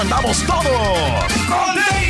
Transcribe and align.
¿Cómo 0.00 0.14
andamos 0.14 0.42
todos? 0.46 2.09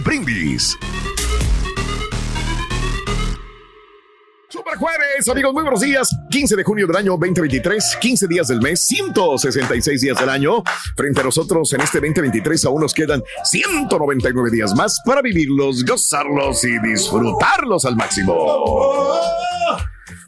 Brindis. 0.00 0.76
Super 4.48 4.76
jueves, 4.78 5.28
amigos, 5.28 5.52
muy 5.52 5.62
buenos 5.62 5.80
días. 5.80 6.08
15 6.30 6.56
de 6.56 6.64
junio 6.64 6.86
del 6.86 6.96
año 6.96 7.12
2023, 7.12 7.98
15 8.00 8.26
días 8.28 8.48
del 8.48 8.60
mes, 8.60 8.80
166 8.86 10.00
días 10.00 10.18
del 10.18 10.30
año. 10.30 10.62
Frente 10.96 11.20
a 11.20 11.24
nosotros 11.24 11.72
en 11.74 11.82
este 11.82 12.00
2023 12.00 12.64
aún 12.64 12.80
nos 12.80 12.94
quedan 12.94 13.22
199 13.44 14.50
días 14.50 14.74
más 14.74 15.00
para 15.04 15.20
vivirlos, 15.20 15.84
gozarlos 15.84 16.64
y 16.64 16.78
disfrutarlos 16.80 17.84
al 17.84 17.96
máximo. 17.96 18.34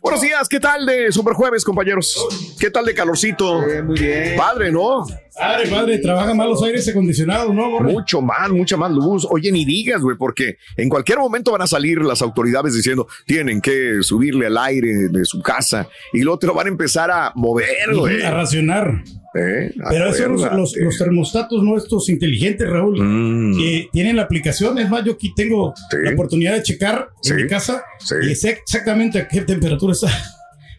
Buenos 0.03 0.23
días, 0.23 0.49
¿qué 0.49 0.61
tal 0.61 0.87
de 0.87 1.13
Super 1.13 1.35
Jueves, 1.35 1.65
compañeros? 1.65 2.17
¿Qué 2.59 2.71
tal 2.71 2.85
de 2.85 2.95
calorcito? 2.95 3.61
muy 3.85 3.99
bien. 3.99 4.37
Padre, 4.37 4.73
¿no? 4.73 5.07
Padre, 5.37 5.69
padre, 5.69 5.99
trabajan 5.99 6.37
mal 6.37 6.49
los 6.49 6.63
aires 6.63 6.87
acondicionados, 6.89 7.55
¿no, 7.55 7.71
Borre? 7.71 7.93
Mucho 7.93 8.21
más, 8.21 8.51
mucha 8.51 8.77
más 8.77 8.91
luz. 8.91 9.27
Oye, 9.31 9.51
ni 9.53 9.65
digas, 9.65 10.01
güey, 10.03 10.17
porque 10.17 10.57
en 10.77 10.89
cualquier 10.89 11.19
momento 11.19 11.53
van 11.53 11.63
a 11.63 11.67
salir 11.67 11.99
las 12.03 12.21
autoridades 12.23 12.75
diciendo 12.75 13.07
tienen 13.27 13.61
que 13.61 14.03
subirle 14.03 14.47
al 14.47 14.59
aire 14.59 15.09
de 15.09 15.25
su 15.25 15.41
casa 15.41 15.89
y 16.13 16.21
lo 16.23 16.39
van 16.55 16.67
a 16.67 16.71
empezar 16.71 17.11
a 17.11 17.33
mover, 17.35 17.95
güey. 17.95 18.23
A 18.23 18.31
racionar. 18.31 19.03
¿Eh? 19.33 19.73
Pero 19.89 20.07
esos 20.11 20.19
son 20.19 20.33
los, 20.33 20.53
los, 20.53 20.77
los 20.77 20.99
termostatos 20.99 21.63
nuestros 21.63 22.09
inteligentes, 22.09 22.69
Raúl, 22.69 22.99
Mm. 23.01 23.57
que 23.59 23.89
tienen 23.93 24.17
la 24.17 24.23
aplicación. 24.23 24.77
Es 24.79 24.91
más, 24.91 25.05
yo 25.05 25.13
aquí 25.13 25.33
tengo 25.37 25.73
Sí. 25.91 25.99
la 26.03 26.11
oportunidad 26.13 26.55
de 26.55 26.63
checar 26.65 27.11
Sí. 27.23 27.31
en 27.31 27.37
mi 27.37 27.47
casa 27.47 27.85
Sí. 28.01 28.17
y 28.29 28.35
sé 28.35 28.51
exactamente 28.51 29.21
a 29.21 29.29
qué 29.29 29.43
temperatura 29.43 29.93
está. 29.93 30.09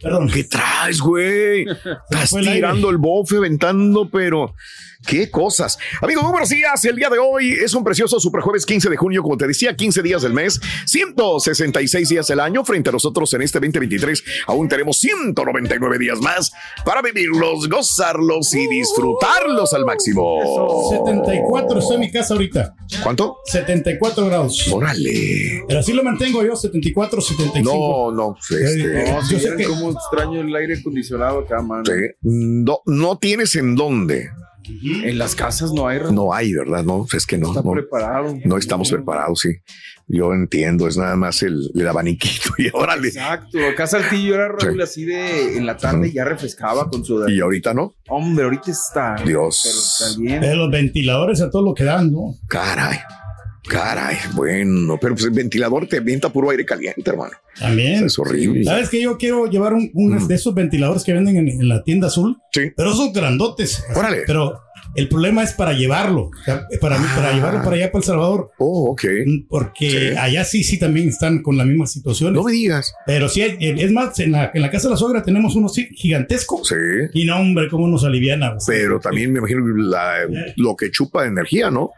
Perdón. 0.01 0.29
¿Qué 0.29 0.43
traes, 0.43 0.99
güey? 0.99 1.65
Estás 2.09 2.31
tirando 2.31 2.89
el 2.89 2.97
bofe, 2.97 3.39
ventando, 3.39 4.09
pero 4.09 4.53
qué 5.05 5.29
cosas. 5.29 5.77
Amigos, 6.01 6.23
muy 6.23 6.31
buenos 6.31 6.49
días. 6.49 6.83
El 6.85 6.95
día 6.95 7.09
de 7.09 7.19
hoy 7.19 7.51
es 7.53 7.73
un 7.73 7.83
precioso 7.83 8.19
superjueves 8.19 8.65
15 8.65 8.89
de 8.89 8.97
junio, 8.97 9.21
como 9.23 9.37
te 9.37 9.47
decía, 9.47 9.75
15 9.75 10.01
días 10.01 10.21
del 10.21 10.33
mes, 10.33 10.59
166 10.85 12.09
días 12.09 12.27
del 12.27 12.39
año. 12.39 12.63
Frente 12.63 12.89
a 12.89 12.93
nosotros 12.93 13.33
en 13.33 13.41
este 13.41 13.59
2023 13.59 14.23
aún 14.47 14.67
tenemos 14.67 14.97
199 14.99 15.97
días 15.99 16.19
más 16.19 16.51
para 16.85 17.01
vivirlos, 17.01 17.67
gozarlos 17.69 18.53
y 18.53 18.67
disfrutarlos 18.67 19.73
al 19.73 19.85
máximo. 19.85 20.39
74 20.89 21.79
está 21.79 21.93
en 21.95 21.99
mi 21.99 22.11
casa 22.11 22.33
ahorita. 22.33 22.75
¿Cuánto? 23.03 23.37
74 23.45 24.25
grados. 24.27 24.67
Órale. 24.71 25.63
Pero 25.67 25.79
así 25.79 25.93
lo 25.93 26.03
mantengo 26.03 26.43
yo, 26.43 26.55
74, 26.55 27.21
75. 27.21 27.61
No, 27.63 28.11
no, 28.11 28.35
pues, 28.47 28.61
este, 28.61 29.01
Eh, 29.01 29.11
No, 29.11 29.25
si 29.25 29.33
yo 29.33 29.39
sé 29.39 29.55
que 29.55 29.65
cómo 29.65 29.91
extraño 29.91 30.41
el 30.41 30.55
aire 30.55 30.77
acondicionado 30.79 31.39
acá, 31.39 31.61
mano. 31.61 31.83
sí. 31.85 31.91
no, 32.21 32.81
no 32.85 33.17
tienes 33.17 33.55
en 33.55 33.75
dónde. 33.75 34.29
En 34.65 35.17
las 35.17 35.35
casas 35.35 35.71
no 35.73 35.87
hay. 35.87 35.99
No 36.11 36.33
hay, 36.33 36.53
¿verdad? 36.53 36.83
No, 36.83 37.05
es 37.11 37.25
que 37.25 37.37
no. 37.37 37.49
está 37.49 37.61
no. 37.61 37.71
preparado. 37.71 38.35
No 38.45 38.57
estamos 38.57 38.89
preparados, 38.91 39.39
sí. 39.39 39.49
Yo 40.07 40.33
entiendo, 40.33 40.87
es 40.87 40.97
nada 40.97 41.15
más 41.15 41.41
el, 41.41 41.71
el 41.73 41.87
abaniquito 41.87 42.49
y 42.57 42.69
órale. 42.73 43.07
Exacto. 43.07 43.57
Acá 43.71 43.87
Saltillo 43.87 44.35
era 44.35 44.49
Raúl 44.49 44.75
Sí. 44.77 44.81
así 44.81 45.05
de 45.05 45.57
en 45.57 45.65
la 45.65 45.77
tarde 45.77 46.11
ya 46.11 46.25
refrescaba 46.25 46.89
con 46.89 47.05
su. 47.05 47.27
Y 47.29 47.39
ahorita 47.39 47.73
no. 47.73 47.93
Hombre, 48.09 48.43
ahorita 48.45 48.71
está. 48.71 49.15
Dios. 49.25 49.61
Pero 49.63 49.77
está 50.09 50.19
bien. 50.21 50.41
de 50.41 50.55
los 50.55 50.69
ventiladores 50.69 51.41
a 51.41 51.49
todo 51.49 51.61
lo 51.63 51.73
que 51.73 51.85
dan, 51.85 52.11
¿no? 52.11 52.35
Caray. 52.47 52.97
Caray, 53.71 54.17
bueno, 54.33 54.97
pero 54.99 55.13
pues 55.15 55.23
el 55.25 55.31
ventilador 55.31 55.87
te 55.87 55.95
avienta 55.97 56.27
puro 56.27 56.49
aire 56.49 56.65
caliente, 56.65 57.01
hermano. 57.09 57.31
También. 57.57 58.05
Es 58.05 58.19
horrible. 58.19 58.65
¿Sabes 58.65 58.89
que 58.89 59.01
yo 59.01 59.17
quiero 59.17 59.45
llevar 59.45 59.73
un, 59.73 59.89
un 59.93 60.27
de 60.27 60.35
esos 60.35 60.53
ventiladores 60.53 61.05
que 61.05 61.13
venden 61.13 61.37
en, 61.37 61.47
en 61.47 61.69
la 61.69 61.81
tienda 61.81 62.07
azul? 62.07 62.35
Sí. 62.51 62.71
Pero 62.75 62.91
esos 62.91 63.13
grandotes. 63.13 63.81
Órale. 63.95 64.23
Pero 64.27 64.59
el 64.95 65.07
problema 65.07 65.41
es 65.43 65.53
para 65.53 65.71
llevarlo. 65.71 66.31
para, 66.81 66.97
Ah. 66.97 67.33
llevarlo 67.33 67.61
para 67.63 67.75
allá, 67.77 67.91
para 67.93 67.99
El 67.99 68.03
Salvador. 68.03 68.51
Oh, 68.57 68.91
ok. 68.91 69.03
Porque 69.47 69.89
Sí. 69.89 70.17
allá 70.19 70.43
sí, 70.43 70.63
sí 70.65 70.77
también 70.77 71.07
están 71.07 71.41
con 71.41 71.57
la 71.57 71.63
misma 71.63 71.87
situación. 71.87 72.33
No 72.33 72.43
me 72.43 72.51
digas. 72.51 72.93
Pero 73.05 73.29
sí, 73.29 73.41
hay- 73.41 73.57
es 73.59 73.91
más, 73.93 74.19
en 74.19 74.33
la, 74.33 74.51
en 74.53 74.61
la 74.61 74.69
casa 74.69 74.89
de 74.89 74.95
la 74.95 74.97
suegra 74.97 75.23
tenemos 75.23 75.55
uno 75.55 75.69
gigantesco. 75.69 76.61
Sí. 76.65 76.75
Y 77.13 77.23
no, 77.25 77.37
hombre, 77.39 77.69
cómo 77.69 77.87
nos 77.87 78.03
aliviana. 78.03 78.55
Pero 78.67 78.99
también 78.99 79.31
me 79.31 79.39
imagino 79.39 79.65
la- 79.77 80.27
lo 80.57 80.75
que 80.75 80.91
chupa 80.91 81.21
de 81.21 81.29
energía, 81.29 81.71
¿no? 81.71 81.91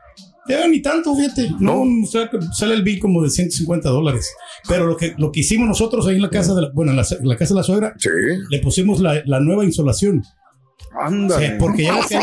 Ya 0.48 0.68
ni 0.68 0.82
tanto, 0.82 1.16
fíjate. 1.16 1.52
No, 1.60 1.82
o 1.84 2.06
sea, 2.06 2.30
sale 2.52 2.74
el 2.76 2.84
bill 2.84 3.00
como 3.00 3.22
de 3.24 3.30
150 3.30 3.88
dólares. 3.90 4.30
Pero 4.68 4.86
lo 4.86 4.98
que, 4.98 5.14
lo 5.18 5.32
que 5.32 5.40
hicimos 5.40 5.68
nosotros 5.68 6.06
ahí 6.08 6.16
en 6.16 6.22
la 6.22 6.30
casa 6.30 6.54
de 6.54 6.64
la, 6.64 6.70
bueno, 6.74 6.92
en 6.92 6.98
la, 6.98 7.06
en 7.10 7.28
la 7.28 7.38
casa 7.38 7.54
de 7.54 7.60
la 7.60 7.64
suegra, 7.64 7.94
Sí. 7.98 8.10
le 8.50 8.60
pusimos 8.60 9.00
la, 9.00 9.22
la 9.26 9.40
nueva 9.40 9.64
insolación. 9.64 10.22
Ándale. 11.00 11.48
Sí, 11.48 11.54
porque 11.60 11.84
ya 11.84 11.96
la 11.96 12.08
que- 12.08 12.20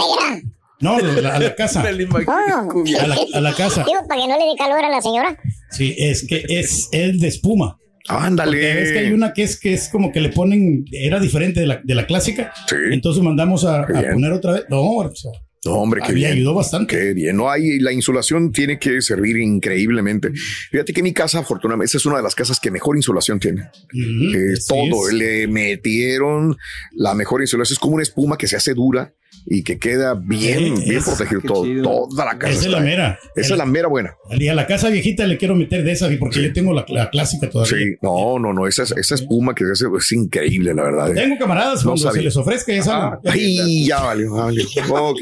No, 0.80 0.98
la- 0.98 1.36
a 1.36 1.38
la 1.40 1.54
casa. 1.54 1.90
Imagino. 2.00 2.32
A 2.32 3.06
la, 3.06 3.16
a 3.34 3.40
la 3.40 3.54
casa. 3.54 3.84
Digo, 3.84 4.00
para 4.08 4.20
que 4.20 4.28
no 4.28 4.38
le 4.38 4.44
dé 4.44 4.56
calor 4.58 4.84
a 4.84 4.90
la 4.90 5.00
señora. 5.00 5.38
Sí, 5.70 5.94
es 5.98 6.26
que 6.26 6.44
es, 6.48 6.88
es 6.92 7.20
de 7.20 7.28
espuma. 7.28 7.78
Ándale. 8.08 8.82
Es 8.82 8.92
que 8.92 8.98
hay 8.98 9.12
una 9.12 9.32
que 9.32 9.42
es 9.44 9.58
que 9.60 9.72
es 9.72 9.88
como 9.88 10.10
que 10.10 10.20
le 10.20 10.30
ponen, 10.30 10.84
era 10.92 11.20
diferente 11.20 11.60
de 11.60 11.66
la, 11.66 11.80
de 11.82 11.94
la 11.94 12.06
clásica. 12.06 12.52
Sí. 12.68 12.76
Entonces 12.92 13.22
mandamos 13.22 13.64
a, 13.64 13.80
a 13.82 13.86
poner 13.86 14.32
otra 14.32 14.52
vez. 14.52 14.64
No, 14.68 14.80
o 14.82 15.14
sea, 15.14 15.30
No, 15.64 15.72
hombre, 15.74 16.00
a 16.02 16.06
qué 16.06 16.12
mí 16.14 16.20
bien. 16.20 16.32
ayudó 16.32 16.54
bastante. 16.54 16.96
Qué 16.96 17.12
bien, 17.12 17.36
no 17.36 17.50
hay, 17.50 17.78
la 17.80 17.92
insulación 17.92 18.50
tiene 18.50 18.78
que 18.78 19.02
servir 19.02 19.36
increíblemente. 19.36 20.32
Fíjate 20.70 20.92
que 20.92 21.02
mi 21.02 21.12
casa, 21.12 21.40
afortunadamente, 21.40 21.88
esa 21.88 21.98
es 21.98 22.06
una 22.06 22.16
de 22.16 22.22
las 22.22 22.34
casas 22.34 22.58
que 22.58 22.70
mejor 22.70 22.96
insulación 22.96 23.38
tiene. 23.38 23.62
Eh, 23.92 24.54
todo, 24.66 25.08
es. 25.08 25.14
le 25.14 25.46
metieron 25.48 26.56
la 26.92 27.14
mejor 27.14 27.42
insulación, 27.42 27.74
es 27.74 27.78
como 27.78 27.94
una 27.94 28.02
espuma 28.02 28.38
que 28.38 28.46
se 28.46 28.56
hace 28.56 28.72
dura 28.72 29.12
y 29.46 29.62
que 29.64 29.78
queda 29.78 30.14
bien, 30.14 30.76
Sí, 30.76 30.84
bien 30.84 30.98
es- 30.98 31.04
protegido 31.04 31.40
todo, 31.42 31.64
chido. 31.64 31.82
toda 31.82 32.24
la 32.26 32.38
casa. 32.38 32.52
Esa 32.52 32.64
es 32.66 32.70
la 32.72 32.80
mera. 32.80 33.18
Esa 33.34 33.52
es 33.54 33.58
la 33.58 33.66
mera 33.66 33.88
buena. 33.88 34.14
Y 34.30 34.48
a 34.48 34.54
la 34.54 34.66
casa 34.66 34.90
viejita 34.90 35.26
le 35.26 35.38
quiero 35.38 35.54
meter 35.56 35.82
de 35.82 35.92
esa 35.92 36.08
porque 36.18 36.42
yo 36.42 36.52
tengo 36.52 36.72
la, 36.72 36.84
la 36.88 37.10
clásica 37.10 37.48
todavía. 37.48 37.76
Sí, 37.76 37.96
no, 38.02 38.38
no, 38.38 38.52
no, 38.52 38.66
esa, 38.66 38.82
esa 38.82 39.14
espuma 39.14 39.54
que 39.54 39.64
se 39.64 39.72
hace 39.72 39.84
es 39.98 40.12
increíble, 40.12 40.74
la 40.74 40.82
verdad. 40.84 41.12
Tengo 41.14 41.38
camaradas 41.38 41.80
No 41.84 41.90
cuando 41.92 42.02
sabía. 42.02 42.20
se 42.20 42.24
les 42.24 42.36
ofrezca 42.36 42.72
ya 42.72 42.82
saben. 42.82 43.18
Ay, 43.24 43.86
ya 43.86 44.00
valió, 44.00 44.32
valió. 44.34 44.64
Ok. 44.90 45.18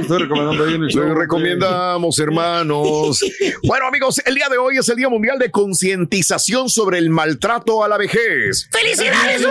Estoy 0.00 0.18
recomendando 0.22 0.64
ahí 0.64 0.74
en 0.74 0.82
el 0.84 0.88
show. 0.88 1.02
Lo 1.04 1.14
recomendamos, 1.14 2.18
hermanos. 2.18 3.20
Bueno, 3.64 3.86
amigos, 3.86 4.20
el 4.24 4.34
día 4.34 4.48
de 4.50 4.58
hoy 4.58 4.76
es 4.78 4.88
el 4.88 4.96
Día 4.96 5.08
Mundial 5.08 5.38
de 5.38 5.50
Concientización 5.50 6.68
sobre 6.68 6.98
el 6.98 7.10
Maltrato 7.10 7.82
a 7.84 7.88
la 7.88 7.96
Vejez. 7.98 8.68
¡Felicidades, 8.70 9.42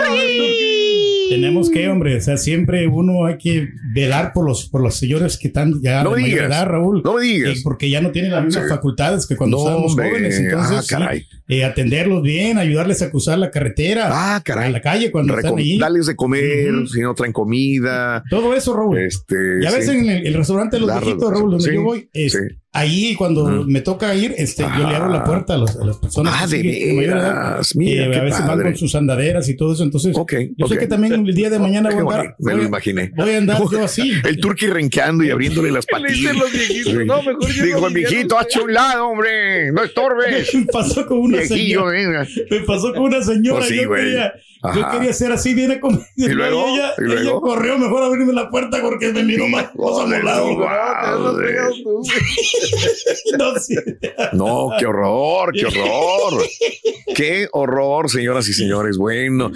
Tenemos 1.34 1.70
que, 1.70 1.88
hombre, 1.88 2.16
o 2.16 2.20
sea, 2.20 2.36
siempre 2.36 2.86
uno 2.86 3.24
hay 3.26 3.38
que 3.38 3.68
velar 3.94 4.32
por 4.34 4.46
los, 4.46 4.68
por 4.68 4.82
los 4.82 4.96
señores 4.98 5.38
que 5.38 5.48
están 5.48 5.80
ya 5.82 6.02
No 6.04 6.14
digas. 6.14 6.46
edad, 6.46 6.66
Raúl. 6.66 7.02
No 7.04 7.18
digas. 7.18 7.58
Eh, 7.58 7.60
porque 7.64 7.88
ya 7.88 8.00
no 8.00 8.10
tienen 8.10 8.32
las 8.32 8.44
mismas 8.44 8.64
Sí. 8.64 8.70
facultades 8.70 9.26
que 9.26 9.36
cuando 9.36 9.56
No, 9.56 9.62
estábamos 9.64 9.90
hombre. 9.92 10.10
jóvenes. 10.10 10.38
Entonces, 10.38 10.92
Ah, 10.92 11.10
sí, 11.14 11.26
eh, 11.48 11.64
atenderlos 11.64 12.22
bien, 12.22 12.58
ayudarles 12.58 13.00
a 13.02 13.10
cruzar 13.10 13.38
la 13.38 13.50
carretera. 13.50 14.08
Ah, 14.10 14.42
caray. 14.44 14.68
A 14.68 14.70
la 14.72 14.80
calle 14.82 15.10
cuando 15.10 15.34
están 15.36 15.56
ahí. 15.58 15.78
Darles 15.78 16.06
de 16.06 16.16
comer, 16.16 16.70
si 16.92 17.00
no 17.00 17.14
traen 17.14 17.32
comida. 17.32 18.22
Todo 18.28 18.54
eso, 18.54 18.74
Raúl. 18.76 18.98
Este, 18.98 19.34
Ya 19.62 19.70
ves 19.70 19.86
sí. 19.86 19.96
en 19.96 20.08
el, 20.10 20.26
el 20.26 20.34
restaurante 20.34 20.76
de 20.76 20.86
los 20.86 21.00
viejitos, 21.00 21.30
Raúl, 21.30 21.50
donde 21.52 21.74
yo 21.74 21.82
voy, 21.82 22.08
es- 22.12 22.32
sí. 22.32 22.38
Ahí 22.74 23.14
cuando 23.16 23.64
me 23.66 23.80
toca 23.82 24.14
ir, 24.14 24.34
este, 24.38 24.62
yo 24.78 24.88
le 24.88 24.96
abro 24.96 25.10
la 25.10 25.24
puerta 25.24 25.54
a, 25.54 25.58
los- 25.58 25.76
a 25.76 25.84
las 25.84 25.98
personas 25.98 26.34
Ah, 26.36 26.46
de 26.46 26.56
siguen 26.62 26.96
mayor 26.96 27.18
edad, 27.18 27.50
veras. 27.50 27.76
Mira, 27.76 28.10
qué 28.10 28.16
a 28.18 28.22
veces 28.22 28.38
van 28.40 28.48
padre. 28.48 28.62
con 28.64 28.76
sus 28.78 28.94
andaderas 28.94 29.48
y 29.48 29.56
todo 29.56 29.72
eso. 29.74 29.82
Entonces, 29.82 30.16
Ok, 30.16 30.32
yo 30.56 30.66
sé 30.66 30.74
ok. 30.74 30.80
que 30.80 30.86
también 30.86 31.12
el 31.12 31.34
día 31.34 31.50
de 31.50 31.58
mañana 31.60 31.90
voy 31.90 31.98
a 31.98 32.18
andar, 32.20 32.36
me 32.38 32.54
lo 32.54 32.62
imaginé. 32.64 33.12
voy 33.14 33.30
a 33.34 33.38
andar 33.38 33.62
yo 33.70 33.84
así. 33.84 34.12
El 34.24 34.38
turqui 34.38 34.66
renqueando 34.68 35.22
y 35.24 35.30
abriéndole 35.30 35.70
las 35.70 35.84
¿Qué 35.86 35.96
le 36.00 36.02
patillas. 36.08 36.36
los 36.36 36.52
viejitos? 36.52 36.94
No, 37.06 37.22
mejor 37.22 37.48
yo 37.50 37.64
Dijo 37.64 37.80
no 37.80 37.86
el 37.88 37.94
viejito, 37.94 38.36
usted". 38.36 38.36
hazte 38.38 38.60
un 38.60 38.72
lado, 38.74 39.08
hombre. 39.08 39.70
No 39.72 39.82
estorbes. 39.84 40.54
Me 40.54 40.64
pasó 40.66 41.06
con 41.06 41.18
una 41.18 41.42
señora. 41.42 42.26
Me 42.50 42.60
pasó 42.60 42.92
con 42.94 43.02
una 43.02 43.22
señora. 43.22 43.58
Pues 43.58 43.68
sí, 43.68 43.82
yo, 43.82 43.88
güey. 43.88 44.14
Yo 44.74 44.90
quería 44.90 45.12
ser 45.12 45.32
así, 45.32 45.54
viene 45.54 45.80
conmigo. 45.80 46.04
¿Y 46.16 46.28
luego? 46.28 46.66
ella, 46.68 46.92
¿Y 46.98 47.02
luego? 47.02 47.20
ella 47.20 47.32
corrió 47.40 47.78
mejor 47.78 48.02
a 48.02 48.06
abrirme 48.06 48.32
la 48.32 48.48
puerta 48.48 48.80
porque 48.80 49.12
me 49.12 49.24
miró 49.24 49.48
más 49.48 49.70
cosa 49.70 50.04
volado. 50.04 51.36
no, 54.32 54.70
qué 54.78 54.86
horror, 54.86 55.52
qué 55.52 55.66
horror. 55.66 56.42
Qué 57.14 57.48
horror, 57.52 58.10
señoras 58.10 58.48
y 58.48 58.52
señores. 58.52 58.96
Bueno, 58.96 59.50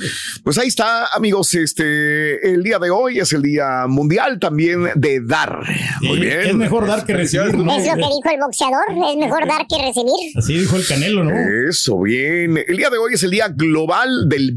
pues 0.45 0.59
ahí 0.59 0.69
está, 0.69 1.07
amigos. 1.07 1.55
Este, 1.55 2.53
el 2.53 2.63
día 2.63 2.79
de 2.79 2.91
hoy 2.91 3.19
es 3.19 3.33
el 3.33 3.43
día 3.43 3.87
mundial 3.89 4.39
también 4.39 4.89
de 4.95 5.21
dar. 5.21 5.61
Muy 6.03 6.21
bien. 6.21 6.41
Es 6.41 6.55
mejor 6.55 6.87
dar 6.87 7.05
que 7.05 7.15
recibir, 7.15 7.57
¿no? 7.57 7.75
Es 7.75 7.87
lo 7.87 7.95
que 7.95 8.01
dijo 8.01 8.31
el 8.33 8.41
boxeador, 8.41 8.85
es 8.91 9.17
mejor 9.17 9.47
dar 9.47 9.67
que 9.67 9.79
recibir. 9.79 10.37
Así 10.37 10.59
dijo 10.59 10.77
el 10.77 10.87
Canelo, 10.87 11.25
¿no? 11.25 11.33
Eso, 11.69 12.01
bien. 12.01 12.59
El 12.67 12.77
día 12.77 12.91
de 12.91 12.99
hoy 12.99 13.15
es 13.15 13.23
el 13.23 13.31
Día 13.31 13.49
Global 13.49 14.29
del 14.29 14.53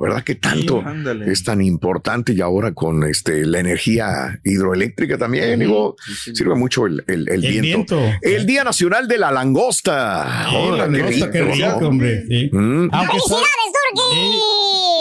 ¿verdad? 0.00 0.22
Que 0.24 0.34
tanto 0.36 0.82
es 1.26 1.42
tan 1.44 1.60
importante 1.60 2.32
y 2.32 2.40
ahora 2.40 2.72
con 2.72 3.04
este 3.04 3.44
la 3.46 3.60
energía 3.60 4.40
hidroeléctrica 4.44 5.18
también, 5.18 5.58
digo, 5.60 5.96
sirve 6.34 6.54
mucho 6.54 6.86
el, 6.86 7.02
el- 7.06 7.28
el 7.28 7.44
El 7.44 7.60
viento. 7.62 7.96
viento. 7.98 8.18
El 8.22 8.46
Día 8.46 8.64
Nacional 8.64 9.08
de 9.08 9.18
la 9.18 9.30
Langosta. 9.30 10.46
Sí, 10.50 10.56
Órale, 10.56 10.98
langosta, 10.98 11.30
qué 11.30 11.40
rico, 11.42 11.54
rico, 11.54 11.80
¿no? 11.80 11.88
hombre. 11.88 12.24
Mm. 12.52 12.88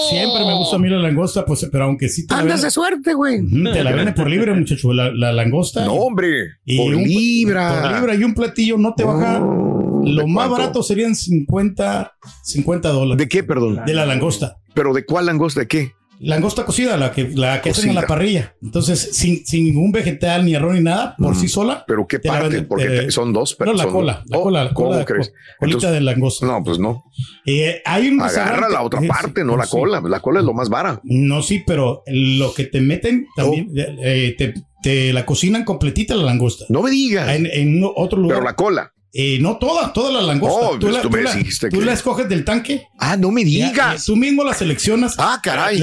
Siempre 0.10 0.46
me 0.46 0.54
gusta 0.56 0.76
a 0.76 0.80
mí 0.80 0.88
la 0.90 0.98
langosta, 1.00 1.46
pues, 1.46 1.68
pero 1.72 1.86
aunque 1.86 2.10
sí 2.10 2.28
te 2.28 2.36
la 2.36 2.42
Andas 2.42 2.62
de 2.62 2.70
suerte, 2.72 3.14
güey. 3.14 3.42
Te 3.74 3.84
la 3.84 3.92
venden 3.92 4.14
por 4.14 4.30
libre, 4.30 4.54
muchacho, 4.54 4.94
la, 4.94 5.12
la 5.12 5.32
langosta. 5.34 5.84
No, 5.86 5.94
hombre, 5.94 6.58
Y 6.66 6.78
por 6.78 6.94
un- 6.94 7.04
libra. 7.04 7.82
Por 7.82 7.92
libra 7.94 8.16
y 8.16 8.24
un 8.24 8.34
platillo 8.34 8.78
no 8.78 8.94
te 8.94 9.04
baja. 9.04 9.42
Oh, 9.42 9.82
¿de 9.92 9.94
Lo 10.10 10.28
más 10.28 10.48
cuánto? 10.48 10.62
barato 10.63 10.84
serían 10.84 11.16
50, 11.16 12.13
50 12.44 12.90
dólares 12.90 13.18
¿De 13.18 13.28
qué, 13.30 13.44
perdón? 13.44 13.81
de 13.86 13.94
la 13.94 14.06
langosta. 14.06 14.57
¿Pero 14.74 14.94
de 14.94 15.06
cuál 15.06 15.25
langosta? 15.28 15.62
¿De 15.62 15.68
qué? 15.68 15.92
Langosta 16.18 16.63
cocida, 16.66 16.96
la 16.96 17.12
que, 17.12 17.30
la 17.36 17.62
que 17.62 17.72
hacen 17.72 17.90
en 17.90 17.96
la 17.96 18.07
parrilla. 18.07 18.56
Entonces, 18.62 19.10
sin, 19.18 19.46
sin 19.46 19.66
ningún 19.66 19.92
vegetal 19.92 20.46
ni 20.46 20.56
arroz 20.56 20.74
ni 20.75 20.80
nada, 20.80 21.13
por 21.18 21.36
sí 21.36 21.50
sola. 21.50 21.84
¿Pero 21.86 22.07
qué 22.07 22.19
parte? 22.19 22.44
venden, 22.48 22.68
Porque 22.69 22.86
eh, 22.86 23.02
te- 23.02 23.12
son 23.12 23.34
dos 23.34 23.57
No, 23.60 23.74
la 23.74 23.86
cola, 23.88 24.24
la 24.28 24.38
Oh, 24.38 24.44
cola, 24.44 24.63
la 24.63 24.74
¿Cómo 24.74 24.92
cola 24.92 25.04
crees? 25.04 25.34
colita 25.60 25.75
Entonces- 25.78 25.92
de 25.92 26.00
langosta. 26.02 26.46
No, 26.46 26.63
pues 26.63 26.80
no. 26.80 27.04
Eh, 27.46 27.81
hay 27.84 28.07
un 28.07 28.22
Agarra 28.22 28.69
la 28.69 28.81
otra 28.84 29.02
Sí, 29.02 29.07
parte, 29.10 29.42
sí, 29.42 29.46
no 29.48 29.57
la 29.57 29.66
sí. 29.66 29.72
cola. 29.72 30.02
La 30.07 30.22
cola 30.22 30.40
es 30.40 30.46
lo 30.46 30.54
más 30.54 30.69
vara. 30.69 31.02
No, 31.04 31.42
sí, 31.42 31.63
pero 31.68 32.02
lo 32.07 32.54
que 32.54 32.63
te 32.63 32.80
meten 32.80 33.28
también, 33.36 33.72
eh, 33.75 34.36
te, 34.38 34.54
te 34.81 35.12
la 35.12 35.25
cocinan 35.25 35.66
completita 35.66 36.16
la 36.16 36.24
langosta. 36.24 36.63
No 36.69 36.81
me 36.81 36.92
digas. 36.92 37.28
En, 37.36 37.46
en 37.46 37.81
otro 37.94 38.19
lugar. 38.22 38.38
Pero 38.38 38.46
la 38.50 38.56
cola. 38.56 38.94
Eh, 39.18 39.38
no 39.40 39.58
toda, 39.58 39.94
toda 39.94 40.12
la 40.12 40.22
langosta. 40.22 40.60
Oh, 40.72 40.78
pues 40.78 41.02
tú 41.02 41.10
me 41.10 41.22
dijiste 41.22 41.70
tú 41.70 41.80
que- 41.80 41.86
la 41.86 41.94
escoges 41.94 42.28
del 42.28 42.44
tanque. 42.44 42.84
Ah, 43.00 43.16
no 43.16 43.32
me 43.32 43.46
digas. 43.46 44.04
tú 44.06 44.18
mismo 44.18 44.44
la 44.44 44.54
seleccionas. 44.54 45.16
Ah, 45.18 45.40
caray. 45.42 45.82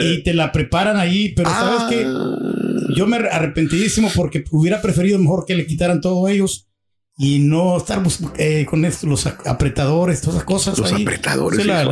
Y, 0.00 0.06
y 0.14 0.22
te 0.24 0.34
la 0.34 0.50
preparan 0.50 0.96
ahí. 0.96 1.32
Pero 1.36 1.48
Ah. 1.52 1.54
sabes 1.78 1.82
que 1.94 2.94
yo 2.96 3.06
me 3.06 3.16
arrepentidísimo 3.18 4.10
porque 4.16 4.42
hubiera 4.50 4.82
preferido 4.82 5.18
mejor 5.20 5.44
que 5.46 5.54
le 5.54 5.66
quitaran 5.66 6.00
todo 6.00 6.26
ellos 6.28 6.66
y 7.16 7.38
no 7.38 7.76
estar 7.76 8.02
eh, 8.38 8.66
con 8.68 8.84
esto, 8.84 9.06
los 9.06 9.24
apretadores, 9.26 10.20
todas 10.20 10.36
esas 10.36 10.44
cosas. 10.44 10.78
Los 10.78 10.92
ahí. 10.92 11.02
apretadores, 11.02 11.60
Sí, 11.62 11.66
la- 11.68 11.84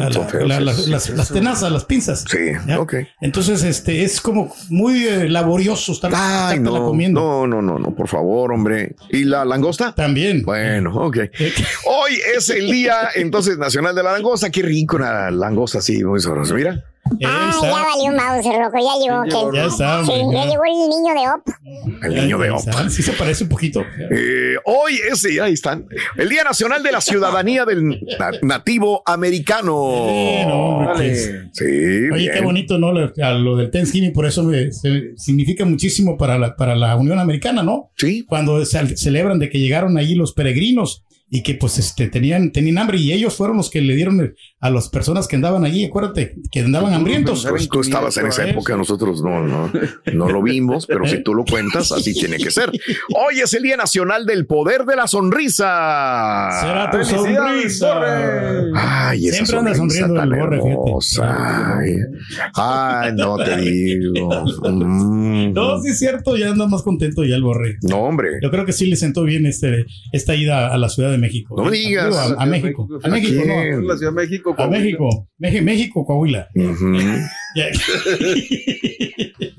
las, 0.61 1.29
tenazas, 1.33 1.71
las 1.71 1.85
pinzas. 1.85 2.25
Sí, 2.29 2.39
¿ya? 2.67 2.81
ok. 2.81 2.95
Entonces, 3.21 3.63
este 3.63 4.03
es 4.03 4.21
como 4.21 4.53
muy 4.69 5.07
eh, 5.07 5.29
laborioso 5.29 5.93
estar 5.93 6.11
Ay, 6.15 6.59
no, 6.59 6.73
comiendo. 6.87 7.21
no, 7.21 7.47
no, 7.47 7.63
no, 7.63 7.79
no, 7.79 7.95
por 7.95 8.09
favor, 8.09 8.53
hombre. 8.53 8.97
¿Y 9.11 9.25
la 9.25 9.45
langosta? 9.45 9.95
También. 9.95 10.43
Bueno, 10.43 10.93
ok. 10.95 11.17
Hoy 11.87 12.19
es 12.37 12.51
el 12.51 12.71
día 12.71 12.95
entonces 13.15 13.59
nacional 13.59 13.95
de 13.95 14.03
la 14.03 14.13
langosta. 14.13 14.51
Qué 14.51 14.63
rico 14.63 14.97
una 14.97 15.31
langosta 15.31 15.79
así, 15.79 16.03
muy 16.03 16.21
sabrosa. 16.21 16.55
Mira. 16.55 16.85
Eh, 17.21 17.25
Ah, 17.27 17.53
ya 17.61 17.71
valió 17.71 18.13
Mauser, 18.17 18.61
loco, 18.61 18.79
ya 18.79 18.95
llegó. 19.01 19.23
que- 19.51 19.57
Ya 19.57 19.65
está, 19.67 20.05
Sí, 20.05 20.13
ya 20.33 20.45
ya. 20.45 20.51
llegó 20.51 20.63
el 20.65 20.89
niño 20.89 21.15
de 21.15 21.29
Op. 21.31 22.05
El 22.05 22.15
niño 22.15 22.39
de 22.39 22.45
Ahí 22.49 22.51
Op. 22.55 22.89
Sí 22.89 23.03
se 23.03 23.13
parece 23.13 23.45
un 23.45 23.51
poquito. 23.51 23.81
Eh, 24.11 24.55
hoy 24.65 24.99
es, 25.11 25.25
ahí 25.41 25.53
están, 25.53 25.87
el 26.17 26.29
Día 26.29 26.45
Nacional 26.45 26.83
de 26.83 26.93
la 26.93 27.01
Ciudadanía 27.01 27.65
del 27.65 27.89
na- 27.91 28.31
Nativo 28.43 29.03
Americano. 29.05 29.77
Hombre, 29.77 30.87
Dale. 30.93 30.95
pues. 31.11 31.35
Sí, 31.53 31.65
Oye, 31.65 32.09
bien. 32.17 32.33
qué 32.35 32.41
bonito, 32.41 32.79
¿no? 32.79 32.93
Lo, 32.93 33.13
lo 33.39 33.57
del 33.57 33.71
Thanksgiving, 33.71 34.13
por 34.13 34.27
eso 34.27 34.43
me- 34.45 34.73
se- 34.73 35.13
significa 35.17 35.65
muchísimo 35.65 36.17
para 36.17 36.39
la, 36.39 36.55
para 36.57 36.77
la 36.77 36.97
Unión 36.97 37.19
Americana, 37.19 37.63
¿no? 37.63 37.91
Sí. 37.97 38.25
Cuando 38.29 38.65
se 38.65 38.97
celebran 38.97 39.39
de 39.39 39.51
que 39.51 39.59
llegaron 39.59 39.99
allí 39.99 40.15
los 40.15 40.33
peregrinos 40.33 41.05
y 41.35 41.43
que 41.43 41.55
pues 41.55 41.79
este 41.79 42.09
tenían, 42.09 42.53
tenían 42.53 42.77
hambre 42.77 42.99
y 42.99 43.11
ellos 43.11 43.35
fueron 43.35 43.57
los 43.57 43.71
que 43.71 43.81
le 43.81 43.97
dieron 43.97 44.35
a 44.61 44.69
las 44.69 44.91
personas 44.91 45.27
que 45.27 45.37
andaban 45.37 45.65
allí, 45.65 45.87
acuérdate, 45.87 46.35
que 46.51 46.61
andaban 46.61 46.93
hambrientos. 46.93 47.47
Pues 47.49 47.71
tú 47.71 47.81
estabas 47.81 48.15
en 48.19 48.27
esa 48.27 48.47
época, 48.47 48.77
nosotros 48.77 49.23
no, 49.23 49.43
no, 49.43 49.73
no 50.13 50.29
lo 50.29 50.43
vimos, 50.43 50.87
pero 50.87 51.07
si 51.07 51.23
tú 51.23 51.33
lo 51.33 51.47
cuentas, 51.47 51.91
así 51.91 52.13
tiene 52.13 52.37
que 52.37 52.51
ser. 52.51 52.71
Hoy 53.17 53.41
es 53.41 53.55
el 53.55 53.63
Día 53.63 53.79
Nacional 53.79 54.27
del 54.27 54.45
Poder 54.45 54.85
de 54.85 54.95
la 54.95 55.07
Sonrisa. 55.07 56.51
Será 56.61 56.91
tu 56.91 56.99
¡Felicidades, 56.99 57.79
sonrisa. 57.79 58.63
Ay, 58.75 59.29
esa 59.29 59.37
Siempre 59.37 59.59
anda 59.59 59.75
sonrisa 59.75 60.01
sonriendo 60.01 60.15
tan 60.21 60.33
el 60.35 60.39
Borre, 60.39 60.57
fíjate. 60.57 60.71
hermosa. 60.73 61.79
Ay, 61.79 61.95
ay, 62.55 63.13
no 63.17 63.37
te 63.39 63.57
digo. 63.57 64.45
Mm. 64.71 65.53
No, 65.55 65.81
sí 65.81 65.89
es 65.89 65.99
cierto, 65.99 66.37
ya 66.37 66.51
anda 66.51 66.67
más 66.67 66.83
contento 66.83 67.25
ya 67.25 67.37
el 67.37 67.43
borre. 67.43 67.79
No, 67.81 68.03
hombre. 68.03 68.33
Yo 68.43 68.51
creo 68.51 68.67
que 68.67 68.73
sí 68.75 68.85
le 68.87 68.97
sentó 68.97 69.23
bien 69.25 69.47
este, 69.47 69.87
esta 70.13 70.35
ida 70.35 70.69
a 70.69 70.77
la 70.77 70.91
Ciudad 70.91 71.11
de 71.11 71.22
México. 71.23 71.55
No 71.57 71.71
me 71.71 71.77
¿eh? 71.77 71.81
digas. 71.81 72.15
A, 72.17 72.43
a 72.43 72.47
México. 72.47 72.87
A 73.03 73.09
México, 73.09 73.43
no. 73.47 73.81
La 73.83 73.97
Ciudad 73.97 74.13
de 74.13 74.17
México. 74.17 74.53
A 74.53 74.57
Coahuila. 74.57 74.79
México. 74.79 75.29
Meji- 75.39 75.63
México, 75.63 76.05
Coahuila. 76.05 76.49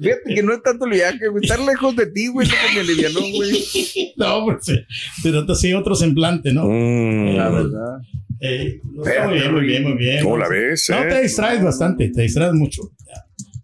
Fíjate 0.02 0.36
que 0.36 0.44
no 0.44 0.54
es 0.54 0.64
tanto 0.64 0.86
el 0.86 0.92
viaje, 0.92 1.28
güey. 1.28 1.44
Estar 1.44 1.60
lejos 1.60 1.96
de 1.96 2.08
ti, 2.08 2.28
güey, 2.28 2.48
que 2.48 2.56
me 2.76 2.82
alivianó, 2.82 3.20
güey. 3.20 3.52
No, 4.18 4.46
pues 4.46 4.58
sí. 4.62 4.76
Pero 5.24 5.56
sí, 5.56 5.74
otro 5.74 5.96
semblante, 5.96 6.54
¿no? 6.54 6.66
Mm. 6.68 7.36
La 7.36 7.50
verdad. 7.50 7.98
Eh, 8.40 8.80
no, 8.84 9.04
muy 9.28 9.34
bien, 9.40 9.52
muy 9.54 9.62
bien, 9.66 9.84
muy 9.84 9.94
bien. 9.94 10.24
¿Cómo 10.24 10.38
la 10.38 10.48
ves? 10.50 10.86
No, 10.90 10.98
eh? 11.04 11.08
te 11.10 11.22
distraes 11.24 11.64
bastante, 11.64 12.10
te 12.10 12.22
distraes 12.22 12.54
mucho. 12.54 12.84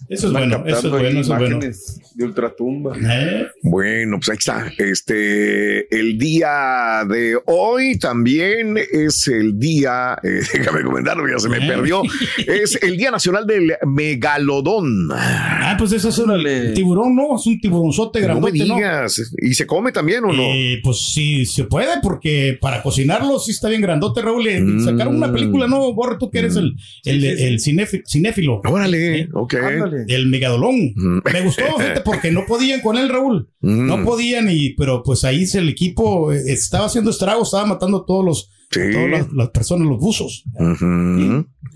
Eso 0.10 0.28
es 0.28 0.34
bueno, 0.34 0.64
eso 0.66 0.78
es 0.88 0.90
bueno, 0.90 1.20
eso 1.20 1.34
es 1.34 1.40
bueno. 1.40 1.60
De 1.60 2.26
ultratumba. 2.26 2.98
¿Eh? 2.98 3.46
Bueno, 3.62 4.18
pues 4.18 4.30
ahí 4.30 4.38
está. 4.38 4.72
Este, 4.78 5.96
el 5.96 6.18
día 6.18 7.04
de 7.08 7.38
hoy 7.46 8.00
también 8.00 8.76
es 8.78 9.28
el 9.28 9.60
día, 9.60 10.18
eh, 10.24 10.42
déjame 10.54 10.82
comentarlo, 10.84 11.28
ya 11.30 11.38
se 11.38 11.48
me 11.48 11.58
¿Eh? 11.58 11.68
perdió, 11.68 12.02
es 12.48 12.80
el 12.82 12.98
Día 12.98 13.12
Nacional 13.12 13.46
del 13.46 13.74
Megalodón. 13.86 15.10
Ah, 15.12 15.76
pues 15.78 15.92
eso 15.92 16.10
es 16.10 16.18
un 16.18 16.44
tiburón, 16.74 17.16
¿no? 17.16 17.36
Es 17.36 17.46
un 17.46 17.60
tiburonzote 17.60 18.20
No 18.22 18.28
me 18.28 18.52
grandote, 18.52 18.66
¿no? 18.66 18.76
digas. 18.76 19.34
¿Y 19.38 19.54
se 19.54 19.68
come 19.68 19.92
también 19.92 20.24
o 20.26 20.34
no? 20.34 20.42
Eh, 20.44 20.80
pues 20.84 21.12
sí, 21.14 21.46
se 21.46 21.66
puede, 21.66 22.02
porque 22.02 22.58
para 22.60 22.82
cocinarlo 22.82 23.38
sí 23.38 23.52
está 23.52 23.70
bien 23.70 23.82
grandote, 23.82 24.22
Raúl. 24.24 24.48
Mm. 24.50 24.84
Sacaron 24.84 25.16
una 25.16 25.32
película, 25.32 25.68
¿no? 25.68 25.94
Borre, 25.94 26.18
tú 26.20 26.32
que 26.32 26.40
eres 26.40 26.56
el, 26.56 26.76
el, 27.06 27.22
Sí, 27.22 27.30
sí, 27.30 27.38
sí. 27.38 27.44
el 27.44 28.04
cinéfilo. 28.08 28.62
Órale, 28.66 29.20
¿Eh? 29.20 29.30
ok. 29.34 29.54
Ándale. 29.54 29.99
El 30.08 30.28
megalodón. 30.28 30.76
Mm. 30.96 31.20
Me 31.32 31.42
gustó, 31.42 31.64
fíjate, 31.78 32.02
porque 32.02 32.32
no 32.32 32.46
podían 32.48 32.82
con 32.82 32.98
él, 32.98 33.10
Raúl. 33.10 33.50
Mm. 33.62 33.86
No 33.88 34.04
podían, 34.04 34.48
y, 34.50 34.74
pero 34.76 35.04
pues 35.04 35.24
ahí 35.24 35.46
se- 35.46 35.60
el 35.60 35.70
equipo 35.70 36.32
eh, 36.32 36.42
estaba 36.48 36.86
haciendo 36.86 37.12
estragos, 37.12 37.48
estaba 37.50 37.66
matando 37.66 37.98
a 38.00 38.06
todos 38.06 38.26
los, 38.26 38.52
Sí. 38.72 38.82
todas 38.94 39.10
las, 39.10 39.32
las 39.34 39.50
personas, 39.50 39.88
los 39.88 39.98
buzos. 40.00 40.44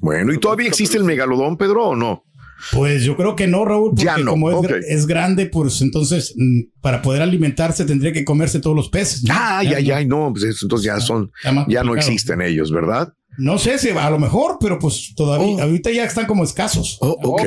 Bueno, 0.01 0.33
¿y 0.33 0.37
todavía 0.39 0.67
existe 0.67 0.97
el 0.97 1.03
megalodón, 1.03 1.57
Pedro, 1.57 1.89
o 1.89 1.95
no? 1.95 2.23
Pues 2.71 3.03
yo 3.03 3.17
creo 3.17 3.35
que 3.35 3.45
no, 3.47 3.65
Raúl, 3.65 3.89
porque 3.89 4.05
Ya 4.05 4.17
no, 4.17 4.31
como 4.31 4.49
es, 4.87 5.05
grande, 5.05 5.47
pues 5.47 5.81
entonces 5.81 6.33
mm, 6.37 6.79
para 6.81 7.01
poder 7.01 7.21
alimentarse 7.21 7.83
tendría 7.83 8.13
que 8.13 8.23
comerse 8.23 8.59
todos 8.61 8.75
los 8.75 8.89
peces. 8.89 9.23
¿no? 9.25 9.33
Ay, 9.37 9.69
Ya 9.69 9.77
ay, 9.77 9.87
no- 9.87 9.95
ay, 9.95 10.05
no, 10.05 10.29
pues 10.31 10.45
eso, 10.45 10.65
entonces 10.65 10.85
ya 10.85 10.99
son, 11.01 11.29
ya 11.67 11.83
no 11.83 11.93
existen 11.95 12.41
ellos, 12.41 12.71
¿verdad? 12.71 13.11
No 13.37 13.57
sé 13.57 13.79
si 13.79 13.89
a 13.89 14.09
lo 14.11 14.19
mejor, 14.19 14.57
pero 14.59 14.77
pues 14.77 15.13
todavía, 15.15 15.63
ahorita 15.63 15.89
ya 15.91 16.03
están 16.03 16.25
como 16.27 16.43
escasos. 16.43 16.97
Oh, 17.01 17.17
ok. 17.23 17.41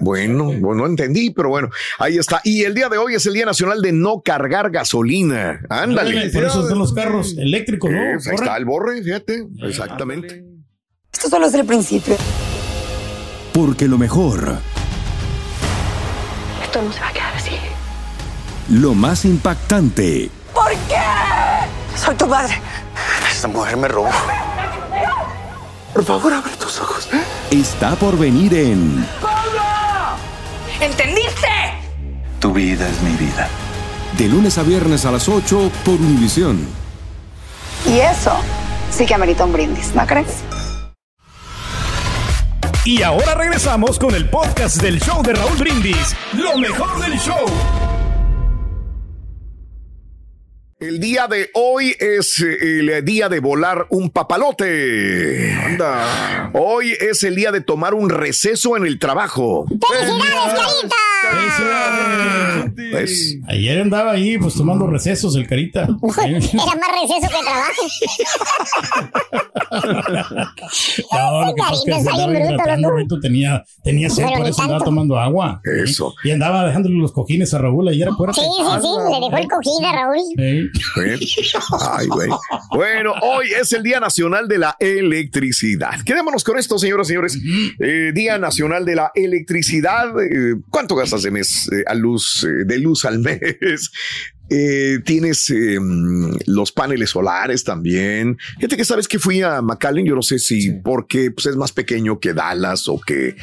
Bueno, 0.00 0.46
bueno, 0.58 0.74
no 0.82 0.86
entendí, 0.86 1.30
pero 1.30 1.48
bueno, 1.48 1.68
ahí 1.98 2.18
está. 2.18 2.40
Y 2.42 2.62
el 2.64 2.74
día 2.74 2.88
de 2.88 2.98
hoy 2.98 3.14
es 3.14 3.24
el 3.26 3.34
Día 3.34 3.46
Nacional 3.46 3.80
de 3.80 3.92
no 3.92 4.20
cargar 4.20 4.70
gasolina. 4.70 5.60
Ándale. 5.70 6.30
Por 6.30 6.44
eso 6.44 6.66
son 6.68 6.78
los 6.78 6.92
carros 6.92 7.36
eléctricos, 7.38 7.90
¿no? 7.90 8.00
Ahí 8.00 8.16
está 8.34 8.56
el 8.56 8.64
borre, 8.64 9.02
fíjate. 9.02 9.46
Exactamente. 9.62 10.44
Esto 11.12 11.28
solo 11.28 11.46
es 11.46 11.54
el 11.54 11.64
principio. 11.66 12.16
Porque 13.52 13.86
lo 13.88 13.98
mejor, 13.98 14.58
Esto 16.62 16.82
no 16.82 16.92
se 16.92 17.00
va 17.00 17.08
a 17.08 17.12
quedar 17.12 17.34
así. 17.34 17.52
lo 18.70 18.94
más 18.94 19.24
impactante, 19.24 20.30
¿Por 20.54 20.70
qué? 20.88 21.96
Soy 21.96 22.14
tu 22.16 22.26
madre. 22.26 22.54
Esta 23.30 23.48
mujer 23.48 23.76
me 23.76 23.88
robó. 23.88 24.08
Por 25.92 26.04
favor, 26.04 26.32
abre 26.32 26.52
tus 26.56 26.80
ojos. 26.80 27.08
está 27.50 27.96
por 27.96 28.16
venir 28.18 28.54
en 28.54 29.06
¿Entendiste? 30.80 31.48
Tu 32.40 32.52
vida 32.52 32.88
es 32.88 33.00
mi 33.02 33.12
vida. 33.16 33.48
de 34.16 34.28
lunes 34.28 34.58
a 34.58 34.62
viernes 34.62 35.04
a 35.04 35.10
las 35.10 35.28
8 35.28 35.70
por 35.84 35.94
Univisión. 35.94 36.66
Y 37.86 37.98
eso 37.98 38.32
sí 38.90 39.06
que 39.06 39.14
amerita 39.14 39.44
un 39.44 39.52
brindis, 39.52 39.94
¿no 39.94 40.06
crees? 40.06 40.42
Y 42.84 43.02
ahora 43.02 43.34
regresamos 43.34 43.98
con 43.98 44.14
el 44.14 44.28
podcast 44.30 44.76
del 44.80 45.00
show 45.00 45.22
de 45.22 45.34
Raúl 45.34 45.56
Brindis. 45.58 46.16
Lo 46.32 46.56
mejor 46.58 47.00
del 47.00 47.18
show. 47.18 47.44
El 50.80 51.00
día 51.00 51.26
de 51.26 51.50
hoy 51.54 51.96
es 51.98 52.40
eh, 52.40 52.78
el 52.78 53.04
día 53.04 53.28
de 53.28 53.40
volar 53.40 53.88
un 53.90 54.10
papalote. 54.10 55.52
Anda. 55.52 56.52
Hoy 56.54 56.92
es 57.00 57.24
el 57.24 57.34
día 57.34 57.50
de 57.50 57.60
tomar 57.60 57.94
un 57.94 58.08
receso 58.08 58.76
en 58.76 58.86
el 58.86 59.00
trabajo. 59.00 59.66
¡Felicidades, 59.68 60.54
Carita! 60.54 60.96
¿Ves? 62.92 63.38
Ayer 63.48 63.80
andaba 63.80 64.12
ahí 64.12 64.38
pues 64.38 64.54
tomando 64.54 64.86
recesos 64.86 65.34
el 65.34 65.48
carita. 65.48 65.82
Era 65.82 65.98
más 65.98 66.92
receso 67.02 67.28
que 67.28 67.42
trabajo. 67.42 67.82
No, 71.12 71.44
lo 71.44 71.54
que 71.54 71.58
pasa 71.58 71.74
es 71.74 71.82
que 71.84 71.90
Carita, 71.90 72.10
se 72.12 72.22
andaba 72.22 72.38
hidratando. 72.38 72.90
Rito 72.92 73.20
tenía, 73.20 73.64
tenía 73.82 74.08
sed, 74.08 74.24
por 74.36 74.46
eso 74.46 74.62
andaba 74.62 74.84
tomando 74.84 75.18
agua. 75.18 75.60
Eso. 75.64 76.14
Y 76.24 76.30
andaba 76.30 76.66
dejándole 76.66 76.96
los 76.96 77.12
cojines 77.12 77.52
a 77.52 77.58
Raúl 77.58 77.88
ayer, 77.88 78.08
acuérdate. 78.08 78.40
Sí, 78.40 78.46
sí, 78.46 78.64
sí, 78.80 78.88
le 79.12 79.20
dejó 79.26 79.36
el 79.36 79.48
cojín 79.48 79.84
a 79.84 79.92
Raúl. 79.92 80.18
Sí. 80.36 80.67
¿Eh? 81.04 81.18
Ay, 81.92 82.06
güey. 82.06 82.28
Bueno, 82.70 83.14
hoy 83.22 83.48
es 83.48 83.72
el 83.72 83.82
Día 83.82 84.00
Nacional 84.00 84.48
de 84.48 84.58
la 84.58 84.76
Electricidad. 84.78 86.02
Quedémonos 86.04 86.44
con 86.44 86.58
esto, 86.58 86.78
señoras 86.78 87.06
y 87.06 87.10
señores. 87.10 87.38
Eh, 87.78 88.12
Día 88.14 88.38
Nacional 88.38 88.84
de 88.84 88.96
la 88.96 89.12
Electricidad. 89.14 90.08
Eh, 90.20 90.56
¿Cuánto 90.70 90.96
gastas 90.96 91.22
de 91.22 91.30
mes 91.30 91.68
eh, 91.72 91.84
a 91.86 91.94
luz, 91.94 92.46
de 92.64 92.78
luz 92.78 93.04
al 93.04 93.18
mes? 93.18 93.90
Eh, 94.50 95.00
tienes 95.04 95.50
eh, 95.50 95.78
mm, 95.78 96.36
los 96.46 96.72
paneles 96.72 97.10
solares 97.10 97.64
también. 97.64 98.38
Fíjate 98.56 98.76
que 98.78 98.84
sabes 98.84 99.06
que 99.06 99.18
fui 99.18 99.42
a 99.42 99.60
McAllen, 99.60 100.06
yo 100.06 100.14
no 100.14 100.22
sé 100.22 100.38
si 100.38 100.70
porque 100.70 101.30
pues, 101.30 101.46
es 101.46 101.56
más 101.56 101.72
pequeño 101.72 102.18
que 102.18 102.32
Dallas 102.32 102.88
o 102.88 102.98
que 102.98 103.36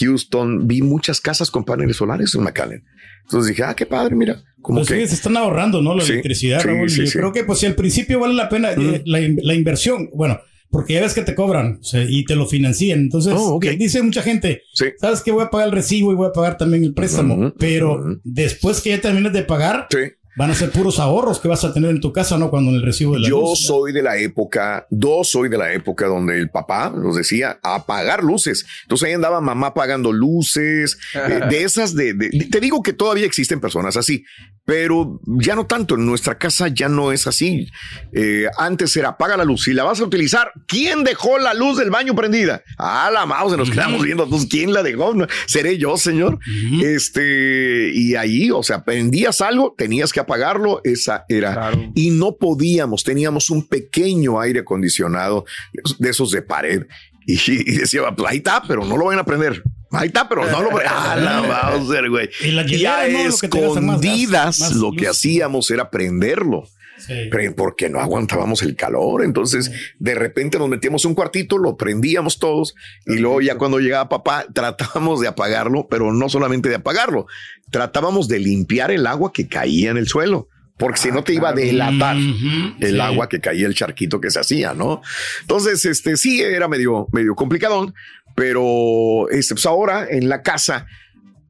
Houston. 0.00 0.66
Vi 0.66 0.82
muchas 0.82 1.20
casas 1.20 1.50
con 1.50 1.64
paneles 1.64 1.96
solares 1.96 2.34
en 2.34 2.42
McAllen. 2.42 2.84
Entonces 3.28 3.50
dije, 3.50 3.62
ah, 3.64 3.74
qué 3.74 3.86
padre, 3.86 4.14
mira. 4.16 4.42
Como 4.62 4.78
Pues 4.80 4.88
que 4.88 5.00
sí, 5.02 5.08
se 5.08 5.14
están 5.14 5.36
ahorrando, 5.36 5.80
¿no? 5.82 5.94
La 5.94 6.02
Sí, 6.02 6.12
electricidad, 6.12 6.60
sí, 6.60 6.66
Raúl. 6.66 6.90
sí, 6.90 7.04
Yo 7.04 7.12
creo 7.12 7.32
que 7.32 7.44
pues 7.44 7.58
si 7.60 7.66
al 7.66 7.74
principio 7.74 8.18
vale 8.20 8.34
la 8.34 8.48
pena 8.48 8.72
eh, 8.72 9.02
la, 9.04 9.18
la 9.42 9.54
inversión, 9.54 10.10
bueno, 10.14 10.40
porque 10.70 10.94
ya 10.94 11.00
ves 11.00 11.14
que 11.14 11.22
te 11.22 11.34
cobran 11.34 11.78
o 11.80 11.84
sea, 11.84 12.04
y 12.06 12.24
te 12.24 12.34
lo 12.36 12.46
financian. 12.46 12.98
Entonces, 13.00 13.34
Oh, 13.36 13.58
dice 13.60 14.02
mucha 14.02 14.22
gente, 14.22 14.62
sabes 14.98 15.22
que 15.22 15.30
voy 15.30 15.44
a 15.44 15.50
pagar 15.50 15.68
el 15.68 15.72
recibo 15.74 16.12
y 16.12 16.14
voy 16.16 16.28
a 16.28 16.32
pagar 16.32 16.58
también 16.58 16.84
el 16.84 16.92
préstamo, 16.94 17.54
pero 17.58 18.02
después 18.24 18.80
que 18.80 18.90
ya 18.90 19.00
termines 19.00 19.32
de 19.32 19.42
pagar, 19.44 19.86
Sí. 19.90 19.98
Van 20.38 20.50
a 20.52 20.54
ser 20.54 20.70
puros 20.70 20.98
ahorros 21.00 21.40
que 21.40 21.48
vas 21.48 21.64
a 21.64 21.74
tener 21.74 21.90
en 21.90 22.00
tu 22.00 22.12
casa, 22.12 22.38
¿no? 22.38 22.48
Cuando 22.48 22.70
en 22.70 22.76
el 22.76 22.82
recibo 22.82 23.14
de 23.14 23.20
la 23.20 23.28
Yo 23.28 23.40
luz. 23.40 23.58
soy 23.66 23.92
de 23.92 24.02
la 24.02 24.16
época, 24.18 24.86
yo 24.90 25.24
soy 25.24 25.48
de 25.48 25.58
la 25.58 25.72
época 25.72 26.06
donde 26.06 26.38
el 26.38 26.48
papá 26.48 26.90
nos 26.96 27.16
decía 27.16 27.58
apagar 27.62 28.22
luces. 28.22 28.64
Entonces 28.82 29.08
ahí 29.08 29.14
andaba 29.14 29.40
mamá 29.40 29.66
apagando 29.68 30.12
luces, 30.12 30.96
eh, 31.14 31.40
de 31.50 31.62
esas 31.64 31.94
de, 31.94 32.14
de- 32.14 32.30
te 32.50 32.60
digo 32.60 32.82
que 32.82 32.92
todavía 32.92 33.26
existen 33.26 33.60
personas 33.60 33.96
así, 33.96 34.24
pero 34.64 35.20
ya 35.26 35.56
no 35.56 35.66
tanto. 35.66 35.96
En 35.96 36.06
nuestra 36.06 36.38
casa 36.38 36.68
ya 36.68 36.88
no 36.88 37.10
es 37.10 37.26
así. 37.26 37.66
Eh, 38.12 38.46
antes 38.58 38.96
era 38.96 39.08
apaga 39.08 39.36
la 39.36 39.44
luz. 39.44 39.64
Si 39.64 39.72
la 39.72 39.82
vas 39.82 39.98
a 40.00 40.04
utilizar, 40.04 40.52
¿quién 40.66 41.02
dejó 41.02 41.38
la 41.38 41.52
luz 41.54 41.78
del 41.78 41.90
baño 41.90 42.14
prendida? 42.14 42.62
Ah, 42.78 43.10
la 43.12 43.26
mouse, 43.26 43.56
nos 43.56 43.70
quedamos 43.70 44.02
viendo. 44.04 44.28
Pues, 44.28 44.46
¿quién 44.46 44.72
la 44.72 44.82
dejó? 44.84 45.14
Seré 45.46 45.78
yo, 45.78 45.96
señor. 45.96 46.38
Este, 46.82 47.90
y 47.94 48.14
ahí, 48.14 48.50
o 48.50 48.62
sea, 48.62 48.84
prendías 48.84 49.40
algo, 49.40 49.74
tenías 49.76 50.12
que 50.12 50.20
apagarlo. 50.28 50.80
Esa 50.84 51.24
era 51.28 51.52
Claro. 51.54 51.90
y 51.94 52.10
no 52.10 52.36
podíamos, 52.36 53.02
teníamos 53.04 53.50
un 53.50 53.66
pequeño 53.66 54.40
aire 54.40 54.60
acondicionado 54.60 55.44
de 55.98 56.10
esos 56.10 56.30
de 56.30 56.42
pared 56.42 56.82
y, 57.26 57.34
y 57.50 57.76
decía, 57.78 58.02
pues 58.16 58.30
ahí 58.30 58.38
está, 58.38 58.62
pero 58.66 58.84
no 58.84 58.96
lo 58.96 59.06
van 59.06 59.18
a 59.18 59.24
prender. 59.24 59.62
Ahí 59.90 60.08
está, 60.08 60.28
pero 60.28 60.44
no 60.50 60.62
lo 60.62 60.70
Ah, 60.86 61.16
la 61.16 61.70
Bowser, 61.76 62.08
güey. 62.10 62.28
Y 62.42 62.50
la 62.50 62.62
Y 62.62 62.66
hielera, 62.68 63.00
a. 63.00 63.08
Lo 63.08 63.38
que 63.38 63.48
más 63.48 63.76
escondidas 63.76 64.60
más 64.60 64.72
lo 64.76 64.92
que 64.92 65.08
hacíamos 65.08 65.70
era 65.70 65.90
prenderlo. 65.90 66.64
Sí. 66.98 67.28
Pre- 67.30 67.52
porque 67.52 67.88
no 67.88 68.00
aguantábamos 68.00 68.62
el 68.62 68.76
calor. 68.76 69.24
Entonces, 69.24 69.70
de 69.98 70.14
repente 70.14 70.58
nos 70.58 70.68
metíamos 70.68 71.04
un 71.04 71.14
cuartito, 71.14 71.58
lo 71.58 71.76
prendíamos 71.76 72.38
todos 72.38 72.74
y 73.06 73.18
luego 73.18 73.40
ya 73.40 73.56
cuando 73.56 73.78
llegaba 73.78 74.08
papá, 74.08 74.46
tratábamos 74.52 75.20
de 75.20 75.28
apagarlo, 75.28 75.86
pero 75.88 76.12
no 76.12 76.28
solamente 76.28 76.68
de 76.68 76.74
apagarlo, 76.74 77.26
tratábamos 77.70 78.28
de 78.28 78.40
limpiar 78.40 78.90
el 78.90 79.06
agua 79.06 79.32
que 79.32 79.48
caía 79.48 79.90
en 79.90 79.96
el 79.96 80.08
suelo. 80.08 80.48
Porque 80.76 81.00
si 81.00 81.10
no 81.10 81.24
te 81.24 81.34
iba 81.34 81.48
a 81.48 81.52
delatar 81.52 82.16
el 82.16 82.92
sí. 82.94 83.00
agua 83.00 83.28
que 83.28 83.40
caía, 83.40 83.66
el 83.66 83.74
charquito 83.74 84.20
que 84.20 84.30
se 84.30 84.38
hacía, 84.38 84.74
¿no? 84.74 85.02
Entonces, 85.40 85.84
este 85.84 86.16
sí 86.16 86.40
era 86.40 86.68
medio, 86.68 87.08
medio 87.12 87.34
complicadón, 87.34 87.94
pero 88.36 89.28
este, 89.30 89.54
pues 89.54 89.66
ahora 89.66 90.06
en 90.08 90.28
la 90.28 90.42
casa, 90.42 90.86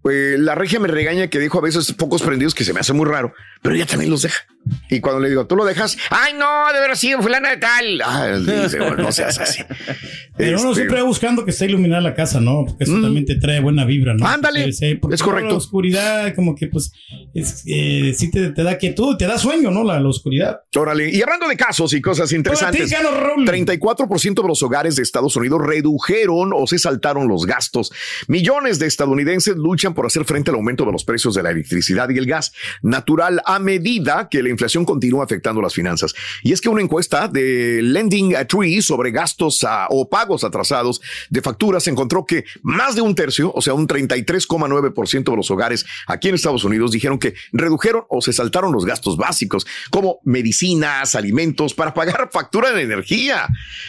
pues, 0.01 0.39
la 0.41 0.55
regia 0.55 0.81
me 0.81 0.89
regaña 0.89 1.27
que 1.29 1.39
dejo 1.39 1.59
a 1.59 1.61
veces 1.61 1.93
pocos 1.93 2.23
prendidos 2.23 2.55
que 2.55 2.65
se 2.65 2.73
me 2.73 2.81
hace 2.81 2.95
muy 2.95 3.05
raro, 3.05 3.35
pero 3.63 3.75
ella 3.75 3.87
también 3.87 4.11
los 4.11 4.23
deja. 4.23 4.45
Y 4.91 5.01
cuando 5.01 5.21
le 5.21 5.29
digo, 5.29 5.47
¿tú 5.47 5.57
lo 5.57 5.65
dejas? 5.65 5.97
Ay, 6.11 6.35
no, 6.35 6.71
de 6.73 6.79
haber 6.79 6.97
sido 6.97 7.23
fulana 7.23 7.51
de 7.51 7.57
tal. 7.59 8.01
Ah, 8.05 8.39
dice, 8.39 8.79
bueno, 8.79 8.97
no 8.97 9.13
seas 9.13 9.39
así. 9.39 9.63
Pero 10.37 10.61
uno 10.61 10.71
Este, 10.71 10.83
siempre 10.83 11.01
va 11.01 11.07
buscando 11.07 11.45
que 11.45 11.51
esté 11.51 11.65
iluminada 11.65 12.01
la 12.01 12.15
casa, 12.15 12.41
¿no? 12.41 12.65
Porque 12.65 12.85
eso 12.85 13.01
también 13.01 13.27
te 13.27 13.35
trae 13.35 13.59
buena 13.61 13.85
vibra, 13.85 14.15
¿no? 14.15 14.25
Ándale, 14.25 14.71
porque 15.01 15.17
es 15.17 15.23
correcto. 15.23 15.51
La 15.51 15.57
oscuridad, 15.57 16.35
como 16.37 16.55
que 16.55 16.69
pues, 16.69 16.93
es, 17.35 17.65
eh, 17.67 18.15
sí 18.17 18.31
te, 18.31 18.51
te 18.51 18.63
da 18.63 18.79
quietud, 18.79 19.17
te 19.17 19.27
da 19.27 19.37
sueño, 19.37 19.73
¿no? 19.73 19.83
La, 19.83 19.99
la 19.99 20.09
oscuridad. 20.09 20.61
Órale, 20.77 21.11
y 21.11 21.21
hablando 21.23 21.49
de 21.49 21.57
casos 21.57 21.93
y 21.93 22.01
cosas 22.01 22.31
interesantes, 22.33 22.89
Raúl. 22.93 23.47
34% 23.47 24.43
de 24.43 24.49
los 24.49 24.63
hogares 24.63 24.95
de 24.95 25.03
Estados 25.03 25.35
Unidos 25.35 25.61
redujeron 25.65 26.53
o 26.55 26.67
se 26.69 26.79
saltaron 26.79 27.27
los 27.27 27.45
gastos. 27.45 27.91
Millones 28.29 28.79
de 28.79 28.87
estadounidenses 28.87 29.57
luchan 29.57 29.93
por 29.93 30.07
hacer 30.07 30.25
frente 30.25 30.51
al 30.51 30.57
aumento 30.57 30.85
de 30.85 30.93
los 30.93 31.05
precios 31.05 31.35
de 31.35 31.43
la 31.43 31.51
electricidad 31.51 32.09
y 32.11 32.19
el 32.19 32.27
gas 32.27 32.53
natural 32.83 33.43
a 33.49 33.59
medida 33.59 34.29
que 34.29 34.43
la 34.43 34.51
inflación 34.51 34.85
continúa 34.85 35.25
afectando 35.25 35.63
las 35.63 35.73
finanzas. 35.73 36.15
Y 36.43 36.53
es 36.53 36.61
que 36.61 36.69
una 36.69 36.83
encuesta 36.83 37.29
de 37.29 37.81
Lending 37.83 38.37
Tree 38.47 38.83
sobre 38.83 39.11
gastos 39.11 39.67
o 39.89 40.07
pagos 40.11 40.45
atrasados 40.45 41.01
de 41.31 41.41
facturas 41.41 41.87
encontró 41.89 42.27
que 42.27 42.45
más 42.61 42.95
de 42.95 43.01
un 43.01 43.15
tercio, 43.15 43.51
o 43.55 43.63
sea, 43.63 43.73
un 43.73 43.89
33,9% 43.89 45.31
de 45.31 45.37
los 45.37 45.51
hogares 45.51 45.87
aquí 46.07 46.29
en 46.29 46.35
Estados 46.35 46.63
Unidos 46.65 46.91
dijeron 46.91 47.19
que 47.19 47.33
redujeron 47.53 48.05
o 48.11 48.21
se 48.21 48.35
saltaron 48.35 48.71
los 48.71 48.85
gastos 48.85 49.17
básicos 49.17 49.67
como 49.91 50.21
medicinas, 50.25 51.15
alimentos 51.15 51.73
para 51.73 51.95
pagar 51.95 52.29
factura 52.33 52.73
de 52.73 52.83
energía. 52.83 53.49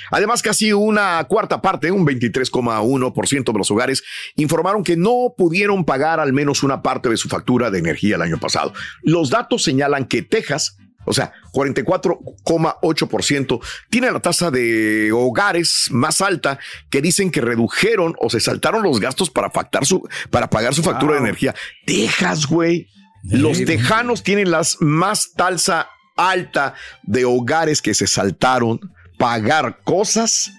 Además, 0.10 0.42
casi 0.42 0.72
una 0.72 1.22
cuarta 1.26 1.62
parte, 1.62 1.92
un 1.92 2.08
23,1% 2.08 3.52
de 3.52 3.58
los 3.58 3.72
hogares 3.72 4.04
informaron 4.38 4.86
que 4.86 4.96
no 4.96 5.34
pudieron 5.38 5.84
pagar 5.84 6.22
al 6.22 6.32
menos 6.32 6.64
una 6.64 6.82
parte 6.82 7.10
de 7.10 7.18
su 7.18 7.28
factura 7.28 7.70
de 7.70 7.80
energía 7.80 8.16
el 8.16 8.22
año 8.22 8.40
pasado. 8.40 8.72
Los 9.02 9.30
datos 9.30 9.49
señalan 9.58 10.06
que 10.06 10.22
Texas 10.22 10.78
o 11.06 11.14
sea, 11.14 11.32
44,8% 11.54 13.60
tiene 13.90 14.12
la 14.12 14.20
tasa 14.20 14.52
de 14.52 15.12
hogares 15.12 15.88
más 15.90 16.22
alta 16.22 16.60
que 16.92 17.02
dicen 17.02 17.32
que 17.32 17.42
redujeron 17.42 18.14
o 18.20 18.30
se 18.30 18.40
saltaron 18.40 18.84
los 18.84 19.00
gastos 19.00 19.32
para, 19.32 19.50
factar 19.50 19.88
su, 19.88 20.08
para 20.30 20.52
pagar 20.52 20.76
su 20.76 20.84
factura 20.84 21.14
de 21.14 21.22
energía. 21.22 21.56
Texas, 21.86 22.46
güey. 22.46 22.90
Los 23.24 23.66
tejanos 23.66 24.22
tienen 24.24 24.52
las 24.52 24.78
más 24.82 25.34
tasa 25.34 25.90
alta 26.16 26.76
de 27.04 27.26
hogares 27.26 27.82
que 27.82 27.96
se 27.96 28.06
saltaron 28.06 28.80
pagar 29.18 29.80
cosas 29.84 30.52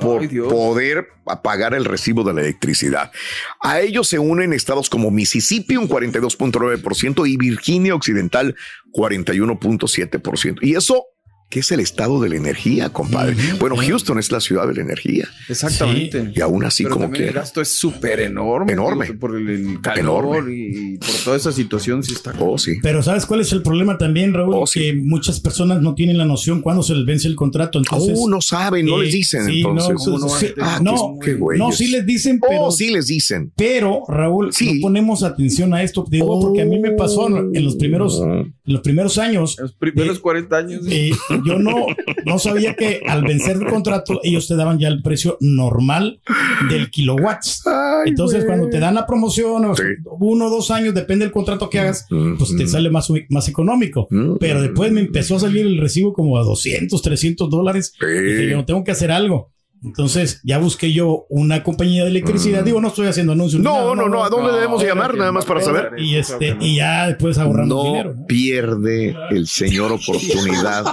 por 0.00 0.22
Ay, 0.22 0.28
poder 0.28 1.08
pagar 1.42 1.74
el 1.74 1.84
recibo 1.84 2.24
de 2.24 2.34
la 2.34 2.40
electricidad. 2.40 3.12
A 3.60 3.80
ellos 3.80 4.08
se 4.08 4.18
unen 4.18 4.52
estados 4.52 4.90
como 4.90 5.10
Mississippi, 5.10 5.76
un 5.76 5.88
42.9%, 5.88 7.28
y 7.28 7.36
Virginia 7.36 7.94
Occidental, 7.94 8.56
41.7%. 8.92 10.58
Y 10.62 10.74
eso 10.74 11.04
que 11.50 11.60
es 11.60 11.70
el 11.72 11.80
estado 11.80 12.20
de 12.20 12.28
la 12.30 12.36
energía, 12.36 12.90
compadre. 12.90 13.34
Bueno, 13.58 13.76
Houston 13.76 14.18
es 14.20 14.30
la 14.32 14.40
ciudad 14.40 14.66
de 14.68 14.74
la 14.74 14.82
energía. 14.82 15.28
Exactamente. 15.48 16.32
Y 16.34 16.40
aún 16.40 16.64
así, 16.64 16.84
Pero 16.84 16.94
como 16.94 17.10
que 17.10 17.26
el 17.26 17.32
gasto 17.34 17.60
es 17.60 17.74
súper 17.74 18.20
enorme. 18.20 18.72
Enorme. 18.72 19.06
Por- 19.06 19.18
Por 19.18 19.36
el, 19.36 19.48
el 19.50 19.80
calor 19.80 20.24
Enorme. 20.24 20.54
y 20.54 20.96
por 20.98 21.10
toda 21.24 21.36
esa 21.36 21.50
situación 21.52 22.02
sí 22.04 22.12
está. 22.14 22.32
Oh, 22.38 22.56
sí. 22.56 22.76
Pero 22.82 23.02
¿sabes 23.02 23.26
cuál 23.26 23.40
es 23.40 23.52
el 23.52 23.62
problema 23.62 23.98
también, 23.98 24.32
Raúl? 24.32 24.54
Oh, 24.54 24.66
sí. 24.66 24.80
Que 24.80 24.94
muchas 24.94 25.40
personas 25.40 25.82
no 25.82 25.94
tienen 25.96 26.16
la 26.18 26.24
noción 26.24 26.62
cuándo 26.62 26.82
se 26.84 26.94
les 26.94 27.04
vence 27.04 27.26
el 27.28 27.34
contrato. 27.34 27.78
Entonces, 27.78 28.16
oh, 28.18 28.28
no 28.28 28.40
saben, 28.40 28.86
no 28.86 29.00
eh, 29.00 29.04
les 29.06 29.14
dicen 29.14 29.44
sí, 29.46 29.56
entonces. 29.58 29.88
No, 29.90 29.96
¿Cómo 30.04 30.18
no 30.20 30.28
sí, 30.28 30.46
ah, 30.60 30.78
no, 30.80 31.18
Qué 31.22 31.34
güeyes. 31.34 31.58
no, 31.58 31.72
sí 31.72 31.88
les 31.88 32.06
dicen, 32.06 32.40
pero, 32.40 32.62
oh, 32.66 32.70
sí 32.70 32.90
les 32.92 33.08
dicen. 33.08 33.52
pero 33.56 34.02
Raúl, 34.08 34.52
Sí. 34.52 34.74
no 34.74 34.80
ponemos 34.82 35.22
atención 35.24 35.74
a 35.74 35.82
esto. 35.82 36.04
Digo, 36.08 36.40
porque 36.40 36.62
a 36.62 36.64
mí 36.64 36.78
me 36.78 36.92
pasó 36.92 37.26
en 37.28 37.64
los 37.64 37.74
primeros, 37.76 38.20
en 38.22 38.54
los 38.66 38.80
primeros 38.82 39.18
años. 39.18 39.56
Los 39.58 39.72
primeros 39.74 40.18
eh, 40.18 40.20
40 40.20 40.56
años. 40.56 40.82
eh, 40.88 41.10
yo 41.44 41.58
no, 41.58 41.86
no 42.24 42.38
sabía 42.38 42.74
que 42.74 43.02
al 43.06 43.22
vencer 43.22 43.56
el 43.56 43.66
contrato 43.66 44.20
ellos 44.22 44.46
te 44.48 44.56
daban 44.56 44.78
ya 44.78 44.88
el 44.88 45.02
precio 45.02 45.36
normal 45.40 46.20
del 46.68 46.90
kilowatts. 46.90 47.66
Ay, 47.66 48.10
Entonces, 48.10 48.44
cuando 48.44 48.68
te 48.68 48.78
dan 48.78 48.94
la 48.94 49.06
promoción, 49.06 49.74
Sí. 49.76 49.82
uno 50.18 50.46
o 50.46 50.50
dos 50.50 50.70
años, 50.70 50.94
depende 50.94 51.24
del 51.24 51.32
contrato 51.32 51.70
que 51.70 51.80
hagas, 51.80 52.06
pues 52.38 52.56
te 52.56 52.66
sale 52.66 52.90
más, 52.90 53.08
más 53.28 53.48
económico. 53.48 54.08
Pero 54.38 54.62
después 54.62 54.92
me 54.92 55.00
empezó 55.00 55.36
a 55.36 55.40
salir 55.40 55.66
el 55.66 55.78
recibo 55.78 56.12
como 56.12 56.38
a 56.38 56.42
200, 56.42 57.00
300 57.00 57.48
dólares. 57.50 57.94
Sí. 57.98 58.06
Dije, 58.06 58.50
yo 58.50 58.64
tengo 58.64 58.84
que 58.84 58.90
hacer 58.92 59.10
algo. 59.10 59.52
Entonces 59.82 60.40
ya 60.44 60.58
busqué 60.58 60.92
yo 60.92 61.24
una 61.30 61.62
compañía 61.62 62.04
de 62.04 62.10
electricidad. 62.10 62.62
Digo, 62.62 62.82
no 62.82 62.88
estoy 62.88 63.06
haciendo 63.06 63.32
anuncios. 63.32 63.62
No, 63.62 63.94
no, 63.94 64.10
no. 64.10 64.22
¿A 64.22 64.28
dónde 64.28 64.48
no, 64.48 64.54
debemos 64.56 64.82
llamar? 64.84 65.16
Nada 65.16 65.32
más 65.32 65.46
para 65.46 65.62
saber. 65.62 65.92
Y 65.96 66.16
este, 66.16 66.54
y 66.60 66.76
ya 66.76 67.06
después 67.06 67.38
ahorramos 67.38 67.84
dinero. 67.84 68.14
¿no? 68.14 68.26
pierde 68.26 69.16
el 69.30 69.46
señor 69.46 69.92
oportunidad 69.92 70.84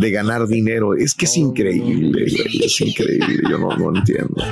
de 0.00 0.10
ganar 0.10 0.46
dinero. 0.48 0.94
Es 0.94 1.14
que 1.14 1.26
es 1.26 1.36
increíble, 1.36 2.24
güey, 2.30 2.64
es 2.64 2.80
increíble. 2.80 3.42
Yo 3.48 3.58
no, 3.58 3.68
no 3.76 3.98
entiendo. 3.98 4.42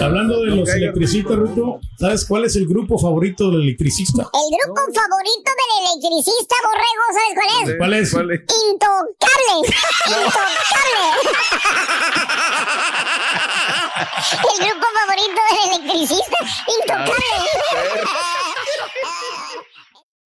Hablando 0.00 0.40
de 0.40 0.46
los 0.46 0.68
electricistas, 0.68 1.36
Ruto, 1.36 1.78
¿sabes 1.98 2.24
cuál 2.24 2.46
es 2.46 2.56
el 2.56 2.66
grupo 2.66 2.98
favorito 2.98 3.50
del 3.50 3.60
electricista? 3.62 4.22
El 4.22 4.56
grupo 4.58 4.80
favorito 4.80 5.50
del 5.60 5.72
electricista 5.84 6.56
borrego, 6.64 7.04
¿sabes 7.12 7.32
cuál 7.34 7.50
es? 7.52 7.76
¿Cuál 7.76 7.92
es? 7.92 8.10
¿Cuál 8.10 8.30
es? 8.32 8.40
Intocable. 8.72 9.56
Intocable. 10.08 11.04
El 14.24 14.58
grupo 14.66 14.86
favorito 14.98 15.40
del 15.50 15.58
electricista. 15.70 16.38
Intocable. 16.80 17.36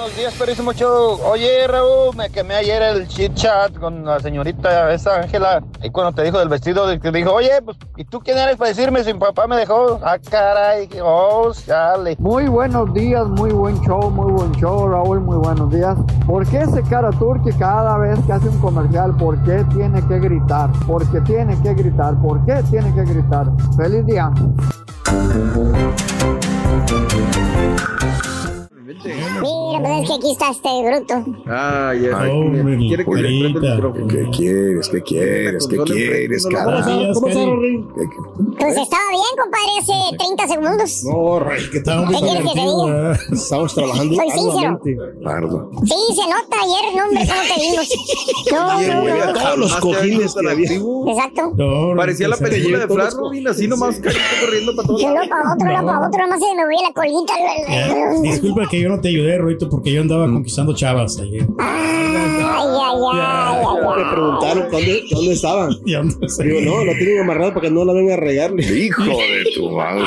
Buenos 0.00 0.16
días, 0.16 0.32
Perísimo 0.32 0.72
Show. 0.72 1.20
Oye, 1.26 1.66
Raúl, 1.66 2.16
me 2.16 2.30
quemé 2.30 2.54
ayer 2.54 2.80
el 2.80 3.06
chit 3.06 3.34
chat 3.34 3.78
con 3.78 4.02
la 4.02 4.18
señorita 4.18 4.90
esa 4.94 5.16
Ángela. 5.16 5.62
Y 5.82 5.90
cuando 5.90 6.12
te 6.12 6.22
dijo 6.22 6.38
del 6.38 6.48
vestido, 6.48 6.86
que 6.98 7.10
dijo, 7.10 7.34
oye, 7.34 7.50
pues, 7.62 7.76
¿y 7.98 8.06
tú 8.06 8.18
quién 8.20 8.38
eres 8.38 8.56
para 8.56 8.70
decirme 8.70 9.04
si 9.04 9.12
mi 9.12 9.20
papá 9.20 9.46
me 9.46 9.56
dejó? 9.56 10.00
Ah, 10.02 10.16
caray, 10.18 10.88
oh, 11.02 11.52
chale. 11.52 12.16
Muy 12.18 12.48
buenos 12.48 12.94
días, 12.94 13.26
muy 13.28 13.50
buen 13.50 13.78
show, 13.82 14.10
muy 14.10 14.32
buen 14.32 14.52
show, 14.52 14.88
Raúl, 14.88 15.20
muy 15.20 15.36
buenos 15.36 15.70
días. 15.70 15.98
¿Por 16.26 16.48
qué 16.48 16.60
ese 16.60 16.82
cara 16.84 17.10
turque 17.10 17.50
cada 17.58 17.98
vez 17.98 18.18
que 18.26 18.32
hace 18.32 18.48
un 18.48 18.58
comercial, 18.58 19.14
por 19.18 19.36
qué 19.44 19.66
tiene 19.74 20.00
que 20.08 20.18
gritar? 20.18 20.70
¿Por 20.86 21.06
qué 21.12 21.20
tiene 21.20 21.60
que 21.62 21.74
gritar? 21.74 22.14
¿Por 22.22 22.42
qué 22.46 22.62
tiene 22.70 22.94
que 22.94 23.02
gritar? 23.02 23.48
¡Feliz 23.76 24.06
día! 24.06 24.32
Mira, 29.02 29.80
pues 29.82 30.02
es 30.02 30.08
que 30.08 30.14
aquí 30.14 30.30
está 30.32 30.50
este 30.50 30.68
bruto. 30.82 31.24
Ah, 31.46 31.92
ya. 31.94 32.20
Ay, 32.20 32.30
hombre, 32.30 32.76
quiere 32.76 33.04
que 33.04 33.10
le 33.14 33.28
el 33.28 33.54
micrófono. 33.54 34.06
¿Qué 34.08 34.26
quieres? 34.36 34.88
¿Qué 34.88 35.02
quieres? 35.02 35.66
¿Qué 35.66 35.76
quieres? 35.78 36.44
Buenos 36.44 36.86
días, 36.86 37.18
Cari. 37.20 37.84
Pues 38.58 38.76
estaba 38.76 39.02
bien, 39.10 39.34
compadre, 39.38 39.72
hace 39.80 40.16
30 40.18 40.48
segundos. 40.48 41.04
No, 41.04 41.38
rey, 41.40 41.62
que 41.70 41.78
estaba 41.78 42.02
muy 42.02 42.14
¿Qué 42.14 42.20
quieres 42.20 42.42
que 42.42 42.48
te 42.52 42.60
divertido, 42.60 42.84
diga? 42.86 42.94
¿verdad? 42.96 43.20
Estamos 43.32 43.74
trabajando 43.74 44.14
Soy 44.16 44.30
sincero. 44.30 44.80
Pardo. 45.24 45.70
Sí, 45.84 45.94
se 46.14 46.28
nota 46.28 46.56
ayer, 46.62 46.96
no, 46.96 47.04
hombre, 47.04 47.26
cómo 47.26 47.42
te 47.54 47.60
vimos. 47.60 47.88
No, 48.50 48.80
no. 48.80 49.32
Todos 49.32 49.58
los 49.58 49.76
cojines 49.76 50.34
que 50.34 50.50
había. 50.50 50.72
Exacto. 51.12 51.52
Parecía 51.96 52.28
la 52.28 52.36
se- 52.36 52.44
película 52.44 52.78
de 52.80 52.88
Flash 52.88 53.12
Robin, 53.14 53.48
así 53.48 53.68
nomás 53.68 53.96
carito 54.00 54.20
corriendo 54.44 54.74
para 54.76 54.88
todos 54.88 55.00
De 55.00 55.06
uno 55.06 55.14
lados. 55.14 55.28
para 55.30 55.52
otro, 55.54 55.66
uno 55.70 55.86
para 55.86 56.08
otro, 56.08 56.20
nomás 56.22 56.40
se 56.40 56.54
me 56.54 56.62
movía 56.64 56.78
la 56.82 56.92
colita. 56.92 58.22
Disculpa 58.22 58.68
que 58.68 58.80
yo 58.80 58.89
no 58.90 59.00
te 59.00 59.08
ayudé, 59.08 59.38
Roito, 59.38 59.68
porque 59.68 59.92
yo 59.92 60.02
andaba 60.02 60.26
conquistando 60.26 60.74
chavas 60.74 61.18
ayer. 61.18 61.46
Ay, 61.58 62.16
ay, 62.16 62.42
ay, 62.42 63.64
ay, 63.66 64.04
Me 64.04 64.12
preguntaron 64.12 64.70
dónde, 64.70 65.02
dónde 65.10 65.32
estaban. 65.32 65.70
Digo, 65.84 66.60
no, 66.62 66.84
lo 66.84 66.92
tienen 66.94 67.20
amarrado 67.20 67.54
para 67.54 67.68
que 67.68 67.70
no 67.70 67.84
la 67.84 67.92
vengan 67.92 68.18
a 68.18 68.20
regar. 68.20 68.52
Hijo 68.60 69.04
de 69.04 69.52
tu 69.54 69.70
bueno. 69.70 70.04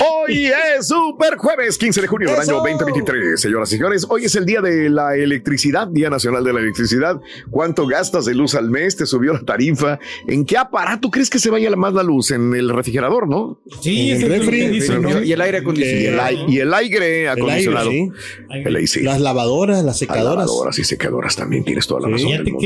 Hoy 0.00 0.46
es 0.46 0.88
Super 0.88 1.36
Jueves, 1.36 1.76
15 1.76 2.00
de 2.02 2.06
junio 2.06 2.30
del 2.30 2.40
año 2.40 2.54
2023, 2.54 3.40
señoras 3.40 3.70
y 3.70 3.76
señores. 3.76 4.06
Hoy 4.08 4.24
es 4.24 4.34
el 4.36 4.46
día 4.46 4.60
de 4.60 4.88
la 4.88 5.16
electricidad, 5.16 5.88
Día 5.88 6.08
Nacional 6.08 6.44
de 6.44 6.52
la 6.52 6.60
Electricidad. 6.60 7.20
¿Cuánto 7.50 7.86
gastas 7.86 8.24
de 8.24 8.34
luz 8.34 8.54
al 8.54 8.70
mes? 8.70 8.96
¿Te 8.96 9.06
subió 9.06 9.32
la 9.32 9.40
tarifa? 9.40 9.98
¿En 10.26 10.44
qué 10.44 10.56
aparato 10.56 11.10
crees 11.10 11.28
que 11.28 11.38
se 11.38 11.50
vaya 11.50 11.70
más 11.76 11.92
la 11.92 12.02
luz? 12.02 12.30
En 12.30 12.54
el 12.54 12.70
refrigerador, 12.70 13.28
¿no? 13.28 13.60
Sí, 13.80 14.12
El 14.12 14.16
es 14.16 14.22
lo 14.22 14.28
refri. 14.28 15.26
Y 15.26 15.32
el 15.32 15.40
aire 15.40 15.62
Y 15.64 16.06
y 16.48 16.58
el 16.58 16.72
aire 16.74 16.96
El 17.22 17.28
aire, 17.28 17.28
acondicionado. 17.28 17.90
sí. 17.90 18.08
El 18.50 18.76
AC. 18.76 18.96
Las 19.02 19.20
lavadoras, 19.20 19.76
las 19.78 19.86
Las 19.86 19.98
secadoras. 19.98 20.46
lavadoras 20.46 20.78
y 20.78 20.84
secadoras 20.84 21.36
también 21.36 21.64
tienes 21.64 21.86
toda 21.86 22.00
la 22.00 22.06
Sí. 22.08 22.12
razón. 22.24 22.28
del 22.30 22.44
Fíjate 22.44 22.52
mundo. 22.52 22.60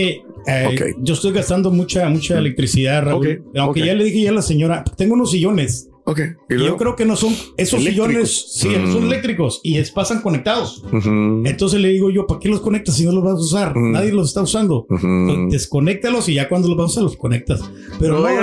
que 0.46 0.86
eh, 0.90 0.94
yo 0.98 1.14
estoy 1.14 1.32
gastando 1.32 1.70
mucha, 1.70 2.08
mucha 2.08 2.38
electricidad, 2.38 3.04
Raúl. 3.04 3.42
Aunque 3.56 3.84
ya 3.84 3.94
le 3.94 4.04
dije 4.04 4.22
ya 4.22 4.30
a 4.30 4.34
la 4.34 4.42
señora, 4.42 4.84
tengo 4.96 5.14
unos 5.14 5.30
sillones. 5.30 5.88
Ok. 6.06 6.20
¿Y 6.50 6.58
yo 6.62 6.76
creo 6.76 6.96
que 6.96 7.06
no 7.06 7.16
son 7.16 7.32
esos 7.56 7.80
Eléctricos. 7.80 8.50
sillones, 8.52 8.52
sí, 8.52 8.68
Mm. 8.68 8.92
son 8.92 9.04
eléctricos 9.04 9.60
y 9.62 9.78
es, 9.78 9.90
pasan 9.90 10.20
conectados. 10.20 10.84
Entonces 10.92 11.80
le 11.80 11.88
digo 11.88 12.10
yo, 12.10 12.26
¿para 12.26 12.40
qué 12.40 12.48
los 12.50 12.60
conectas 12.60 12.96
si 12.96 13.06
no 13.06 13.12
los 13.12 13.24
vas 13.24 13.34
a 13.34 13.38
usar? 13.38 13.74
Mm. 13.76 13.92
Nadie 13.92 14.12
los 14.12 14.28
está 14.28 14.42
usando. 14.42 14.86
Entonces, 14.90 15.50
desconéctalos 15.50 16.28
y 16.28 16.34
ya 16.34 16.46
cuando 16.48 16.68
los 16.68 16.76
vas 16.76 16.84
a 16.84 16.90
usar 16.90 17.02
los 17.04 17.16
conectas. 17.16 17.62
Pero 17.98 18.18
No 18.20 18.26
a 18.26 18.32
la- 18.34 18.42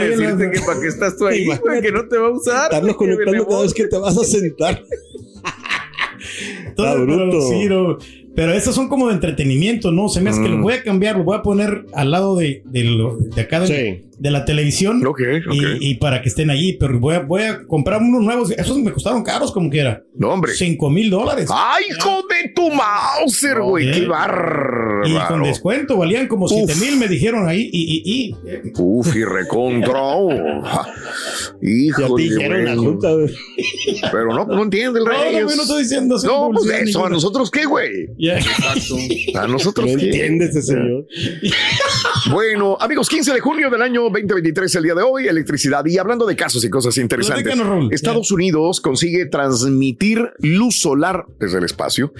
que 0.51 0.59
para 0.65 0.79
qué 0.81 0.87
estás 0.87 1.15
tú 1.17 1.27
ahí, 1.27 1.45
güey, 1.45 1.81
que 1.81 1.91
no 1.91 2.07
te 2.07 2.17
va 2.17 2.27
a 2.29 2.31
usar. 2.31 2.63
Estarlos 2.63 2.95
conectando 2.95 3.45
cada 3.47 3.61
vez 3.61 3.73
que 3.75 3.87
te 3.87 3.97
vas 3.97 4.17
a 4.17 4.23
sentar. 4.23 4.83
Pero, 6.75 7.41
sí, 7.41 7.65
no. 7.65 7.97
Pero 8.35 8.53
estos 8.53 8.73
son 8.75 8.87
como 8.87 9.07
de 9.07 9.15
entretenimiento, 9.15 9.91
¿no? 9.91 10.07
Se 10.07 10.21
me 10.21 10.29
hace 10.29 10.41
que 10.41 10.47
Mm. 10.47 10.51
los 10.53 10.61
voy 10.61 10.73
a 10.73 10.83
cambiar, 10.83 11.17
los 11.17 11.25
voy 11.25 11.37
a 11.37 11.41
poner 11.41 11.85
al 11.93 12.11
lado 12.11 12.35
de, 12.37 12.63
de, 12.65 12.83
lo- 12.85 13.17
de 13.17 13.41
acá 13.41 13.59
de, 13.59 13.67
Sí. 13.67 14.05
De 14.21 14.29
la 14.31 14.45
televisión. 14.45 15.05
Ok, 15.05 15.19
ok. 15.47 15.53
Y, 15.79 15.89
y 15.91 15.95
para 15.95 16.21
que 16.21 16.29
estén 16.29 16.51
allí, 16.51 16.73
pero 16.73 16.99
voy 16.99 17.15
a, 17.15 17.19
voy 17.21 17.41
a 17.41 17.65
comprar 17.65 17.99
unos 18.01 18.21
nuevos. 18.23 18.51
Esos 18.51 18.77
me 18.77 18.91
costaron 18.91 19.23
caros 19.23 19.51
como 19.51 19.69
quiera. 19.69 20.03
No, 20.15 20.29
hombre. 20.29 20.53
Cinco 20.53 20.89
mil 20.91 21.09
dólares. 21.09 21.49
¡Ay, 21.51 21.85
hijo 21.89 22.21
de 22.29 22.49
tu 22.53 22.69
Mauser, 22.69 23.59
güey! 23.61 23.91
¡Qué 23.91 23.97
Y 23.97 24.01
con 24.03 24.09
bárbaro! 24.09 25.45
descuento 25.47 25.97
valían 25.97 26.27
como 26.27 26.45
Uf. 26.45 26.51
siete 26.53 26.75
mil, 26.75 26.97
me 26.97 27.07
dijeron 27.07 27.47
ahí. 27.47 27.67
Y, 27.71 28.03
y, 28.03 28.25
y. 28.27 28.71
Uf, 28.77 29.15
y 29.15 29.23
recontra. 29.25 29.99
Hijo 31.61 32.15
te 32.15 32.23
de 32.23 32.29
dijeron 32.29 32.65
la 32.65 32.75
bueno. 32.75 32.91
junta. 32.91 33.11
güey. 33.13 33.33
Pero 34.11 34.25
no, 34.35 34.45
no 34.45 34.63
entiende 34.63 34.99
el 34.99 35.05
No, 35.05 35.11
rey. 35.11 35.33
no, 35.33 35.39
yo 35.49 35.55
no 35.55 35.61
estoy 35.63 35.83
diciendo 35.83 36.15
No, 36.23 36.51
pues 36.53 36.69
eso, 36.69 37.05
¿a 37.05 37.09
nosotros 37.09 37.49
qué, 37.49 37.65
güey? 37.65 38.07
Ya. 38.19 38.37
¿A 39.39 39.47
nosotros 39.47 39.89
No 39.91 39.97
qué? 39.97 40.05
entiende 40.05 40.45
ese 40.45 40.61
señor. 40.61 41.07
Bueno, 42.31 42.77
amigos, 42.79 43.09
15 43.09 43.33
de 43.33 43.39
junio 43.39 43.69
del 43.69 43.81
año 43.81 44.10
2023, 44.11 44.75
el 44.75 44.83
día 44.83 44.95
de 44.95 45.03
hoy, 45.03 45.27
electricidad. 45.27 45.85
Y 45.85 45.97
hablando 45.97 46.25
de 46.25 46.35
casos 46.35 46.63
y 46.63 46.69
cosas 46.69 46.97
interesantes. 46.97 47.55
Estados 47.91 48.31
Unidos 48.31 48.81
consigue 48.81 49.25
transmitir 49.25 50.31
luz 50.39 50.79
solar 50.79 51.25
desde 51.39 51.59
el 51.59 51.65
espacio. 51.65 52.13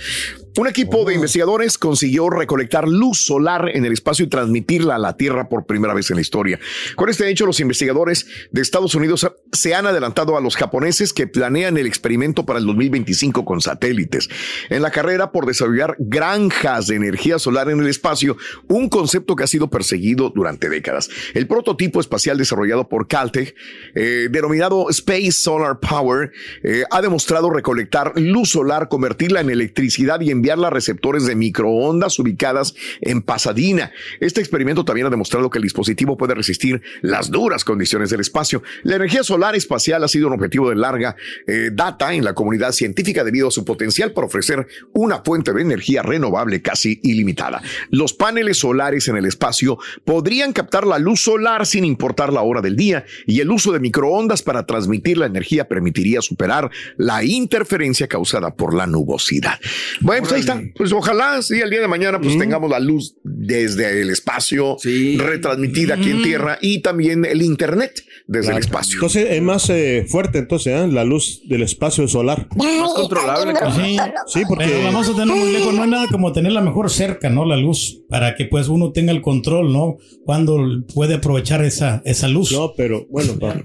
Un 0.57 0.67
equipo 0.67 1.05
de 1.05 1.13
investigadores 1.13 1.77
consiguió 1.77 2.29
recolectar 2.29 2.85
luz 2.85 3.23
solar 3.23 3.69
en 3.73 3.85
el 3.85 3.93
espacio 3.93 4.25
y 4.25 4.27
transmitirla 4.27 4.95
a 4.95 4.99
la 4.99 5.15
Tierra 5.15 5.47
por 5.47 5.65
primera 5.65 5.93
vez 5.93 6.09
en 6.09 6.17
la 6.17 6.21
historia. 6.21 6.59
Con 6.97 7.09
este 7.09 7.29
hecho, 7.29 7.45
los 7.45 7.61
investigadores 7.61 8.25
de 8.51 8.61
Estados 8.61 8.93
Unidos 8.93 9.25
se 9.53 9.75
han 9.75 9.85
adelantado 9.85 10.35
a 10.35 10.41
los 10.41 10.57
japoneses 10.57 11.13
que 11.13 11.25
planean 11.25 11.77
el 11.77 11.87
experimento 11.87 12.45
para 12.45 12.59
el 12.59 12.65
2025 12.65 13.45
con 13.45 13.61
satélites. 13.61 14.29
En 14.69 14.81
la 14.81 14.91
carrera 14.91 15.31
por 15.31 15.45
desarrollar 15.45 15.95
granjas 15.99 16.87
de 16.87 16.97
energía 16.97 17.39
solar 17.39 17.69
en 17.69 17.79
el 17.79 17.87
espacio, 17.87 18.35
un 18.67 18.89
concepto 18.89 19.37
que 19.37 19.45
ha 19.45 19.47
sido 19.47 19.69
perseguido 19.69 20.33
durante 20.35 20.67
décadas. 20.67 21.09
El 21.33 21.47
prototipo 21.47 21.70
prototipo 21.71 22.01
espacial 22.01 22.37
desarrollado 22.37 22.89
por 22.89 23.07
Caltech, 23.07 23.55
eh, 23.95 24.27
denominado 24.29 24.89
Space 24.89 25.31
Solar 25.31 25.79
Power, 25.79 26.31
eh, 26.63 26.83
ha 26.91 27.01
demostrado 27.01 27.49
recolectar 27.49 28.11
luz 28.17 28.49
solar, 28.49 28.89
convertirla 28.89 29.39
en 29.39 29.49
electricidad 29.49 30.19
y 30.19 30.31
enviarla 30.31 30.67
a 30.67 30.69
receptores 30.69 31.25
de 31.25 31.35
microondas 31.35 32.19
ubicadas 32.19 32.73
en 32.99 33.21
Pasadena. 33.21 33.91
Este 34.19 34.41
experimento 34.41 34.83
también 34.83 35.07
ha 35.07 35.09
demostrado 35.09 35.49
que 35.49 35.59
el 35.59 35.63
dispositivo 35.63 36.17
puede 36.17 36.35
resistir 36.35 36.81
las 37.01 37.31
duras 37.31 37.63
condiciones 37.63 38.09
del 38.09 38.19
espacio. 38.19 38.63
La 38.83 38.97
energía 38.97 39.23
solar 39.23 39.55
espacial 39.55 40.03
ha 40.03 40.09
sido 40.09 40.27
un 40.27 40.33
objetivo 40.33 40.69
de 40.69 40.75
larga 40.75 41.15
eh, 41.47 41.69
data 41.71 42.13
en 42.13 42.25
la 42.25 42.33
comunidad 42.33 42.73
científica 42.73 43.23
debido 43.23 43.47
a 43.47 43.51
su 43.51 43.63
potencial 43.63 44.11
para 44.11 44.27
ofrecer 44.27 44.67
una 44.91 45.21
fuente 45.23 45.53
de 45.53 45.61
energía 45.61 46.01
renovable 46.01 46.61
casi 46.61 46.99
ilimitada. 47.01 47.61
Los 47.91 48.13
paneles 48.13 48.57
solares 48.57 49.07
en 49.07 49.15
el 49.15 49.25
espacio 49.25 49.77
podrían 50.03 50.51
captar 50.51 50.85
la 50.85 50.99
luz 50.99 51.21
solar 51.21 51.60
sin 51.65 51.85
importar 51.85 52.33
la 52.33 52.41
hora 52.41 52.61
del 52.61 52.75
día 52.75 53.05
y 53.25 53.39
el 53.39 53.51
uso 53.51 53.71
de 53.71 53.79
microondas 53.79 54.41
para 54.41 54.65
transmitir 54.65 55.17
la 55.17 55.25
energía 55.25 55.67
permitiría 55.67 56.21
superar 56.21 56.69
la 56.97 57.23
interferencia 57.23 58.07
causada 58.07 58.55
por 58.55 58.73
la 58.73 58.87
nubosidad. 58.87 59.59
Bueno, 59.99 60.21
pues 60.23 60.33
ahí 60.33 60.39
está. 60.41 60.61
Pues 60.75 60.91
ojalá 60.91 61.41
sí, 61.41 61.59
el 61.59 61.69
día 61.69 61.81
de 61.81 61.87
mañana 61.87 62.19
pues 62.19 62.37
tengamos 62.37 62.69
la 62.69 62.79
luz 62.79 63.15
desde 63.23 64.01
el 64.01 64.09
espacio 64.09 64.77
retransmitida 64.83 65.95
aquí 65.95 66.11
en 66.11 66.23
tierra 66.23 66.57
y 66.61 66.81
también 66.81 67.25
el 67.25 67.41
internet 67.41 68.03
desde 68.31 68.51
el 68.53 68.57
espacio. 68.59 68.95
Entonces 68.95 69.27
es 69.29 69.41
más 69.41 69.69
eh, 69.69 70.05
fuerte 70.07 70.39
entonces 70.39 70.73
¿eh? 70.73 70.87
la 70.87 71.03
luz 71.03 71.41
del 71.45 71.63
espacio 71.63 72.07
solar. 72.07 72.47
Más 72.55 72.93
controlable. 72.93 73.53
Sí, 73.75 73.97
Sí, 74.27 74.41
porque 74.47 74.65
Pero 74.65 74.77
la 74.79 74.85
vamos 74.85 75.09
a 75.09 75.11
tener 75.11 75.27
muy 75.35 75.51
lejos. 75.51 75.73
No 75.73 75.83
hay 75.83 75.89
nada 75.89 76.05
como 76.09 76.31
tenerla 76.31 76.61
mejor 76.61 76.89
cerca, 76.89 77.29
¿no? 77.29 77.43
La 77.45 77.57
luz, 77.57 78.01
para 78.09 78.35
que 78.35 78.45
pues 78.45 78.69
uno 78.69 78.91
tenga 78.93 79.11
el 79.11 79.21
control, 79.21 79.73
¿no? 79.73 79.97
Cuando 80.25 80.57
puede 80.93 81.15
aprovechar 81.15 81.63
esa, 81.65 82.01
esa 82.05 82.27
luz. 82.29 82.51
no, 82.53 82.71
pero 82.75 83.05
bueno, 83.09 83.33
pa- 83.37 83.61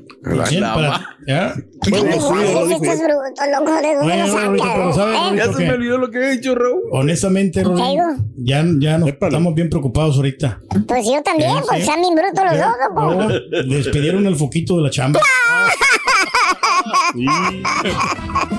Bien, 0.51 0.63
para- 0.63 1.16
¿ya? 1.27 1.55
bueno, 1.91 2.13
sí, 2.13 2.29
lo 2.53 2.67
dijo. 2.67 2.83
estás 2.85 2.99
bruto, 2.99 3.43
loco, 3.59 3.73
¿de 3.83 3.95
dónde 3.95 4.03
Bueno, 4.03 4.27
lo 4.27 4.39
ahorita, 4.39 4.73
pero? 4.75 4.93
¿sabes, 4.95 5.17
¿Eh? 5.17 5.37
Ya 5.37 5.53
se 5.53 5.65
me 5.65 5.73
olvidó 5.73 5.99
lo 5.99 6.11
que 6.11 6.19
he 6.19 6.31
dicho, 6.33 6.55
Raúl. 6.55 6.83
honestamente, 6.93 7.61
¿Qué 7.61 7.65
Rodrigo, 7.65 7.89
digo? 7.91 8.05
ya, 8.39 8.65
ya 8.79 8.99
no, 8.99 9.07
Épale. 9.07 9.31
estamos 9.31 9.55
bien 9.55 9.69
preocupados 9.71 10.17
ahorita. 10.17 10.61
Pues 10.87 11.07
yo 11.07 11.23
también, 11.23 11.51
Sí, 11.51 11.63
pues 11.69 11.85
sí. 11.85 11.89
están 11.89 12.01
bien 12.01 12.15
brutos 12.15 12.45
los 12.45 12.59
dos, 12.59 12.73
loco. 12.89 13.15
No, 13.15 13.75
despidieron 13.77 14.27
el 14.27 14.37
foquito 14.37 14.77
de 14.77 14.83
la 14.83 14.91
chamba. 14.91 15.21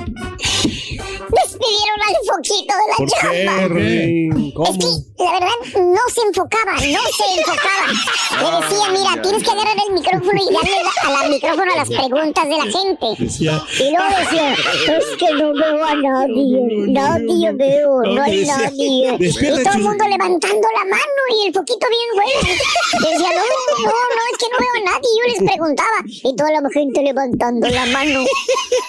Despidieron 1.67 2.01
al 2.08 2.15
foquito 2.27 2.73
de 2.77 2.86
la 2.88 2.95
¿Por 2.97 3.10
chamba. 3.10 3.75
qué? 3.75 4.30
Es 4.63 4.77
que, 4.77 5.23
la 5.23 5.32
verdad, 5.34 5.58
no 5.75 6.01
se 6.13 6.21
enfocaba, 6.21 6.71
no 6.73 6.80
se 6.80 7.39
enfocaba. 7.39 7.86
Le 8.38 8.65
decía, 8.67 8.89
mira, 8.91 9.21
tienes 9.21 9.43
que 9.43 9.51
agarrar 9.51 9.75
el 9.88 9.93
micrófono 9.93 10.39
y 10.41 10.53
darle 10.53 10.84
la- 10.84 11.19
al 11.19 11.30
micrófono 11.30 11.71
a 11.73 11.77
las 11.77 11.89
preguntas 11.89 12.43
de 12.45 12.58
la 12.58 12.63
gente. 12.63 13.06
Decía, 13.23 13.63
Y 13.80 13.91
luego 13.91 14.10
decía, 14.19 14.53
es 14.53 15.06
que 15.17 15.34
no 15.34 15.53
veo 15.53 15.84
a 15.84 15.95
nadie, 15.95 16.60
nadie 16.88 17.51
veo, 17.53 18.01
no 18.03 18.21
hay 18.23 18.45
nadie. 18.45 19.17
Y 19.47 19.63
todo 19.63 19.73
el 19.75 19.82
mundo 19.84 20.06
levantando 20.08 20.67
la 20.77 20.84
mano 20.86 21.21
y 21.41 21.47
el 21.47 21.53
poquito 21.53 21.88
bien 21.89 22.10
güey. 22.13 22.56
Decía, 23.12 23.30
no, 23.30 23.84
no, 23.84 23.91
no, 23.91 24.21
es 24.32 24.38
que 24.38 24.45
no 24.51 24.58
veo 24.60 24.73
a 24.75 24.91
nadie. 24.91 25.08
Y 25.08 25.19
yo 25.19 25.34
les 25.41 25.49
preguntaba, 25.51 25.97
y 26.06 26.36
toda 26.36 26.51
la 26.51 26.69
gente 26.73 27.01
levantando 27.01 27.67
la 27.67 27.86
mano. 27.88 28.23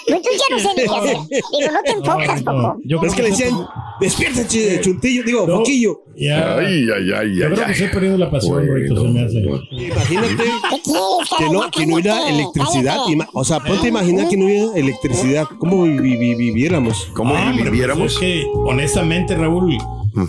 Pues 0.07 0.21
yo 0.21 0.31
ya 0.31 0.55
no 0.55 0.59
sé 0.59 0.69
ni 0.75 0.83
qué 0.83 0.95
hacer. 0.95 1.17
Digo, 1.29 1.71
no 1.71 1.81
te 1.83 1.91
enfocas, 1.91 2.41
Poco. 2.43 2.68
Yo 2.83 2.99
creo 2.99 3.09
Es 3.11 3.15
que 3.15 3.23
le 3.23 3.29
decían, 3.29 3.55
despierta, 3.99 4.41
ch- 4.47 4.81
chuntillo, 4.81 5.23
digo, 5.23 5.45
No. 5.47 5.57
foquillo. 5.57 6.01
ya, 6.17 6.57
Ay, 6.57 6.87
ay, 6.95 7.11
ay, 7.15 7.35
yo 7.35 7.47
ay, 7.47 7.53
creo 7.53 7.67
que 7.67 7.73
se 7.73 7.83
ha 7.83 7.87
ay. 7.87 7.93
perdido 7.93 8.17
la 8.17 8.29
pasión, 8.31 8.65
Rorito, 8.67 9.01
se 9.01 9.07
me 9.09 9.23
hace. 9.23 9.39
Imagínate 9.39 10.27
¿Qué 10.29 10.81
quieres, 10.83 11.29
que 11.37 11.45
no, 11.51 11.71
que 11.71 11.85
no 11.87 11.93
hubiera 11.95 12.29
electricidad. 12.29 12.97
o 13.33 13.43
sea, 13.43 13.59
ponte 13.59 13.85
a 13.85 13.89
imaginar 13.89 14.27
que 14.27 14.37
no 14.37 14.45
hubiera 14.45 14.75
electricidad. 14.75 15.45
¿Cómo 15.59 15.83
vi- 15.83 16.17
vi- 16.17 16.35
viviéramos? 16.35 17.07
¿Cómo 17.13 17.33
Ah, 17.35 17.53
viviéramos? 17.55 17.99
pues 18.01 18.13
es 18.13 18.19
que, 18.19 18.45
honestamente, 18.53 19.35
Raúl, 19.35 19.77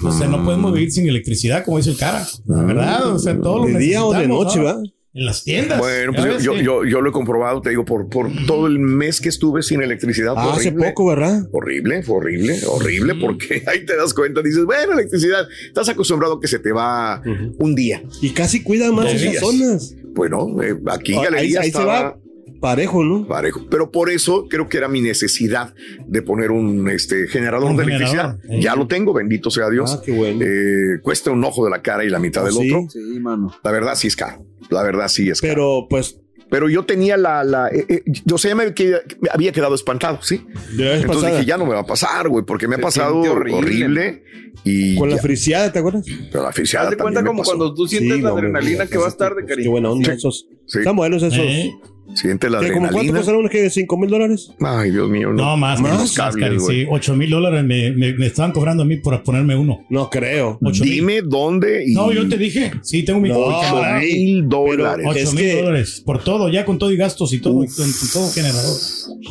o 0.05 0.13
sea, 0.13 0.29
no 0.29 0.45
podemos 0.45 0.73
vivir 0.73 0.93
sin 0.93 1.09
electricidad, 1.09 1.65
como 1.65 1.79
dice 1.79 1.91
el 1.91 1.97
cara. 1.97 2.27
La 2.47 2.63
verdad, 2.63 3.13
o 3.13 3.19
sea, 3.19 3.41
todo 3.41 3.59
lo 3.61 3.67
¿De 3.67 3.79
día 3.79 4.05
o 4.05 4.13
de 4.13 4.29
noche, 4.29 4.61
¿no? 4.61 4.83
En 5.13 5.25
las 5.27 5.43
tiendas. 5.43 5.79
Bueno, 5.81 6.13
pues 6.15 6.43
yo, 6.43 6.55
yo, 6.55 6.85
yo 6.85 7.01
lo 7.01 7.11
he 7.11 7.13
comprobado, 7.13 7.61
te 7.61 7.71
digo, 7.71 7.85
por, 7.85 8.09
por 8.09 8.29
todo 8.47 8.69
el 8.69 8.79
mes 8.79 9.21
que 9.21 9.29
estuve 9.29 9.63
sin 9.63 9.83
electricidad. 9.83 10.35
Ah, 10.37 10.53
hace 10.55 10.71
poco, 10.71 11.07
¿verdad? 11.07 11.49
Horrible, 11.53 12.03
fue 12.05 12.19
horrible, 12.19 12.57
horrible, 12.69 13.15
porque 13.17 13.65
ahí 13.67 13.85
te 13.85 13.97
das 13.97 14.15
cuenta, 14.15 14.41
dices, 14.41 14.65
bueno, 14.65 14.93
electricidad, 14.93 15.49
estás 15.67 15.89
acostumbrado 15.89 16.39
que 16.39 16.47
se 16.47 16.61
te 16.61 16.71
va 16.71 17.21
un 17.59 17.75
día. 17.75 18.03
Y 18.23 18.31
casi 18.31 18.63
cuidan 18.63 18.95
más 18.95 19.07
Dos 19.07 19.15
esas 19.15 19.31
días. 19.33 19.43
zonas. 19.43 19.95
Bueno, 20.15 20.63
eh, 20.63 20.77
aquí 20.87 21.15
Ah, 21.17 21.23
Galería 21.25 21.61
ahí, 21.61 21.67
ahí 21.67 21.73
se 21.73 21.85
va 21.85 22.17
parejo, 22.61 23.03
¿no? 23.05 23.27
parejo. 23.27 23.67
Pero 23.71 23.91
por 23.91 24.11
eso 24.11 24.47
creo 24.49 24.69
que 24.69 24.77
era 24.79 24.89
mi 24.89 25.01
necesidad 25.01 25.75
de 26.07 26.23
poner 26.23 26.51
un 26.51 26.89
este, 26.89 27.27
generador 27.29 27.71
Un 27.71 27.77
de 27.77 27.85
generador, 27.85 28.15
electricidad. 28.37 28.57
sí. 28.57 28.63
Ya 28.63 28.77
lo 28.77 28.87
tengo, 28.87 29.13
bendito 29.13 29.51
sea 29.51 29.69
Dios. 29.71 29.95
Ah, 29.99 30.03
qué 30.05 30.13
bueno. 30.13 30.45
Eh, 30.45 31.01
cuesta 31.03 31.31
un 31.31 31.43
ojo 31.45 31.65
de 31.65 31.71
la 31.71 31.83
cara 31.83 32.05
y 32.05 32.09
la 32.11 32.19
mitad 32.19 32.43
¿Ah, 32.43 32.47
del 32.47 32.55
sí? 32.55 32.71
otro. 32.71 32.89
Sí, 32.91 33.19
mano. 33.21 33.53
La 33.65 33.71
verdad 33.71 33.95
sí 33.95 34.09
es 34.09 34.17
caro. 34.17 34.45
La 34.71 34.83
verdad 34.83 35.09
sí 35.09 35.29
es 35.31 35.41
caro. 35.41 35.53
Pero, 35.55 35.87
pues, 35.89 36.21
Pero 36.51 36.69
yo 36.69 36.85
tenía 36.85 37.17
la, 37.17 37.45
la 37.45 37.69
eh, 37.69 37.87
eh, 37.89 38.03
yo 38.25 38.37
sé, 38.37 38.55
me, 38.57 38.75
que- 38.75 38.97
me 39.21 39.29
había 39.33 39.53
quedado 39.53 39.75
espantado, 39.75 40.21
¿sí? 40.21 40.45
de 40.77 40.85
la 40.85 40.91
vez 40.91 41.01
Entonces 41.03 41.07
pasada, 41.23 41.31
dije, 41.39 41.45
ya 41.47 41.57
no 41.57 41.65
me 41.65 41.75
va 41.75 41.81
a 41.81 41.87
pasar, 41.87 42.29
güey, 42.29 42.45
porque 42.45 42.67
me 42.67 42.75
ha 42.75 42.79
pasado 42.79 43.21
horrible. 43.21 43.57
horrible. 43.59 44.25
y 44.65 44.97
con 44.97 45.09
la 45.11 45.15
ya, 45.17 45.23
friseada, 45.23 45.73
¿te 45.73 45.79
acuerdas? 45.79 46.05
pero 46.33 46.43
la 46.43 46.51
fisiada 46.53 46.87
Haz 46.87 46.91
de 46.91 46.97
cuenta 46.97 47.23
como 47.25 47.39
pasó. 47.43 47.53
cuando 47.57 47.73
tú 47.73 47.87
sientes 47.87 48.17
Sí, 48.17 48.21
la 48.21 48.31
no, 48.31 48.37
adrenalina 48.37 48.87
que 48.89 48.99
vas 48.99 49.17
tarde, 49.17 49.43
Qué 49.43 49.47
cariño. 49.51 49.71
buena 49.71 49.91
onda 49.91 50.11
Sí. 50.11 50.17
esos. 50.17 50.49
Sí. 50.67 50.79
Están 50.81 50.97
buenos 50.97 51.23
esos. 51.23 51.39
Eh, 51.39 51.73
Siente 52.15 52.51
la 52.51 52.61
¿Qué, 52.61 52.69
como 52.69 52.81
cuánto 52.89 52.99
adrenalina. 52.99 53.19
costaron 53.19 53.49
que 53.49 53.71
cinco 53.71 53.97
mil 53.97 54.11
dólares? 54.11 54.51
Ay, 54.61 54.91
Dios 54.91 55.09
mío, 55.09 55.29
no. 55.31 55.35
No, 55.51 55.57
más, 55.57 55.81
Más 55.81 55.93
más, 55.99 56.13
cables, 56.13 56.43
cari, 56.45 56.57
güey. 56.59 56.81
sí, 56.83 56.87
8 56.91 57.15
mil 57.17 57.31
dólares 57.31 57.65
me, 57.65 57.91
me, 57.93 58.13
me 58.15 58.27
estaban 58.27 58.53
cobrando 58.53 58.83
a 58.83 58.87
mí 58.87 58.97
por 58.97 59.23
ponerme 59.23 59.57
uno. 59.57 59.85
No 59.89 60.11
creo. 60.11 60.59
Dime 60.61 61.23
dónde 61.23 61.85
y 61.87 61.95
No, 61.95 62.13
yo 62.13 62.29
te 62.29 62.37
dije, 62.37 62.73
sí, 62.83 63.05
tengo 63.05 63.21
mi 63.21 63.29
No, 63.29 63.61
cámara. 63.61 63.99
mil 64.01 64.49
dólares. 64.49 65.07
Pero- 65.07 65.11
8 65.11 65.19
es 65.21 65.35
mil 65.35 65.45
que- 65.45 65.63
dólares 65.63 66.03
por 66.05 66.23
todo, 66.25 66.49
ya 66.49 66.65
con 66.65 66.79
todo 66.79 66.91
y 66.93 66.97
gastos 66.97 67.33
y 67.33 67.39
todo, 67.41 67.55
con, 67.55 67.67
con 67.67 67.93
todo 68.13 68.31
generador. 68.33 68.77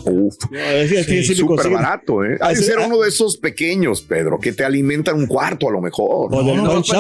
Uf, 0.06 0.36
No, 0.52 0.60
es 0.60 0.90
que- 0.92 1.00
es 1.00 1.08
que 1.08 1.24
Sí, 1.24 1.36
sí 1.36 1.44
me 1.44 1.48
súper 1.50 1.70
barato, 1.72 2.24
¿eh? 2.24 2.38
Ha 2.42 2.48
de 2.50 2.54
Ese- 2.54 2.64
ser 2.64 2.76
ah. 2.80 2.86
uno 2.88 3.00
de 3.02 3.10
esos 3.10 3.38
pequeños, 3.38 4.02
Pedro, 4.02 4.40
que 4.40 4.52
te 4.54 4.64
alimentan 4.64 5.16
un 5.18 5.28
cuarto 5.28 5.68
a 5.68 5.72
lo 5.72 5.82
mejor. 5.82 6.34
O 6.34 6.42
no, 6.44 6.56
no, 6.56 6.82
que. 6.82 6.94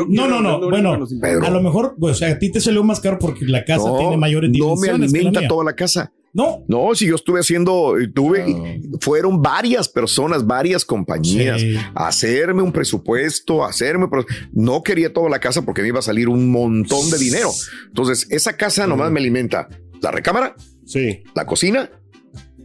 No, 0.00 0.60
bueno, 0.68 1.06
que 1.06 1.46
a 1.46 1.50
lo 1.50 1.62
mejor, 1.62 1.94
pues 1.98 2.22
a 2.22 2.38
ti 2.38 2.50
te 2.50 2.60
salió 2.60 2.82
más 2.84 3.00
caro 3.00 3.18
porque 3.18 3.44
la 3.46 3.64
casa 3.64 3.84
tiene 3.98 4.16
mayores 4.16 4.50
dimensiones. 4.52 5.03
Alimenta 5.04 5.46
toda 5.48 5.64
la 5.64 5.74
casa. 5.74 6.12
No, 6.36 6.64
No, 6.66 6.92
si 6.96 7.06
yo 7.06 7.14
estuve 7.14 7.38
haciendo, 7.38 7.96
eh, 7.96 8.08
tuve, 8.08 8.80
fueron 9.00 9.40
varias 9.40 9.88
personas, 9.88 10.44
varias 10.44 10.84
compañías 10.84 11.60
Sí. 11.60 11.76
a 11.94 12.08
hacerme 12.08 12.60
un 12.60 12.72
presupuesto, 12.72 13.64
a 13.64 13.68
hacerme, 13.68 14.08
no 14.52 14.82
quería 14.82 15.12
toda 15.12 15.30
la 15.30 15.38
casa 15.38 15.62
porque 15.62 15.82
me 15.82 15.88
iba 15.88 16.00
a 16.00 16.02
salir 16.02 16.28
un 16.28 16.50
montón 16.50 17.08
de 17.10 17.18
dinero. 17.18 17.50
Entonces, 17.86 18.26
esa 18.30 18.56
casa 18.56 18.84
nomás 18.88 19.12
me 19.12 19.20
alimenta 19.20 19.68
la 20.02 20.10
recámara, 20.10 20.56
Sí. 20.84 21.22
la 21.36 21.46
cocina, 21.46 21.88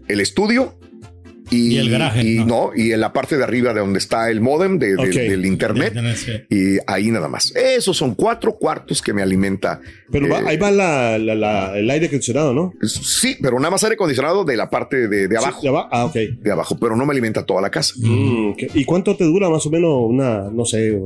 el 0.08 0.20
estudio 0.20 0.80
y, 1.52 1.76
Y 1.76 1.78
el 1.78 1.90
garaje, 1.90 2.24
y 2.24 2.36
¿no? 2.40 2.46
no, 2.46 2.72
y 2.76 2.92
en 2.92 3.00
la 3.00 3.12
parte 3.14 3.38
de 3.38 3.44
arriba 3.44 3.74
de 3.74 3.80
donde 3.80 4.00
está 4.00 4.30
el 4.30 4.42
modem 4.42 4.78
de- 4.80 4.96
de- 4.96 5.10
del 5.30 5.46
internet. 5.46 5.94
Sí. 6.16 6.32
Y 6.50 6.78
ahí 6.88 7.12
nada 7.12 7.28
más. 7.28 7.54
Esos 7.56 7.98
son 7.98 8.16
cuatro 8.16 8.54
cuartos 8.54 9.02
que 9.02 9.14
me 9.14 9.22
alimenta. 9.22 9.82
Pero 10.12 10.28
va- 10.30 10.40
eh, 10.40 10.44
ahí 10.48 10.58
va 10.58 10.72
la, 10.72 11.18
la- 11.18 11.36
la- 11.36 11.78
el 11.78 11.90
aire 11.90 12.08
acondicionado, 12.08 12.54
¿no? 12.54 12.74
Sí, 12.88 13.38
pero 13.42 13.58
nada 13.60 13.72
más 13.72 13.84
aire 13.84 13.96
acondicionado 13.96 14.44
de 14.46 14.58
la 14.58 14.70
parte 14.70 15.08
de, 15.08 15.28
de 15.28 15.38
abajo. 15.38 15.60
Sí, 15.62 15.66
ya 15.68 15.72
va. 15.72 15.88
Ah, 15.92 16.06
ok. 16.06 16.14
De 16.16 16.52
abajo, 16.52 16.78
pero 16.80 16.96
no 16.96 17.06
me 17.06 17.12
alimenta 17.14 17.46
toda 17.46 17.62
la 17.62 17.70
casa. 17.70 17.94
Mm. 17.98 18.54
¿Y 18.74 18.86
cuánto 18.86 19.16
te 19.16 19.24
dura 19.24 19.50
más 19.50 19.66
o 19.66 19.70
menos 19.70 19.92
una, 20.08 20.50
no 20.52 20.66
sé? 20.66 21.00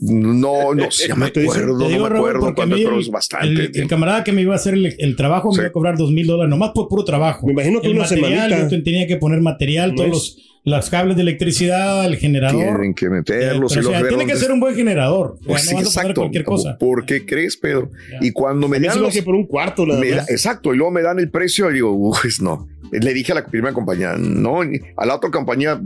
No, 0.00 0.74
no 0.74 0.90
sé, 0.90 1.08
¿No 1.08 1.16
me 1.16 1.26
acuerdo, 1.26 1.78
Te 1.78 1.84
no 1.84 1.88
digo, 1.88 2.04
me 2.04 2.08
Raúl, 2.10 2.28
acuerdo 2.30 2.62
a 2.62 2.66
mí 2.66 2.82
pero 2.84 3.00
es 3.00 3.10
bastante. 3.10 3.70
El, 3.74 3.88
camarada 3.88 4.24
que 4.24 4.32
me 4.32 4.42
iba 4.42 4.52
a 4.52 4.56
hacer 4.56 4.74
el, 4.74 4.94
el 4.98 5.16
trabajo 5.16 5.50
Sí. 5.52 5.58
me 5.58 5.62
iba 5.64 5.68
a 5.68 5.72
cobrar 5.72 5.96
dos 5.96 6.10
mil 6.10 6.26
dólares, 6.26 6.50
nomás 6.50 6.70
por 6.74 6.88
puro 6.88 7.04
trabajo. 7.04 7.46
Me 7.46 7.52
imagino 7.52 7.80
que 7.80 7.86
el 7.88 7.94
una 7.94 8.02
material, 8.02 8.50
semanita. 8.50 8.76
yo 8.76 8.82
tenía 8.82 9.06
que 9.06 9.16
poner 9.16 9.40
material, 9.40 9.94
todos 9.94 10.08
los, 10.08 10.38
los 10.64 10.90
cables 10.90 11.16
de 11.16 11.22
electricidad, 11.22 12.04
el 12.04 12.16
generador. 12.16 12.60
Tienen 12.76 12.94
que 12.94 13.08
meterlos 13.08 13.74
Eh, 13.76 13.80
y 13.82 13.86
o 13.86 13.90
sea, 13.90 14.06
tiene 14.08 14.26
que 14.26 14.36
ser 14.36 14.52
un 14.52 14.60
buen 14.60 14.74
generador. 14.74 15.38
Pues 15.46 15.62
sí, 15.62 15.70
no 15.74 15.76
vas 15.82 15.96
a 15.96 16.00
exacto. 16.02 16.20
cualquier 16.22 16.44
cosa. 16.44 16.76
¿Por 16.78 17.06
qué 17.06 17.24
crees, 17.24 17.56
Pedro? 17.56 17.90
Y 18.20 18.30
cuando 18.32 18.68
me 18.68 18.78
dan 18.80 19.00
los- 19.00 19.12
que 19.14 19.22
por 19.22 19.34
un 19.34 19.46
cuarto, 19.46 19.86
me 19.86 20.10
da- 20.10 20.24
exacto, 20.28 20.74
y 20.74 20.76
luego 20.76 20.92
me 20.92 21.02
dan 21.02 21.18
el 21.18 21.30
precio 21.30 21.70
y 21.70 21.74
digo, 21.74 21.90
"Uf, 21.92 22.18
pues 22.22 22.40
no. 22.42 22.68
Le 22.90 23.14
dije 23.14 23.32
a 23.32 23.34
la 23.36 23.46
primera 23.46 23.72
compañía, 23.72 24.14
no, 24.18 24.60
a 24.96 25.06
la 25.06 25.14
otra 25.14 25.30
compañía 25.30 25.80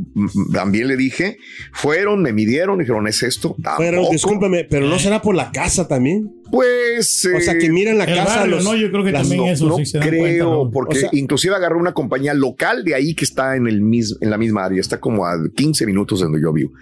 también 0.53 0.88
le 0.88 0.97
dije, 0.97 1.38
fueron, 1.73 2.23
me 2.23 2.33
midieron, 2.33 2.79
dijeron, 2.79 3.07
¿es 3.09 3.23
esto? 3.23 3.57
Pero 3.79 4.09
discúlpame, 4.11 4.65
pero 4.65 4.87
no 4.87 4.99
será 4.99 5.21
por 5.23 5.35
la 5.35 5.51
casa 5.51 5.88
también. 5.88 6.31
Pues. 6.53 7.27
O 7.35 7.41
sea, 7.41 7.57
que 7.57 7.71
miran 7.71 7.97
la 7.97 8.05
casa. 8.05 8.41
barrio, 8.41 8.57
los- 8.57 8.65
¿no? 8.65 8.77
Yo 8.77 8.91
creo 8.91 9.03
que 9.03 9.11
las- 9.11 9.23
también 9.23 9.47
no, 9.47 9.51
eso 9.51 9.67
no 9.69 9.77
sí 9.79 9.87
se 9.87 9.99
dan 9.99 10.07
creo, 10.09 10.21
cuenta, 10.21 10.45
¿no? 10.45 10.71
porque 10.71 10.99
O 10.99 11.01
sea- 11.01 11.09
inclusive 11.12 11.55
agarró 11.57 11.79
una 11.79 11.95
compañía 11.95 12.35
local 12.35 12.85
de 12.85 12.95
ahí 12.95 13.15
que 13.15 13.25
está 13.25 13.57
en 13.57 13.67
el 13.67 13.81
mis- 13.81 14.19
en 14.21 14.29
la 14.29 14.37
misma 14.37 14.67
área, 14.67 14.79
está 14.79 15.01
como 15.01 15.25
a 15.27 15.33
15 15.57 15.87
minutos 15.87 16.21
de 16.21 16.25
donde 16.27 16.43
yo 16.43 16.53
vivo. 16.53 16.73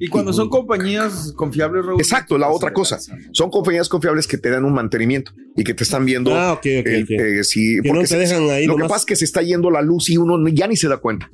Y 0.00 0.08
cuando 0.08 0.32
son 0.32 0.48
compañías 0.48 1.32
confiables, 1.36 1.86
Raúl. 1.86 2.00
Exacto, 2.00 2.36
la 2.38 2.48
otra 2.48 2.72
cosa. 2.72 2.98
Son 3.30 3.50
compañías 3.50 3.88
confiables 3.88 4.26
que 4.26 4.36
te 4.36 4.50
dan 4.50 4.64
un 4.64 4.74
mantenimiento 4.74 5.30
y 5.56 5.62
que 5.62 5.74
te 5.74 5.84
están 5.84 6.04
viendo. 6.04 6.34
Ah, 6.34 6.52
ok, 6.54 6.58
ok, 6.58 6.66
eh, 6.66 7.04
Que 7.06 7.80
no 7.84 7.88
porque 7.88 8.00
te 8.02 8.06
se- 8.08 8.16
dejan 8.18 8.50
ahí 8.50 8.66
Lo 8.66 8.74
que 8.76 8.82
pasa 8.82 8.96
es 8.96 9.04
que 9.06 9.14
se 9.16 9.24
está 9.24 9.42
yendo 9.42 9.70
la 9.70 9.80
luz 9.80 10.10
y 10.10 10.16
uno 10.16 10.36
ya 10.48 10.66
ni 10.66 10.76
se 10.76 10.88
da 10.88 10.96
cuenta. 10.96 11.30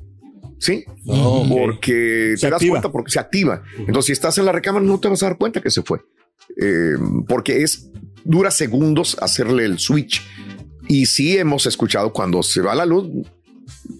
¿Sí? 0.59 0.83
Oh, 1.05 1.41
ok. 1.43 1.47
Porque 1.49 2.33
Se 2.35 2.47
te 2.47 2.51
das 2.51 2.57
activa. 2.57 2.71
cuenta 2.73 2.91
porque 2.91 3.11
se 3.11 3.19
activa. 3.19 3.61
Entonces, 3.79 4.05
si 4.05 4.11
estás 4.13 4.37
en 4.39 4.45
la 4.45 4.51
recámara, 4.51 4.83
no 4.85 4.99
te 4.99 5.07
vas 5.07 5.21
a 5.23 5.27
dar 5.27 5.37
cuenta 5.37 5.61
que 5.61 5.69
se 5.71 5.81
fue. 5.83 5.99
Eh, 6.55 6.95
porque 7.27 7.63
es 7.63 7.89
dura 8.23 8.51
segundos 8.51 9.17
hacerle 9.21 9.65
el 9.65 9.79
switch. 9.79 10.21
Y 10.87 11.05
sí 11.05 11.37
hemos 11.37 11.65
escuchado 11.65 12.13
cuando 12.13 12.41
se 12.43 12.61
va 12.61 12.73
la 12.75 12.85
luz, 12.85 13.09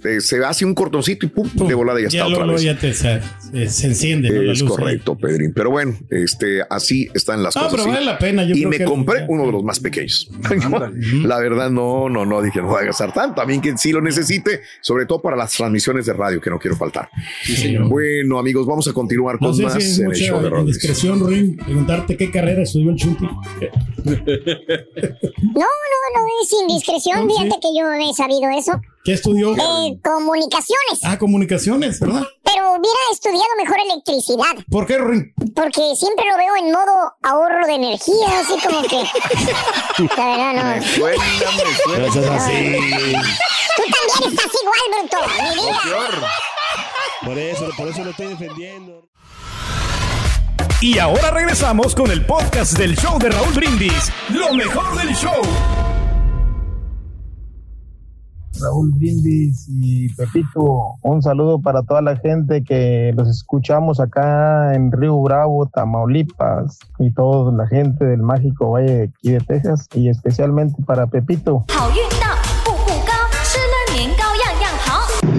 eh, 0.03 0.21
se 0.21 0.43
hace 0.45 0.65
un 0.65 0.73
cortoncito 0.73 1.25
y 1.25 1.29
pum, 1.29 1.49
de 1.67 1.73
volada 1.73 1.99
ya, 1.99 2.07
Ya 2.09 2.19
está 2.19 2.25
otra 2.27 2.45
luego 2.45 2.53
vez. 2.53 2.61
ya 2.63 2.77
te, 2.77 2.93
se, 2.93 3.21
se- 3.51 3.69
se 3.69 3.87
enciende 3.87 4.29
¿no? 4.29 4.41
la 4.41 4.51
Es 4.53 4.61
luz. 4.61 4.69
correcto, 4.71 5.15
Pedrín. 5.17 5.53
Pero 5.53 5.69
bueno, 5.71 5.95
este, 6.09 6.61
así 6.69 7.07
están 7.13 7.41
las 7.43 7.55
Ah, 7.57 7.61
cosas. 7.61 7.71
pero 7.73 7.83
sí. 7.85 7.89
vale 7.89 8.05
la 8.05 8.17
pena, 8.17 8.43
yo 8.43 8.55
y 8.55 8.59
creo 8.59 8.69
me 8.69 8.77
que- 8.77 8.85
compré 8.85 9.25
uno 9.27 9.45
de 9.45 9.51
los 9.51 9.63
más 9.63 9.79
pequeños. 9.79 10.29
la 11.23 11.39
verdad, 11.39 11.69
no, 11.69 12.09
no, 12.09 12.25
no, 12.25 12.41
dije, 12.41 12.61
no 12.61 12.67
voy 12.67 12.81
a 12.83 12.85
gastar 12.85 13.13
tanto. 13.13 13.35
También 13.35 13.61
que 13.61 13.77
sí 13.77 13.91
lo 13.91 14.01
necesite, 14.01 14.61
sobre 14.81 15.05
todo 15.05 15.21
para 15.21 15.35
las 15.35 15.51
transmisiones 15.53 16.05
de 16.05 16.13
radio, 16.13 16.39
que 16.41 16.49
no 16.49 16.59
quiero 16.59 16.75
faltar. 16.77 17.09
Bueno, 17.87 18.39
amigos, 18.39 18.65
vamos 18.67 18.87
a 18.87 18.93
continuar 18.93 19.37
No 19.41 19.47
con 19.47 19.55
sé 19.55 19.63
más 19.63 19.73
si 19.83 20.01
en 20.01 20.11
el 20.11 20.15
show 20.15 20.37
de 20.37 20.43
mucha 20.43 20.49
radio. 20.49 20.59
indiscreción, 20.61 21.19
Ruin, 21.19 21.57
preguntarte 21.57 22.17
qué 22.17 22.29
carrera 22.31 22.61
estudió 22.63 22.91
el 22.91 22.95
Chunti. 22.97 23.25
No, 23.25 24.11
no, 25.53 26.07
no 26.15 26.25
es 26.41 26.53
indiscreción. 26.61 27.27
Fíjate 27.29 27.55
que 27.61 27.67
yo 27.77 27.91
he 27.93 28.13
sabido 28.13 28.49
eso. 28.57 28.79
¿Qué 29.03 29.13
estudió? 29.13 29.53
Eh, 29.53 29.57
comunicaciones. 30.03 30.99
Ah, 31.03 31.17
comunicaciones, 31.17 31.99
¿verdad? 31.99 32.23
Pero 32.43 32.71
hubiera 32.71 32.99
estudiado 33.11 33.47
mejor 33.57 33.77
electricidad. 33.79 34.65
¿Por 34.69 34.85
qué, 34.85 34.97
Ruin? 34.97 35.33
Porque 35.55 35.95
siempre 35.95 36.25
lo 36.29 36.37
veo 36.37 36.55
en 36.57 36.71
modo 36.71 37.13
ahorro 37.23 37.65
de 37.67 37.75
energía, 37.75 38.39
así 38.39 38.55
como 38.65 38.81
que. 38.83 39.03
La 40.17 40.25
verdad, 40.25 40.53
no. 40.53 40.63
Me 40.63 40.81
suena, 40.81 41.23
me 41.51 41.75
suena. 41.83 42.07
Eso 42.07 42.19
es 42.21 42.29
así. 42.29 43.13
Tú 43.75 43.83
también 43.83 44.33
estás 44.33 44.51
igual, 44.61 44.81
bruto. 44.91 45.17
Mi 45.43 45.49
vida. 45.55 46.27
Por 47.25 47.37
eso, 47.37 47.69
por 47.77 47.87
eso 47.87 48.03
lo 48.03 48.11
estoy 48.11 48.27
defendiendo. 48.27 49.07
Y 50.79 50.99
ahora 50.99 51.31
regresamos 51.31 51.95
con 51.95 52.11
el 52.11 52.25
podcast 52.25 52.77
del 52.77 52.95
show 52.95 53.17
de 53.17 53.29
Raúl 53.29 53.53
Brindis. 53.53 54.11
Lo 54.29 54.53
mejor 54.53 54.95
del 54.95 55.15
show. 55.15 55.41
Raúl 58.61 58.91
Brindis 58.95 59.67
y 59.69 60.09
Pepito, 60.15 60.95
un 61.01 61.21
saludo 61.21 61.59
para 61.61 61.83
toda 61.83 62.01
la 62.01 62.15
gente 62.17 62.63
que 62.63 63.13
los 63.15 63.27
escuchamos 63.27 63.99
acá 63.99 64.73
en 64.73 64.91
Río 64.91 65.19
Bravo, 65.21 65.67
Tamaulipas 65.67 66.79
y 66.99 67.11
toda 67.13 67.51
la 67.51 67.67
gente 67.67 68.05
del 68.05 68.21
mágico 68.21 68.71
Valle 68.71 68.93
de 68.93 69.03
aquí 69.03 69.31
de 69.31 69.39
Texas 69.41 69.87
y 69.93 70.09
especialmente 70.09 70.81
para 70.85 71.07
Pepito. 71.07 71.65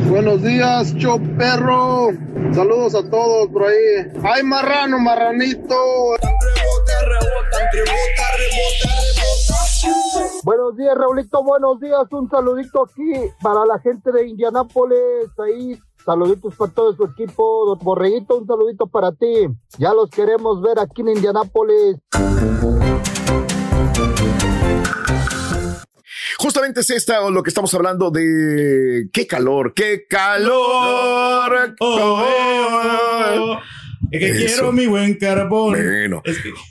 Buenos 0.09 0.42
días, 0.42 0.96
cho 0.96 1.20
perro. 1.37 2.09
Saludos 2.54 2.94
a 2.94 3.09
todos 3.11 3.48
por 3.48 3.64
ahí. 3.64 4.11
¡Ay, 4.22 4.42
marrano, 4.42 4.98
marranito! 4.98 5.74
Tan. 6.20 8.08
Buenos 10.48 10.78
días, 10.78 10.96
Raulito. 10.96 11.44
Buenos 11.44 11.78
días. 11.78 12.11
Un 12.11 12.26
saludito 12.30 12.82
aquí 12.82 13.12
para 13.42 13.66
la 13.66 13.78
gente 13.80 14.11
de 14.11 14.28
Indianápolis. 14.28 15.28
Ahí, 15.37 15.78
saluditos 16.02 16.56
para 16.56 16.72
todo 16.72 16.96
su 16.96 17.04
equipo. 17.04 17.66
Don 17.66 17.78
Borreguito, 17.80 18.38
un 18.38 18.46
saludito 18.46 18.87
para 18.87 19.12
ti. 19.12 19.46
Ya 19.76 19.92
los 19.92 20.08
queremos 20.08 20.62
ver 20.62 20.78
aquí 20.78 21.02
en 21.02 21.08
Indianápolis. 21.08 21.98
Justamente 26.38 26.80
es 26.80 26.88
esta 26.88 27.28
lo 27.28 27.42
que 27.42 27.50
estamos 27.50 27.74
hablando 27.74 28.11
de 28.11 29.11
qué 29.12 29.26
calor, 29.26 29.74
qué 29.74 30.06
calor. 30.08 31.74
Oh, 31.78 33.58
Es 34.11 34.21
que 34.21 34.31
Eso. 34.31 34.47
quiero 34.47 34.73
mi 34.73 34.87
buen 34.87 35.14
carbón. 35.14 35.73
Bueno, 35.73 36.23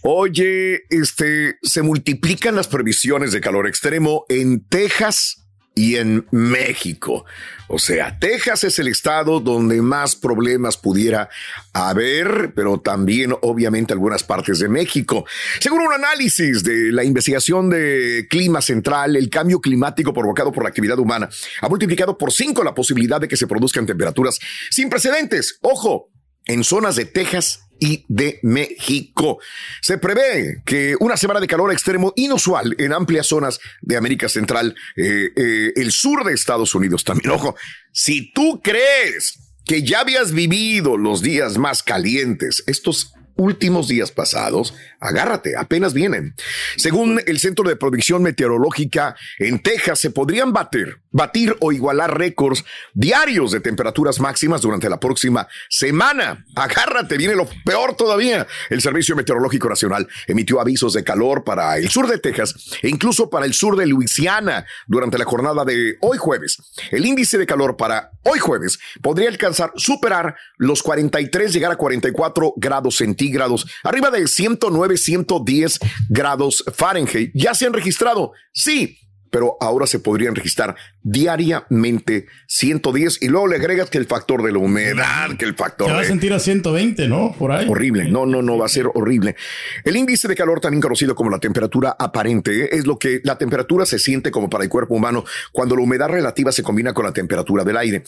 oye, 0.02 0.84
este 0.90 1.58
se 1.62 1.82
multiplican 1.82 2.56
las 2.56 2.68
previsiones 2.68 3.32
de 3.32 3.42
calor 3.42 3.68
extremo 3.68 4.26
en 4.30 4.66
Texas 4.68 5.48
y 5.78 5.96
en 5.98 6.26
México. 6.32 7.24
O 7.68 7.78
sea, 7.78 8.18
Texas 8.18 8.64
es 8.64 8.80
el 8.80 8.88
estado 8.88 9.40
donde 9.40 9.82
más 9.82 10.16
problemas 10.16 10.76
pudiera 10.78 11.30
haber, 11.74 12.54
pero 12.56 12.80
también 12.80 13.34
obviamente 13.42 13.94
algunas 13.94 14.24
partes 14.24 14.58
de 14.60 14.70
México. 14.70 15.26
Según 15.60 15.82
un 15.82 15.94
análisis 15.94 16.64
de 16.64 16.92
la 16.92 17.04
investigación 17.04 17.70
de 17.70 18.26
clima 18.30 18.62
central, 18.62 19.16
el 19.16 19.30
cambio 19.30 19.62
climático 19.62 20.14
provocado 20.14 20.52
por 20.52 20.64
la 20.64 20.70
actividad 20.70 20.98
humana 20.98 21.30
ha 21.62 21.70
multiplicado 21.70 22.18
por 22.18 22.32
cinco 22.32 22.64
la 22.64 22.74
posibilidad 22.74 23.22
de 23.22 23.28
que 23.28 23.38
se 23.38 23.46
produzcan 23.48 23.86
temperaturas 23.86 24.40
sin 24.72 24.90
precedentes. 24.90 25.60
Ojo, 25.62 26.10
en 26.48 26.64
zonas 26.64 26.96
de 26.96 27.06
Texas 27.06 27.62
y 27.80 28.06
de 28.08 28.40
México. 28.44 29.40
Se 29.82 29.98
prevé 29.98 30.62
que 30.66 30.96
una 31.00 31.18
semana 31.18 31.40
de 31.40 31.48
calor 31.48 31.72
extremo 31.72 32.14
inusual 32.16 32.76
en 32.80 32.94
amplias 32.94 33.28
zonas 33.28 33.60
de 33.82 33.98
América 33.98 34.30
Central, 34.30 34.76
eh, 34.96 35.30
eh, 35.36 35.74
el 35.76 35.92
sur 35.92 36.24
de 36.24 36.34
Estados 36.34 36.74
Unidos 36.76 37.04
también. 37.04 37.32
Ojo, 37.32 37.56
si 37.92 38.32
tú 38.34 38.62
crees 38.64 39.40
que 39.66 39.84
ya 39.84 40.00
habías 40.00 40.32
vivido 40.32 40.98
los 40.98 41.22
días 41.22 41.58
más 41.58 41.84
calientes, 41.84 42.64
estos 42.68 43.14
últimos 43.38 43.88
días 43.88 44.12
pasados, 44.12 44.74
agárrate, 45.00 45.56
apenas 45.56 45.94
vienen. 45.94 46.34
Según 46.76 47.22
el 47.26 47.40
Centro 47.40 47.68
de 47.68 47.76
Predicción 47.76 48.24
Meteorológica, 48.24 49.16
en 49.40 49.60
Texas 49.60 50.00
se 50.00 50.10
podrían 50.10 50.52
batir, 50.54 51.00
batir 51.18 51.58
o 51.60 51.72
igualar 51.72 52.18
récords 52.18 52.64
diarios 52.94 53.52
de 53.52 53.60
temperaturas 53.60 54.20
máximas 54.20 54.62
durante 54.62 54.88
la 54.88 55.00
próxima 55.00 55.48
semana. 55.68 56.46
Agárrate, 56.56 57.18
viene 57.18 57.36
lo 57.36 57.50
peor 57.66 57.96
todavía. 57.96 58.48
El 58.70 58.82
Servicio 58.82 59.16
Meteorológico 59.16 59.68
Nacional 59.68 60.08
emitió 60.28 60.62
avisos 60.62 60.94
de 60.94 61.04
calor 61.04 61.44
para 61.44 61.78
el 61.78 61.90
sur 61.90 62.08
de 62.08 62.20
Texas 62.20 62.78
e 62.84 62.90
incluso 62.90 63.30
para 63.32 63.48
el 63.48 63.56
sur 63.56 63.76
de 63.76 63.88
Luisiana 63.88 64.66
durante 64.86 65.18
la 65.18 65.26
jornada 65.26 65.66
de 65.66 65.98
hoy 66.02 66.20
jueves. 66.20 66.58
El 66.92 67.06
índice 67.06 67.40
de 67.40 67.48
calor 67.48 67.76
para 67.78 68.12
hoy 68.24 68.38
jueves 68.38 68.78
podría 69.02 69.30
alcanzar, 69.30 69.72
superar 69.76 70.36
los 70.58 70.84
43, 70.84 71.52
llegar 71.52 71.72
a 71.72 71.78
44 71.78 72.54
grados 72.58 72.98
centígrados, 72.98 73.66
arriba 73.84 74.12
de 74.12 74.28
109, 74.28 74.98
110 74.98 75.80
grados 76.10 76.64
Fahrenheit. 76.76 77.32
Ya 77.34 77.56
se 77.56 77.66
han 77.66 77.74
registrado, 77.74 78.34
sí, 78.54 79.00
pero 79.38 79.56
ahora 79.60 79.86
se 79.86 80.00
podrían 80.00 80.34
registrar 80.34 80.76
diariamente 81.04 82.26
110 82.48 83.22
y 83.22 83.28
luego 83.28 83.46
le 83.46 83.58
agregas 83.58 83.88
que 83.88 84.00
el 84.00 84.08
factor 84.08 84.42
de 84.42 84.52
la 84.52 84.58
humedad, 84.58 85.38
que 85.38 85.46
el 85.46 85.54
factor 85.54 85.90
Se 85.90 85.94
va 85.94 86.00
a 86.00 86.06
sentir 86.06 86.34
a 86.34 86.40
120, 86.40 87.08
¿no? 87.08 87.36
Por 87.38 87.52
ahí. 87.52 87.68
Horrible, 87.70 88.06
no, 88.06 88.26
no, 88.26 88.42
no, 88.42 88.58
va 88.58 88.66
a 88.66 88.70
ser 88.70 88.88
horrible. 88.92 89.36
El 89.84 89.96
índice 89.96 90.28
de 90.28 90.34
calor, 90.34 90.60
también 90.60 90.82
conocido 90.82 91.14
como 91.14 91.30
la 91.30 91.38
temperatura 91.38 91.96
aparente, 92.00 92.76
es 92.76 92.88
lo 92.88 92.98
que 92.98 93.22
la 93.24 93.38
temperatura 93.38 93.86
se 93.86 94.00
siente 94.00 94.32
como 94.32 94.50
para 94.50 94.64
el 94.64 94.72
cuerpo 94.72 94.96
humano 94.96 95.24
cuando 95.52 95.76
la 95.76 95.84
humedad 95.84 96.10
relativa 96.10 96.52
se 96.52 96.64
combina 96.64 96.96
con 96.96 97.06
la 97.06 97.14
temperatura 97.14 97.64
del 97.64 97.78
aire. 97.78 98.06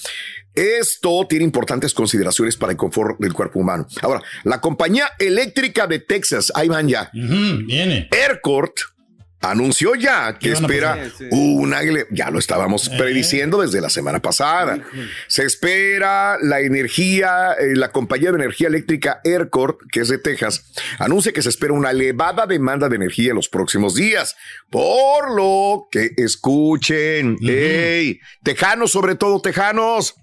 Esto 0.55 1.27
tiene 1.29 1.45
importantes 1.45 1.93
consideraciones 1.93 2.57
para 2.57 2.71
el 2.71 2.77
confort 2.79 3.19
del 3.19 3.33
cuerpo 3.33 3.59
humano. 3.59 3.85
Ahora, 4.01 4.23
la 4.45 4.61
compañía 4.61 5.11
eléctrica 5.19 5.85
de 5.85 5.99
Texas, 5.99 6.51
ahí 6.55 6.69
van 6.69 6.87
ya, 6.87 7.11
viene. 7.13 8.09
ERCOT, 8.11 8.79
anunció 9.41 9.95
ya 9.95 10.33
que 10.37 10.49
¿Qué 10.49 10.53
van 10.55 10.63
a 10.63 10.67
espera 10.67 10.89
pasar? 10.95 11.09
Sí, 11.11 11.17
sí. 11.17 11.27
una, 11.31 11.79
ya 12.11 12.29
lo 12.29 12.39
estábamos 12.39 12.87
Eh. 12.89 12.95
prediciendo 12.97 13.61
desde 13.61 13.79
la 13.81 13.89
semana 13.89 14.21
pasada. 14.21 14.79
Se 15.27 15.43
espera 15.45 16.37
la 16.41 16.59
energía, 16.59 17.53
eh, 17.53 17.75
la 17.75 17.91
compañía 17.91 18.31
de 18.31 18.37
energía 18.37 18.67
eléctrica 18.67 19.21
ERCOT, 19.23 19.79
que 19.91 20.01
es 20.01 20.09
de 20.09 20.17
Texas, 20.17 20.65
anuncia 20.97 21.31
que 21.31 21.41
se 21.41 21.49
espera 21.49 21.73
una 21.73 21.91
elevada 21.91 22.45
demanda 22.47 22.89
de 22.89 22.97
energía 22.97 23.29
en 23.29 23.35
los 23.35 23.47
próximos 23.49 23.95
días. 23.95 24.35
Por 24.69 25.33
lo 25.35 25.87
que 25.91 26.11
escuchen, 26.17 27.37
hey, 27.41 28.19
tejanos, 28.43 28.91
sobre 28.91 29.15
todo 29.15 29.41
tejanos, 29.41 30.15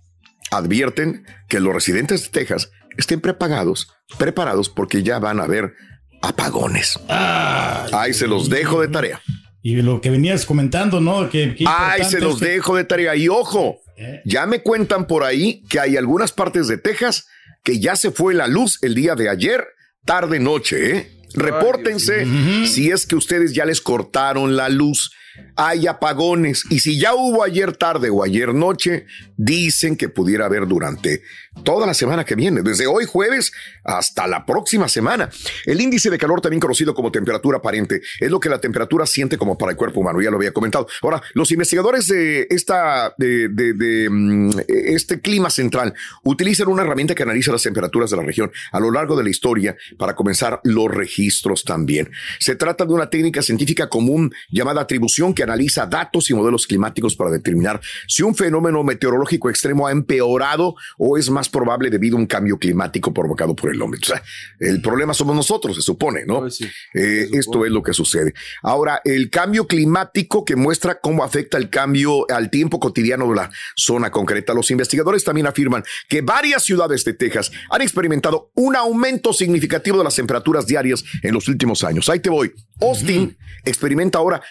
advierten 0.51 1.25
que 1.49 1.61
los 1.61 1.73
residentes 1.75 2.25
de 2.25 2.29
Texas 2.31 2.71
estén 2.97 3.21
preparados, 3.21 3.93
preparados 4.19 4.69
porque 4.69 5.03
ya 5.03 5.19
van 5.19 5.41
a 5.41 5.45
haber 5.45 5.75
apagones. 6.23 6.99
Ahí 7.09 8.13
se 8.15 8.27
los 8.27 8.49
dejo 8.49 8.81
de 8.81 8.89
tarea. 8.89 9.21
Y 9.63 9.77
lo 9.83 10.01
que 10.01 10.11
venías 10.11 10.47
comentando, 10.47 11.01
¿no? 11.01 11.29
Que, 11.29 11.55
que 11.55 11.65
Ay, 11.67 12.05
se 12.05 12.21
los 12.21 12.35
es 12.35 12.41
que- 12.41 12.53
dejo 12.55 12.77
de 12.77 12.85
tarea. 12.85 13.17
Y 13.17 13.29
ojo, 13.29 13.81
Eh. 13.97 14.21
ya 14.25 14.47
me 14.47 14.63
cuentan 14.63 15.07
por 15.07 15.25
ahí 15.25 15.63
que 15.69 15.81
hay 15.81 15.97
algunas 15.97 16.31
partes 16.33 16.69
de 16.69 16.79
Texas 16.79 17.27
que 17.65 17.81
ya 17.81 17.97
se 17.97 18.11
fue 18.13 18.35
la 18.35 18.47
luz 18.47 18.79
el 18.83 18.95
día 18.95 19.15
de 19.17 19.29
ayer, 19.29 19.67
tarde 20.05 20.39
noche, 20.39 20.97
¿eh? 20.97 21.11
repórtense 21.35 22.27
si 22.67 22.91
es 22.91 23.07
que 23.07 23.17
ustedes 23.17 23.53
ya 23.55 23.65
les 23.65 23.81
cortaron 23.81 24.57
la 24.57 24.69
luz. 24.69 25.11
Hay 25.57 25.87
apagones 25.87 26.65
y 26.71 26.81
si 26.81 26.99
ya 26.99 27.15
hubo 27.15 27.43
ayer 27.43 27.77
tarde 27.77 28.11
o 28.11 28.23
ayer 28.23 28.55
noche, 28.55 29.07
dicen 29.37 29.97
que 29.97 30.09
pudiera 30.09 30.47
haber 30.47 30.67
durante 30.67 31.23
toda 31.65 31.87
la 31.87 31.95
semana 31.95 32.25
que 32.25 32.35
viene, 32.35 32.63
desde 32.63 32.87
hoy 32.87 33.07
jueves 33.07 33.53
hasta 33.85 34.27
la 34.27 34.45
próxima 34.45 34.89
semana. 34.89 35.31
El 35.65 35.81
índice 35.81 36.11
de 36.11 36.19
calor, 36.19 36.41
también 36.41 36.61
conocido 36.61 36.95
como 36.95 37.11
temperatura 37.11 37.59
aparente, 37.59 38.03
es 38.21 38.31
lo 38.31 38.41
que 38.41 38.49
la 38.49 38.61
temperatura 38.61 39.07
siente 39.07 39.39
como 39.39 39.57
para 39.57 39.73
el 39.73 39.77
cuerpo 39.77 40.01
humano, 40.01 40.21
ya 40.21 40.31
lo 40.31 40.37
había 40.37 40.53
comentado. 40.53 40.87
Ahora, 41.03 41.23
los 41.35 41.51
investigadores 41.53 42.07
de, 42.09 42.47
esta, 42.51 43.15
de, 43.17 43.49
de, 43.49 44.09
mm, 44.11 44.51
este 44.69 45.21
clima 45.21 45.51
central 45.51 45.95
utilizan 46.23 46.69
una 46.69 46.83
herramienta 46.83 47.15
que 47.15 47.23
analiza 47.23 47.53
las 47.53 47.63
temperaturas 47.63 48.11
de 48.11 48.17
la 48.17 48.23
región 48.23 48.51
a 48.73 48.81
lo 48.81 48.91
largo 48.91 49.17
de 49.17 49.25
la 49.25 49.31
historia 49.31 49.77
para 49.99 50.15
comenzar 50.15 50.61
los 50.65 50.91
registros 50.91 51.65
también. 51.65 52.11
Se 52.39 52.57
trata 52.57 52.85
de 52.85 52.93
una 52.93 53.11
técnica 53.11 53.43
científica 53.43 53.89
común 53.89 54.33
llamada 54.51 54.83
atribución 54.83 55.26
que 55.35 55.43
analiza 55.43 55.87
datos 55.87 56.31
y 56.31 56.35
modelos 56.35 56.67
climáticos 56.67 57.17
para 57.17 57.31
determinar 57.31 57.81
si 58.07 58.23
un 58.23 58.35
fenómeno 58.35 58.83
meteorológico 58.83 59.51
extremo 59.51 59.87
ha 59.87 59.93
empeorado 59.93 60.75
o 60.99 61.19
es 61.19 61.31
más 61.31 61.49
probable 61.49 61.91
debido 61.91 62.17
a 62.17 62.21
un 62.21 62.27
cambio 62.27 62.59
climático 62.59 63.13
provocado 63.13 63.55
por 63.55 63.73
el 63.73 63.81
hombre. 63.81 64.01
O 64.03 64.07
sea, 64.07 64.23
el 64.61 64.81
problema 64.81 65.15
somos 65.15 65.37
nosotros, 65.37 65.77
se 65.77 65.83
supone, 65.83 66.25
¿no? 66.27 66.47
Eh, 66.47 67.29
esto 67.33 67.65
es 67.65 67.73
lo 67.73 67.83
que 67.83 67.93
sucede. 67.93 68.35
Ahora, 68.63 69.01
el 69.05 69.31
cambio 69.31 69.67
climático 69.67 70.45
que 70.45 70.57
muestra 70.57 71.01
cómo 71.01 71.25
afecta 71.25 71.59
el 71.59 71.71
cambio 71.71 72.31
al 72.31 72.51
tiempo 72.51 72.81
cotidiano 72.81 73.29
de 73.29 73.37
la 73.37 73.51
zona 73.75 74.11
concreta. 74.11 74.55
Los 74.55 74.71
investigadores 74.71 75.25
también 75.25 75.47
afirman 75.47 75.85
que 76.09 76.23
varias 76.23 76.65
ciudades 76.65 77.05
de 77.05 77.15
Texas 77.15 77.51
han 77.71 77.83
experimentado 77.83 78.51
un 78.55 78.77
aumento 78.77 79.33
significativo 79.33 79.99
de 79.99 80.05
las 80.05 80.17
temperaturas 80.17 80.67
diarias 80.67 81.05
en 81.23 81.35
los 81.35 81.49
últimos 81.49 81.85
años. 81.85 82.09
Ahí 82.09 82.21
te 82.21 82.31
voy. 82.31 82.53
Austin 82.81 83.37
experimenta 83.65 84.19
ahora 84.19 84.43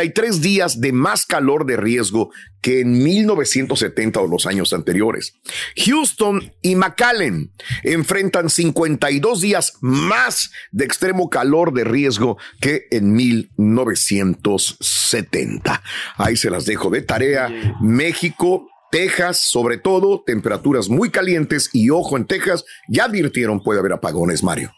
53 0.00 0.40
días 0.40 0.80
de 0.80 0.92
más 0.92 1.26
calor 1.26 1.66
de 1.66 1.76
riesgo 1.76 2.30
que 2.62 2.80
en 2.80 3.02
1970 3.02 4.18
o 4.20 4.26
los 4.26 4.46
años 4.46 4.72
anteriores. 4.72 5.34
Houston 5.76 6.54
y 6.62 6.74
McAllen 6.74 7.52
enfrentan 7.82 8.48
52 8.48 9.42
días 9.42 9.74
más 9.80 10.50
de 10.72 10.86
extremo 10.86 11.28
calor 11.28 11.74
de 11.74 11.84
riesgo 11.84 12.38
que 12.60 12.86
en 12.90 13.12
1970. 13.12 15.82
Ahí 16.16 16.36
se 16.36 16.50
las 16.50 16.66
dejo 16.66 16.90
de 16.90 17.02
tarea. 17.02 17.76
México 17.80 18.66
Texas, 18.90 19.40
sobre 19.40 19.78
todo, 19.78 20.24
temperaturas 20.26 20.88
muy 20.88 21.10
calientes 21.10 21.70
y 21.72 21.90
ojo 21.90 22.16
en 22.16 22.26
Texas, 22.26 22.64
ya 22.88 23.04
advirtieron 23.04 23.62
puede 23.62 23.78
haber 23.78 23.92
apagones, 23.92 24.42
Mario. 24.42 24.72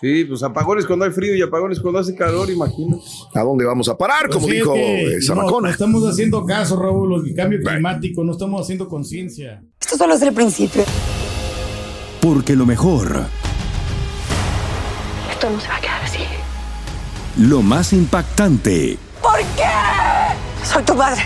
Sí, 0.00 0.24
pues 0.24 0.42
apagones 0.42 0.86
cuando 0.86 1.04
hay 1.04 1.12
frío 1.12 1.34
y 1.34 1.40
apagones 1.42 1.80
cuando 1.80 2.00
hace 2.00 2.14
calor, 2.14 2.50
imagino. 2.50 2.98
¿A 3.34 3.40
dónde 3.40 3.64
vamos 3.64 3.88
a 3.88 3.96
parar? 3.96 4.28
Como 4.28 4.40
Pues 4.46 4.50
sí, 4.50 4.56
dijo 4.58 4.74
es 4.74 4.80
que 4.80 5.14
no, 5.14 5.22
Zamacona. 5.34 5.68
no 5.68 5.72
estamos 5.72 6.04
haciendo 6.04 6.44
caso, 6.44 6.76
Raúl, 6.76 7.26
el 7.26 7.34
cambio 7.34 7.60
climático, 7.64 8.22
no 8.24 8.32
estamos 8.32 8.60
haciendo 8.60 8.88
conciencia. 8.88 9.62
Esto 9.80 9.96
solo 9.96 10.14
es 10.14 10.22
el 10.22 10.34
principio. 10.34 10.82
Porque 12.20 12.56
lo 12.56 12.66
mejor, 12.66 13.24
Esto 15.30 15.48
no 15.50 15.60
se 15.60 15.68
va 15.68 15.76
a 15.76 15.80
quedar 15.80 16.02
así. 16.02 16.18
lo 17.38 17.62
más 17.62 17.92
impactante, 17.92 18.98
¿Por 19.22 19.38
qué? 19.56 20.64
Soy 20.64 20.82
tu 20.82 20.94
padre. 20.96 21.22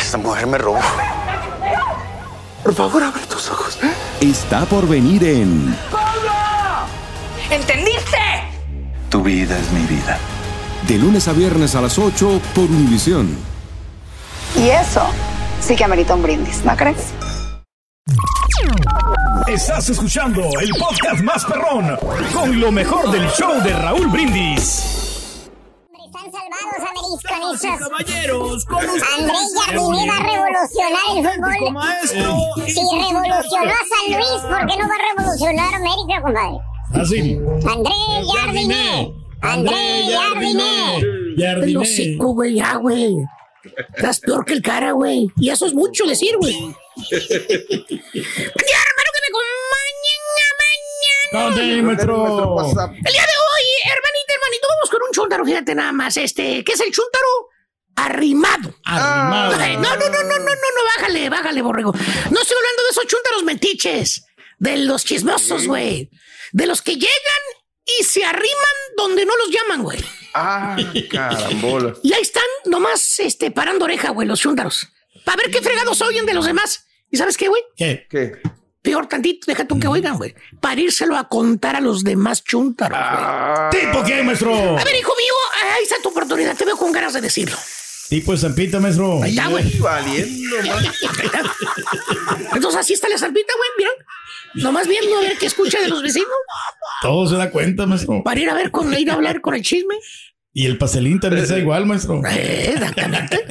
Esta 0.00 0.18
mujer 0.18 0.46
me 0.46 0.58
robó. 0.58 0.78
Por 2.62 2.74
favor, 2.74 3.02
abre 3.02 3.22
tus 3.28 3.50
ojos. 3.50 3.78
está 4.20 4.64
por 4.66 4.86
venir 4.88 5.24
en 5.24 5.74
¿Entendiste? 7.50 8.18
Tu 9.08 9.22
vida 9.22 9.56
es 9.58 9.70
mi 9.72 9.86
vida. 9.86 10.18
De 10.86 10.98
lunes 10.98 11.28
a 11.28 11.32
viernes 11.32 11.74
a 11.74 11.80
las 11.80 11.98
8 11.98 12.40
por 12.54 12.64
Univisión. 12.64 13.36
Y 14.56 14.68
eso 14.68 15.02
sí 15.60 15.76
que 15.76 15.84
amerita 15.84 16.14
un 16.14 16.22
brindis, 16.22 16.64
¿no 16.64 16.76
crees? 16.76 17.12
Estás 19.46 19.88
escuchando 19.90 20.42
el 20.60 20.70
podcast 20.70 21.22
más 21.22 21.44
perrón 21.44 21.96
con 22.32 22.58
lo 22.58 22.72
mejor 22.72 23.10
del 23.10 23.28
show 23.30 23.62
de 23.62 23.72
Raúl 23.74 24.08
Brindis. 24.08 25.48
Están 26.04 26.32
salvados, 26.32 26.90
americanistas. 26.90 27.78
Caballeros, 27.88 28.64
con 28.64 28.78
André 28.78 29.38
Jardine 29.56 30.10
va 30.10 30.16
a 30.16 30.22
revolucionar 30.22 31.06
el 31.16 31.24
fútbol. 31.24 31.72
maestro. 31.72 32.36
Si 32.66 32.80
revolucionó 32.80 33.70
a 33.70 33.84
San 33.86 34.06
Luis, 34.14 34.42
¿por 34.42 34.66
qué 34.66 34.76
no 34.78 34.88
va 34.88 34.94
a 34.94 35.14
revolucionar 35.14 35.74
América, 35.74 36.22
compadre? 36.22 36.75
Así. 36.94 37.38
André 37.66 37.94
Jardine. 38.34 39.12
André 39.42 40.06
Jardine. 40.12 40.98
El 41.36 41.76
hocico, 41.76 42.32
güey, 42.32 42.54
ya, 42.54 42.76
güey. 42.76 43.14
Estás 43.96 44.20
peor 44.20 44.44
que 44.44 44.54
el 44.54 44.62
cara, 44.62 44.92
güey. 44.92 45.28
Y 45.38 45.50
eso 45.50 45.66
es 45.66 45.74
mucho 45.74 46.04
decir, 46.06 46.36
güey. 46.38 46.54
Ya, 46.54 46.68
hermano, 48.86 49.10
que 49.12 49.20
me 49.22 49.28
acompañen 49.28 50.20
Conte, 51.32 51.82
maestro. 51.82 52.56
El 52.60 53.12
día 53.12 53.22
de 53.22 53.36
hoy, 53.44 53.66
hermanita, 53.84 54.34
hermanito, 54.34 54.68
vamos 54.68 54.90
con 54.90 55.02
un 55.02 55.12
chúntaro, 55.12 55.44
fíjate 55.44 55.74
nada 55.74 55.92
más. 55.92 56.16
Este, 56.16 56.64
¿qué 56.64 56.72
es 56.72 56.80
el 56.80 56.92
chúntaro? 56.92 57.26
Arrimado. 57.96 58.74
Arrimado. 58.84 59.56
Ay, 59.58 59.76
No, 59.76 59.96
no, 59.96 60.08
no, 60.08 60.22
no, 60.22 60.22
no, 60.22 60.38
no, 60.38 60.44
no, 60.44 60.84
bájale, 60.96 61.28
bájale, 61.28 61.62
borrego. 61.62 61.92
No 61.92 62.40
estoy 62.40 62.56
hablando 62.56 62.82
de 62.84 62.90
esos 62.90 63.06
chúntaros 63.06 63.42
mentiches, 63.44 64.24
de 64.58 64.76
los 64.78 65.04
chismosos, 65.04 65.66
güey. 65.66 66.08
De 66.56 66.66
los 66.66 66.80
que 66.80 66.94
llegan 66.94 67.42
y 67.84 68.02
se 68.04 68.24
arriman 68.24 68.76
donde 68.96 69.26
no 69.26 69.36
los 69.36 69.50
llaman, 69.50 69.82
güey. 69.82 70.02
Ah, 70.32 70.74
carambola. 71.10 71.92
Y 72.02 72.14
ahí 72.14 72.22
están 72.22 72.46
nomás 72.64 73.20
este, 73.20 73.50
parando 73.50 73.84
oreja, 73.84 74.08
güey, 74.08 74.26
los 74.26 74.40
chúntaros. 74.40 74.88
Para 75.26 75.36
ver 75.36 75.50
qué 75.50 75.60
fregados 75.60 76.00
oyen 76.00 76.24
de 76.24 76.32
los 76.32 76.46
demás. 76.46 76.86
¿Y 77.10 77.18
sabes 77.18 77.36
qué, 77.36 77.48
güey? 77.48 77.60
¿Qué? 77.76 78.06
¿Qué? 78.08 78.40
Peor 78.80 79.06
tantito, 79.06 79.44
deja 79.46 79.66
tú 79.66 79.78
que 79.78 79.86
oigan, 79.86 80.16
güey. 80.16 80.34
Para 80.58 80.80
írselo 80.80 81.18
a 81.18 81.28
contar 81.28 81.76
a 81.76 81.82
los 81.82 82.02
demás 82.02 82.42
chúntaros, 82.42 82.98
güey. 82.98 83.84
¿Tipo 83.84 84.02
qué, 84.02 84.22
maestro? 84.22 84.78
A 84.78 84.82
ver, 84.82 84.96
hijo 84.96 85.12
mío, 85.14 85.34
ahí 85.74 85.82
está 85.82 85.96
tu 86.02 86.08
oportunidad. 86.08 86.56
Te 86.56 86.64
veo 86.64 86.78
con 86.78 86.90
ganas 86.90 87.12
de 87.12 87.20
decirlo. 87.20 87.58
Tipo 88.08 88.32
de 88.32 88.38
zampita, 88.38 88.78
maestro. 88.78 89.22
Ahí 89.22 89.30
está, 89.30 89.48
güey. 89.48 89.78
Valiendo, 89.78 90.56
man. 90.66 90.84
Entonces 92.54 92.80
así 92.80 92.92
está 92.92 93.08
la 93.08 93.18
salpita, 93.18 93.52
güey, 93.56 93.70
mira. 93.78 93.90
Nomás 94.54 94.86
viendo 94.86 95.16
a 95.18 95.20
ver 95.20 95.36
qué 95.38 95.46
escucha 95.46 95.80
de 95.80 95.88
los 95.88 96.02
vecinos. 96.02 96.30
Todo 97.02 97.26
se 97.26 97.36
da 97.36 97.50
cuenta, 97.50 97.86
maestro. 97.86 98.22
Para 98.22 98.40
ir 98.40 98.48
a 98.48 98.54
ver 98.54 98.70
con 98.70 98.92
ir 98.96 99.10
a 99.10 99.14
hablar 99.14 99.40
con 99.40 99.54
el 99.54 99.62
chisme. 99.62 99.96
Y 100.52 100.64
el 100.64 100.78
pastelín 100.78 101.20
también 101.20 101.42
está 101.42 101.58
igual, 101.58 101.84
maestro. 101.84 102.22
Eh, 102.30 102.70
exactamente. 102.74 103.44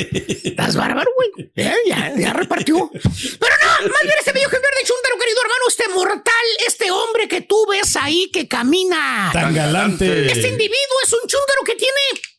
Estás 0.44 0.76
bárbaro, 0.76 1.12
güey. 1.15 1.52
Eh, 1.56 1.74
ya, 1.88 2.13
ya 2.18 2.34
repartió. 2.34 2.89
Pero 2.91 3.56
no, 3.62 3.89
más 3.89 4.02
bien 4.02 4.15
este 4.18 4.32
bello 4.32 4.48
ejemplar 4.48 4.74
de 4.80 4.88
chúntaro, 4.88 5.20
querido 5.20 5.41
hermano, 5.41 5.65
este 5.68 5.88
mortal, 5.89 6.46
este 6.65 6.89
hombre 6.89 7.28
que 7.28 7.41
tú 7.41 7.63
ves 7.70 7.96
ahí 7.98 8.32
que 8.34 8.48
camina. 8.48 9.30
Tan 9.34 9.54
galante. 9.54 10.32
Este 10.32 10.48
individuo 10.48 10.98
es 11.04 11.13
un 11.13 11.28
chúntaro 11.28 11.62
que 11.63 11.76
tiene. 11.76 12.35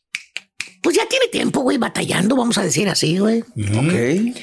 Pues 0.87 0.95
ya 0.95 1.05
tiene 1.05 1.27
tiempo, 1.27 1.59
güey, 1.63 1.77
batallando, 1.77 2.37
vamos 2.37 2.57
a 2.57 2.63
decir 2.63 2.87
así, 2.87 3.17
güey. 3.17 3.41
Ok. 3.41 4.37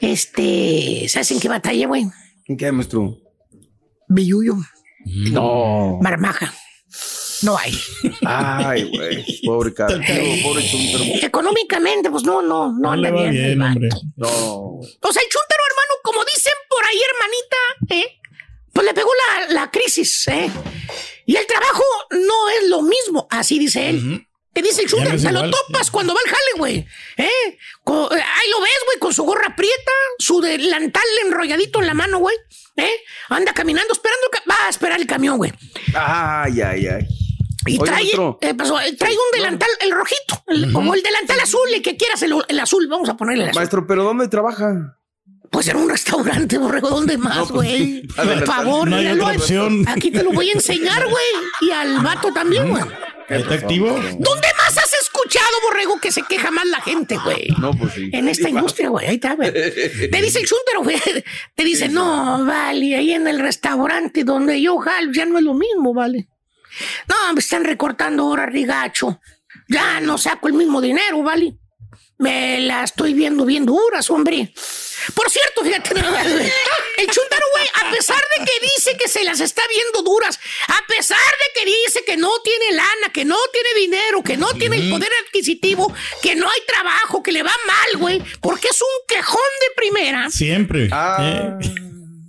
Este. 0.00 1.06
¿Sabes 1.06 1.30
en 1.32 1.38
qué 1.38 1.50
batalla, 1.50 1.86
güey? 1.86 2.06
¿En 2.46 2.56
qué, 2.56 2.72
maestro? 2.72 3.18
Billuyo. 4.08 4.54
No. 5.04 5.98
Marmaja. 6.00 6.50
No 7.42 7.58
hay. 7.58 7.78
Ay, 8.24 8.84
güey. 8.90 9.22
Pobre 9.44 9.74
cara. 9.74 9.94
Pobre 10.42 10.64
chúntaro. 10.66 11.04
Económicamente, 11.26 12.10
pues 12.10 12.22
no, 12.24 12.40
no, 12.40 12.72
no, 12.72 12.78
No 12.78 12.92
anda 12.92 13.10
le 13.10 13.14
va 13.14 13.22
bien. 13.30 13.44
el 13.44 13.60
hombre. 13.60 13.88
No. 14.16 14.28
O 14.30 14.82
sea, 15.12 15.22
el 15.22 15.28
chúntaro, 15.28 15.62
hermano, 15.68 15.94
como 16.04 16.24
dicen 16.24 16.54
por 16.70 16.82
ahí, 16.86 17.00
hermanita, 17.10 17.94
¿eh? 17.94 18.18
Pues 18.72 18.86
le 18.86 18.94
pegó 18.94 19.10
la, 19.12 19.52
la 19.60 19.70
crisis, 19.70 20.26
¿eh? 20.28 20.48
Y 21.26 21.36
el 21.36 21.46
trabajo 21.46 21.84
no 22.12 22.48
es 22.48 22.70
lo 22.70 22.80
mismo, 22.80 23.26
así 23.30 23.58
dice 23.58 23.90
él. 23.90 24.26
Te 24.52 24.60
dice 24.62 24.82
el 24.82 25.14
es 25.14 25.22
se 25.22 25.32
lo 25.32 25.50
topas 25.50 25.90
cuando 25.90 26.12
va 26.14 26.20
al 26.24 26.30
jale, 26.30 26.52
güey. 26.58 26.76
¿Eh? 27.16 27.24
Eh, 27.26 27.54
ahí 27.86 28.50
lo 28.50 28.60
ves, 28.60 28.80
güey, 28.86 28.98
con 29.00 29.14
su 29.14 29.22
gorra 29.24 29.56
prieta, 29.56 29.92
su 30.18 30.40
delantal 30.40 31.02
enrolladito 31.24 31.80
en 31.80 31.86
la 31.86 31.94
mano, 31.94 32.18
güey. 32.18 32.36
¿Eh? 32.76 32.90
Anda 33.30 33.52
caminando, 33.54 33.92
esperando, 33.92 34.26
va 34.50 34.66
a 34.66 34.68
esperar 34.68 35.00
el 35.00 35.06
camión, 35.06 35.38
güey. 35.38 35.52
Ay, 35.94 36.60
ay, 36.60 36.86
ay. 36.86 37.06
Y 37.64 37.78
Oye, 37.80 37.90
trae, 37.90 38.10
eh, 38.40 38.54
pasó, 38.54 38.80
eh, 38.80 38.94
trae 38.98 39.12
un 39.12 39.38
delantal, 39.38 39.68
el 39.80 39.92
rojito, 39.92 40.42
el- 40.48 40.72
como 40.72 40.94
el 40.94 41.02
delantal 41.02 41.38
azul, 41.40 41.68
el 41.72 41.80
que 41.80 41.96
quieras, 41.96 42.20
el, 42.22 42.34
el 42.48 42.60
azul, 42.60 42.88
vamos 42.88 43.08
a 43.08 43.16
ponerle 43.16 43.44
el 43.44 43.50
azul. 43.50 43.60
Maestro, 43.60 43.86
¿pero 43.86 44.02
dónde 44.04 44.26
trabaja? 44.28 44.98
Pues 45.50 45.68
en 45.68 45.76
un 45.76 45.88
restaurante, 45.88 46.58
borrego, 46.58 46.88
¿dónde 46.90 47.18
más, 47.18 47.36
No, 47.36 47.46
pues, 47.48 47.68
güey? 47.68 48.06
Por 48.08 48.46
favor, 48.46 48.88
no 48.88 48.96
hay 48.96 49.02
míralo. 49.04 49.24
otra 49.26 49.36
opción. 49.36 49.84
Aquí 49.86 50.10
te 50.10 50.22
lo 50.24 50.32
voy 50.32 50.48
a 50.48 50.54
enseñar, 50.54 51.06
güey. 51.06 51.24
Y 51.60 51.70
al 51.70 52.00
vato 52.02 52.32
también, 52.32 52.68
güey. 52.70 52.82
¿Está 53.32 53.54
activo? 53.54 53.88
¿Dónde 53.88 54.48
más 54.58 54.76
has 54.78 54.92
escuchado, 55.00 55.50
borrego, 55.62 56.00
que 56.00 56.12
se 56.12 56.22
queja 56.22 56.50
más 56.50 56.66
la 56.66 56.80
gente, 56.80 57.16
güey? 57.16 57.48
No, 57.58 57.72
pues 57.72 57.94
sí. 57.94 58.10
En 58.12 58.28
esta 58.28 58.48
industria, 58.48 58.88
güey, 58.88 59.06
ahí 59.06 59.14
está, 59.16 59.34
güey. 59.34 59.52
Te 59.52 60.22
dice 60.22 60.40
el 60.40 60.46
chúntaro, 60.46 60.82
güey. 60.82 61.00
Te 61.54 61.64
dice, 61.64 61.88
no, 61.88 62.44
vale, 62.44 62.96
ahí 62.96 63.12
en 63.12 63.26
el 63.26 63.38
restaurante 63.40 64.24
donde 64.24 64.60
yo 64.60 64.78
jalo 64.78 65.12
ya 65.12 65.24
no 65.26 65.38
es 65.38 65.44
lo 65.44 65.54
mismo, 65.54 65.94
vale. 65.94 66.28
No, 67.08 67.32
me 67.34 67.40
están 67.40 67.64
recortando 67.64 68.22
ahora, 68.24 68.46
rigacho. 68.46 69.20
Ya 69.68 70.00
no 70.00 70.18
saco 70.18 70.48
el 70.48 70.54
mismo 70.54 70.80
dinero, 70.80 71.22
¿vale? 71.22 71.54
Me 72.18 72.60
la 72.60 72.84
estoy 72.84 73.14
viendo 73.14 73.44
bien 73.44 73.66
duras, 73.66 74.08
hombre. 74.10 74.52
Por 75.14 75.30
cierto, 75.30 75.62
fíjate, 75.62 75.90
el 75.90 77.10
chuntaro, 77.10 77.46
güey, 77.52 77.66
a 77.82 77.90
pesar 77.90 78.22
de 78.38 78.44
que 78.44 78.66
dice 78.66 78.96
que 78.96 79.08
se 79.08 79.24
las 79.24 79.40
está 79.40 79.62
viendo 79.68 80.02
duras, 80.02 80.38
a 80.68 80.86
pesar 80.86 81.18
de 81.18 81.60
que 81.60 81.66
dice 81.66 82.04
que 82.04 82.16
no 82.16 82.30
tiene 82.42 82.72
lana, 82.72 83.12
que 83.12 83.24
no 83.24 83.38
tiene 83.52 83.80
dinero, 83.80 84.22
que 84.22 84.36
no 84.36 84.52
tiene 84.54 84.76
el 84.76 84.90
poder 84.90 85.10
adquisitivo, 85.26 85.92
que 86.22 86.34
no 86.34 86.48
hay 86.48 86.60
trabajo, 86.66 87.22
que 87.22 87.32
le 87.32 87.42
va 87.42 87.54
mal, 87.66 88.00
güey, 88.00 88.22
porque 88.40 88.68
es 88.68 88.80
un 88.80 89.06
quejón 89.08 89.40
de 89.60 89.74
primera. 89.74 90.30
Siempre. 90.30 90.88
Ah. 90.92 91.58
Eh, 91.62 91.82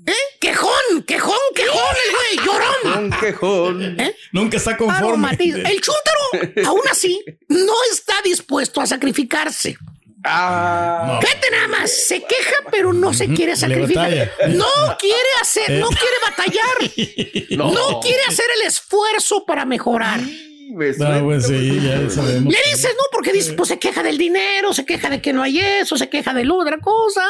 ¿Eh? 0.05 0.37
Quejón, 0.39 1.03
quejón, 1.07 1.37
quejón, 1.55 1.95
el 2.05 2.11
güey, 2.11 2.45
llorón. 2.45 3.03
Un 3.05 3.11
quejón. 3.11 3.99
¿Eh? 3.99 4.15
Nunca 4.33 4.57
está 4.57 4.75
conforme. 4.75 5.29
El 5.39 5.81
chúntaro, 5.81 6.67
aún 6.67 6.81
así, 6.91 7.23
no 7.47 7.73
está 7.91 8.21
dispuesto 8.21 8.81
a 8.81 8.85
sacrificarse. 8.85 9.77
Ah. 10.25 11.19
Fíjate 11.21 11.51
nada 11.51 11.67
más, 11.67 11.91
se 12.07 12.21
queja, 12.21 12.55
pero 12.71 12.93
no 12.93 13.13
se 13.13 13.27
quiere 13.27 13.55
sacrificar. 13.55 14.09
No 14.49 14.65
quiere 14.99 15.29
hacer, 15.41 15.69
no 15.79 15.87
Eh. 15.89 15.95
quiere 15.99 16.17
batallar. 16.23 17.49
No. 17.57 17.71
No 17.71 17.99
quiere 17.99 18.21
hacer 18.27 18.45
el 18.59 18.67
esfuerzo 18.67 19.45
para 19.45 19.65
mejorar. 19.65 20.19
No, 20.21 20.75
pues 20.75 20.97
sí, 21.45 21.79
ya 21.83 22.09
sabemos. 22.09 22.51
Le 22.51 22.59
dices, 22.71 22.95
no, 22.97 23.03
porque 23.11 23.31
dices, 23.31 23.53
pues 23.53 23.69
se 23.69 23.77
queja 23.77 24.01
del 24.01 24.17
dinero, 24.17 24.73
se 24.73 24.85
queja 24.85 25.09
de 25.09 25.21
que 25.21 25.31
no 25.33 25.43
hay 25.43 25.59
eso, 25.59 25.97
se 25.97 26.09
queja 26.09 26.33
de 26.33 26.45
la 26.45 26.53
otra 26.55 26.79
cosa. 26.79 27.21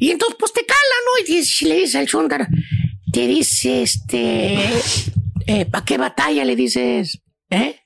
Y 0.00 0.10
entonces, 0.10 0.36
pues 0.40 0.52
te 0.52 0.64
cala, 0.66 0.80
¿no? 1.04 1.22
Y 1.24 1.32
dices- 1.36 1.62
le 1.62 1.74
dice 1.76 1.98
al 1.98 2.06
chúntaro, 2.08 2.46
te 3.12 3.26
dice, 3.28 3.82
este, 3.82 4.58
¿para 5.70 5.84
qué 5.84 5.98
batalla? 5.98 6.44
Le 6.44 6.56
dices, 6.56 7.18
¿eh? 7.50 7.76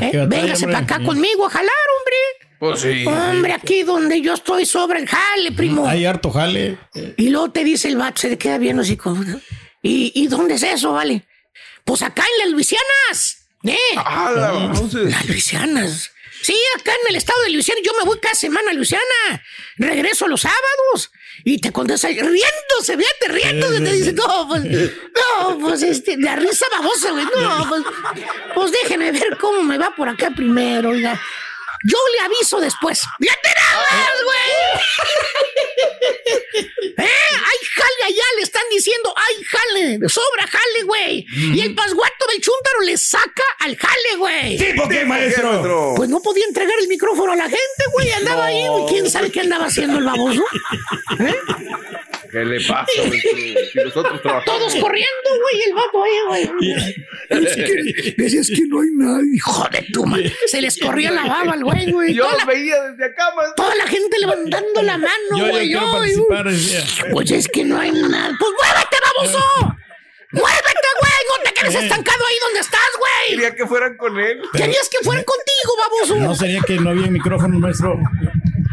¿Eh? 0.00 0.26
Véngase 0.28 0.66
para 0.66 0.78
acá 0.80 1.00
conmigo 1.02 1.46
a 1.46 1.50
jalar, 1.50 1.70
hombre. 1.98 2.16
Pues 2.64 2.80
sí. 2.80 3.04
Hombre, 3.04 3.52
aquí 3.52 3.82
donde 3.82 4.22
yo 4.22 4.32
estoy 4.32 4.64
sobra 4.64 4.98
el 4.98 5.06
jale, 5.06 5.52
primo. 5.52 5.86
Hay 5.86 6.06
harto 6.06 6.30
jale. 6.30 6.78
Y 7.18 7.28
luego 7.28 7.50
te 7.50 7.62
dice 7.62 7.88
el 7.88 7.98
vato, 7.98 8.22
se 8.22 8.30
le 8.30 8.38
queda 8.38 8.56
viendo 8.56 8.80
así 8.80 8.96
como, 8.96 9.22
¿y, 9.82 10.12
¿y 10.14 10.26
dónde 10.28 10.54
es 10.54 10.62
eso, 10.62 10.92
vale? 10.92 11.26
Pues 11.84 12.00
acá 12.00 12.22
en 12.22 12.44
las 12.46 12.52
Luisianas, 12.52 13.48
¿eh? 13.64 13.76
Ah, 13.96 14.32
la 14.34 14.64
entonces. 14.64 15.10
Las 15.10 15.28
Luisianas. 15.28 16.10
Sí, 16.40 16.56
acá 16.78 16.92
en 17.02 17.10
el 17.10 17.16
estado 17.16 17.42
de 17.42 17.50
Luisiana. 17.50 17.82
Yo 17.84 17.92
me 17.98 18.06
voy 18.06 18.18
cada 18.18 18.34
semana 18.34 18.70
a 18.70 18.74
Luisiana. 18.74 19.04
Regreso 19.76 20.26
los 20.26 20.40
sábados. 20.40 21.10
Y 21.44 21.58
te 21.58 21.70
contesta 21.70 22.08
riéndose, 22.08 22.96
fíjate, 22.96 23.28
riéndose. 23.28 23.80
Te 23.82 23.92
dice, 23.92 24.12
no, 24.14 24.48
pues, 24.48 24.64
no, 24.64 25.58
pues, 25.58 25.82
este, 25.82 26.16
la 26.16 26.36
risa 26.36 26.64
babosa, 26.70 27.10
güey. 27.10 27.26
No, 27.36 27.68
pues, 27.68 27.82
pues 28.54 28.72
déjeme 28.72 29.12
ver 29.12 29.36
cómo 29.38 29.62
me 29.62 29.76
va 29.76 29.94
por 29.94 30.08
acá 30.08 30.30
primero, 30.30 30.88
oiga. 30.90 31.20
Yo 31.84 31.98
le 32.14 32.20
aviso 32.24 32.60
después. 32.60 33.02
¡Fíjate 33.20 33.48
nada 33.54 33.86
más, 33.90 34.10
güey! 34.24 34.50
¿Eh? 36.96 37.10
¡Hay 37.34 37.66
jale 37.74 38.04
allá! 38.06 38.24
Le 38.36 38.42
están 38.42 38.62
diciendo, 38.70 39.14
¡hay 39.16 39.44
jale! 39.44 40.08
¡Sobra 40.08 40.46
jale, 40.46 40.82
güey! 40.84 41.26
Y 41.30 41.60
el 41.60 41.74
pasguato 41.74 42.26
del 42.30 42.40
chúntaro 42.40 42.80
le 42.82 42.96
saca 42.96 43.44
al 43.60 43.76
jale, 43.76 44.16
güey. 44.16 44.56
¿Tipo 44.56 44.88
qué, 44.88 45.04
maestro? 45.04 45.94
Pues 45.96 46.08
no 46.08 46.22
podía 46.22 46.46
entregar 46.46 46.78
el 46.80 46.88
micrófono 46.88 47.32
a 47.32 47.36
la 47.36 47.44
gente, 47.44 47.84
güey. 47.92 48.10
Andaba 48.12 48.46
ahí, 48.46 48.66
güey. 48.66 48.86
¿Quién 48.86 49.10
sabe 49.10 49.30
qué 49.30 49.40
andaba 49.40 49.66
haciendo 49.66 49.98
el 49.98 50.04
baboso? 50.04 50.42
¿Qué 52.34 52.44
le 52.44 52.56
pasa, 52.66 52.90
maestro? 53.08 53.30
Si 53.72 53.78
nosotros 53.78 54.20
trabajamos. 54.22 54.44
Todos 54.58 54.74
corriendo, 54.74 55.30
güey. 55.40 55.62
El 55.68 55.74
vato 55.74 56.02
ahí, 56.02 56.18
güey. 56.26 56.94
Es 57.28 57.54
que, 57.54 58.14
decías 58.18 58.48
que 58.48 58.66
no 58.66 58.80
hay 58.80 58.88
nadie. 58.92 59.36
Hijo 59.36 59.68
de 59.70 59.82
tu 59.92 60.04
madre. 60.04 60.34
Se 60.46 60.60
les 60.60 60.76
corría 60.80 61.12
la 61.12 61.26
baba 61.26 61.52
al 61.52 61.62
güey, 61.62 61.92
güey. 61.92 62.12
Yo 62.12 62.28
los 62.28 62.44
veía 62.44 62.74
desde 62.90 63.04
acá, 63.04 63.32
maestro. 63.36 63.54
toda 63.54 63.76
la 63.76 63.86
gente 63.86 64.18
levantando 64.18 64.82
la 64.82 64.98
mano, 64.98 65.12
Yo, 65.36 65.46
yo 65.46 65.52
güey. 65.52 65.68
quiero 65.68 65.86
Ay, 66.02 66.14
participar. 66.28 67.10
Pues 67.12 67.30
es 67.30 67.46
que 67.46 67.62
no 67.64 67.78
hay 67.78 67.92
nada. 67.92 68.36
Pues 68.36 68.50
muévete, 68.58 68.96
baboso. 69.14 69.76
Muévete, 70.32 70.88
güey. 71.00 71.12
No 71.28 71.44
te 71.44 71.54
quedes 71.54 71.74
estancado 71.84 72.26
ahí 72.26 72.34
donde 72.42 72.60
estás, 72.60 72.80
güey. 72.98 73.36
Quería 73.36 73.54
que 73.54 73.66
fueran 73.68 73.96
con 73.96 74.18
él. 74.18 74.42
Querías 74.52 74.88
que 74.88 74.98
fueran 75.04 75.22
contigo, 75.24 75.76
baboso. 75.78 76.16
No 76.16 76.34
sería 76.34 76.60
que 76.62 76.74
no 76.80 76.90
había 76.90 77.06
micrófono, 77.06 77.60
maestro. 77.60 77.96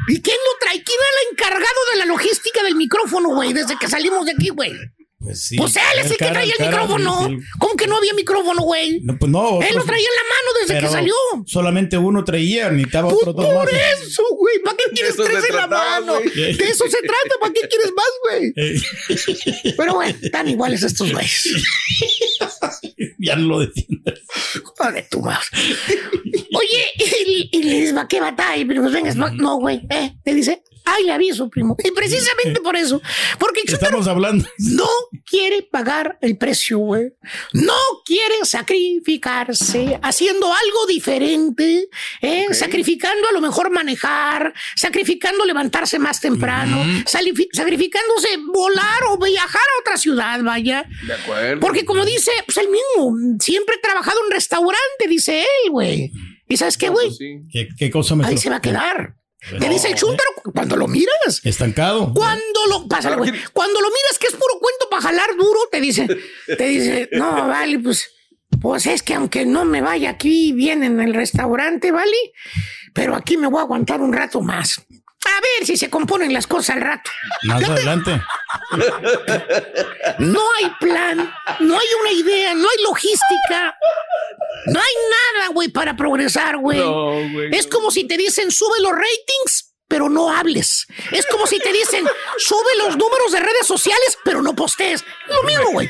¿Y 0.07 0.21
quién 0.21 0.35
lo 0.37 0.59
trae? 0.59 0.83
¿Quién 0.83 0.97
era 0.99 1.21
el 1.21 1.31
encargado 1.33 1.81
de 1.91 1.99
la 1.99 2.05
logística 2.05 2.63
del 2.63 2.75
micrófono, 2.75 3.29
güey? 3.35 3.53
Desde 3.53 3.77
que 3.77 3.87
salimos 3.87 4.25
de 4.25 4.31
aquí, 4.33 4.49
güey. 4.49 4.73
Pues 5.19 5.43
sí. 5.43 5.55
Pues 5.55 5.75
él 5.75 5.81
es 5.99 6.05
el 6.05 6.11
que 6.13 6.17
cara- 6.17 6.33
traía 6.33 6.51
el 6.53 6.57
cara 6.57 6.71
micrófono. 6.81 7.29
¿Cómo 7.59 7.75
que 7.75 7.85
no 7.85 7.97
había 7.97 8.11
micrófono, 8.15 8.63
güey? 8.63 9.01
No, 9.01 9.15
pues 9.19 9.31
no. 9.31 9.61
Él 9.61 9.75
lo 9.75 9.83
traía 9.85 10.07
en 10.07 10.15
la 10.15 10.23
mano 10.23 10.59
desde 10.61 10.73
pero 10.73 10.87
que 10.87 10.93
salió. 10.93 11.13
Solamente 11.45 11.95
uno 11.99 12.23
traía, 12.23 12.71
necesitaba 12.71 13.09
Pues 13.09 13.27
otros 13.27 13.35
dos 13.35 13.53
más. 13.53 13.65
por 13.65 13.69
eso, 13.69 14.23
güey. 14.31 14.59
¿Para 14.63 14.77
qué 14.77 14.83
quieres 14.95 15.15
tres 15.15 15.43
en 15.47 15.55
la 15.55 15.67
mano? 15.67 16.13
güey. 16.15 16.29
De 16.57 16.63
eso 16.69 16.85
se 16.85 16.97
trata. 17.01 17.35
¿Para 17.39 17.53
qué 17.53 17.61
quieres 17.67 17.91
más, 17.95 18.07
güey? 18.23 18.53
Eh, 19.63 19.73
Pero 19.77 19.93
bueno, 19.93 20.17
están 20.23 20.47
iguales 20.47 20.81
estos 20.81 21.11
güeyes. 21.11 21.49
ya 23.21 23.35
no 23.35 23.47
lo 23.47 23.59
defiendes. 23.59 24.19
Joder, 24.75 25.07
tu 25.09 25.21
madre. 25.21 25.45
Oye, 26.57 26.85
y, 27.25 27.49
y 27.51 27.63
le 27.63 27.73
dices, 27.79 27.95
¿va 27.95 28.07
qué 28.07 28.19
batalla? 28.19 28.63
Pero 28.67 28.81
pues 28.81 28.93
vengas, 28.93 29.15
no, 29.15 29.29
no, 29.31 29.57
güey. 29.57 29.81
¿eh? 29.89 30.15
Te 30.23 30.33
dice, 30.33 30.63
ay, 30.85 31.03
le 31.05 31.11
aviso, 31.13 31.49
primo. 31.49 31.75
Y 31.83 31.91
precisamente 31.91 32.59
por 32.63 32.75
eso. 32.75 33.01
Porque 33.39 33.61
el 33.61 33.67
chúntaro 33.69 33.99
Estamos 33.99 34.07
hablando. 34.07 34.47
no 34.59 34.87
quiere 35.25 35.61
pagar 35.63 36.17
el 36.21 36.37
precio, 36.37 36.77
güey. 36.79 37.13
No 37.53 37.73
quiere 38.05 38.35
sacrificarse 38.43 39.99
haciendo 40.01 40.47
algo 40.47 40.85
diferente, 40.87 41.87
¿eh? 42.21 42.47
sacrificando 42.51 43.27
a 43.29 43.31
lo 43.31 43.41
mejor 43.41 43.71
manejar, 43.71 44.53
sacrificando 44.75 45.45
levantarse 45.45 45.99
más 45.99 46.19
temprano, 46.21 46.77
salifi- 47.05 47.49
sacrificándose 47.51 48.29
volar 48.53 49.03
o 49.09 49.17
viajar 49.17 49.61
a 49.61 49.81
otra 49.81 49.97
ciudad, 49.97 50.41
vaya. 50.43 50.85
De 51.05 51.13
acuerdo. 51.13 51.59
Porque 51.59 51.85
como 51.85 52.05
dice, 52.05 52.31
pues 52.45 52.57
él 52.57 52.67
mismo, 52.69 53.15
siempre 53.39 53.75
he 53.75 53.79
trabajado 53.79 54.19
en 54.25 54.31
restaurante, 54.31 55.07
dice 55.07 55.41
él, 55.41 55.71
güey. 55.71 56.11
¿Y 56.47 56.57
sabes 56.57 56.77
qué, 56.77 56.89
güey? 56.89 57.07
Pues 57.07 57.17
sí. 57.17 57.39
¿Qué, 57.51 57.67
qué 57.77 57.89
cosa 57.89 58.15
me 58.15 58.25
Ahí 58.25 58.37
se 58.37 58.49
va 58.49 58.57
a 58.57 58.61
quedar. 58.61 59.15
Te 59.49 59.69
dice 59.69 59.87
el 59.89 59.95
chúntaro 59.95 60.29
cuando 60.53 60.75
lo 60.77 60.87
miras. 60.87 61.41
Estancado. 61.43 62.13
Cuando 62.13 62.65
lo 62.69 62.87
pásale, 62.87 63.15
güey. 63.15 63.31
Cuando 63.53 63.81
lo 63.81 63.87
miras 63.87 64.19
que 64.19 64.27
es 64.27 64.33
puro 64.33 64.59
cuento 64.59 64.87
para 64.89 65.01
jalar 65.01 65.35
duro, 65.35 65.59
te 65.71 65.81
dice, 65.81 66.07
te 66.45 66.63
dice, 66.65 67.09
no, 67.13 67.47
vale, 67.47 67.79
pues, 67.79 68.11
pues 68.61 68.85
es 68.85 69.01
que 69.01 69.15
aunque 69.15 69.45
no 69.45 69.65
me 69.65 69.81
vaya 69.81 70.11
aquí 70.11 70.51
bien 70.53 70.83
en 70.83 71.01
el 71.01 71.13
restaurante, 71.15 71.91
vale, 71.91 72.15
pero 72.93 73.15
aquí 73.15 73.35
me 73.35 73.47
voy 73.47 73.59
a 73.59 73.63
aguantar 73.63 73.99
un 74.01 74.13
rato 74.13 74.41
más. 74.41 74.79
A 75.23 75.39
ver 75.41 75.67
si 75.67 75.77
se 75.77 75.89
componen 75.89 76.33
las 76.33 76.47
cosas 76.47 76.75
al 76.75 76.81
rato. 76.81 77.09
Más 77.43 77.63
adelante. 77.63 78.21
No 80.19 80.41
hay 80.57 80.71
plan, 80.79 81.17
no 81.59 81.79
hay 81.79 81.87
una 82.01 82.11
idea, 82.11 82.53
no 82.53 82.67
hay 82.67 82.83
logística, 82.83 83.75
no 84.67 84.79
hay 84.79 84.93
nada, 85.39 85.49
güey, 85.53 85.69
para 85.69 85.95
progresar, 85.95 86.57
güey. 86.57 86.79
No, 86.79 87.11
güey, 87.31 87.55
es 87.55 87.67
como 87.67 87.91
si 87.91 88.05
te 88.07 88.17
dicen 88.17 88.51
sube 88.51 88.79
los 88.81 88.91
ratings, 88.91 89.67
pero 89.87 90.07
no 90.09 90.29
hables. 90.31 90.85
Es 91.11 91.25
como 91.25 91.45
si 91.47 91.59
te 91.59 91.73
dicen 91.73 92.07
sube 92.37 92.77
los 92.77 92.95
números 92.97 93.31
de 93.33 93.39
redes 93.41 93.67
sociales, 93.67 94.17
pero 94.23 94.41
no 94.41 94.55
postees. 94.55 95.03
Lo 95.27 95.43
mismo, 95.43 95.71
güey. 95.71 95.89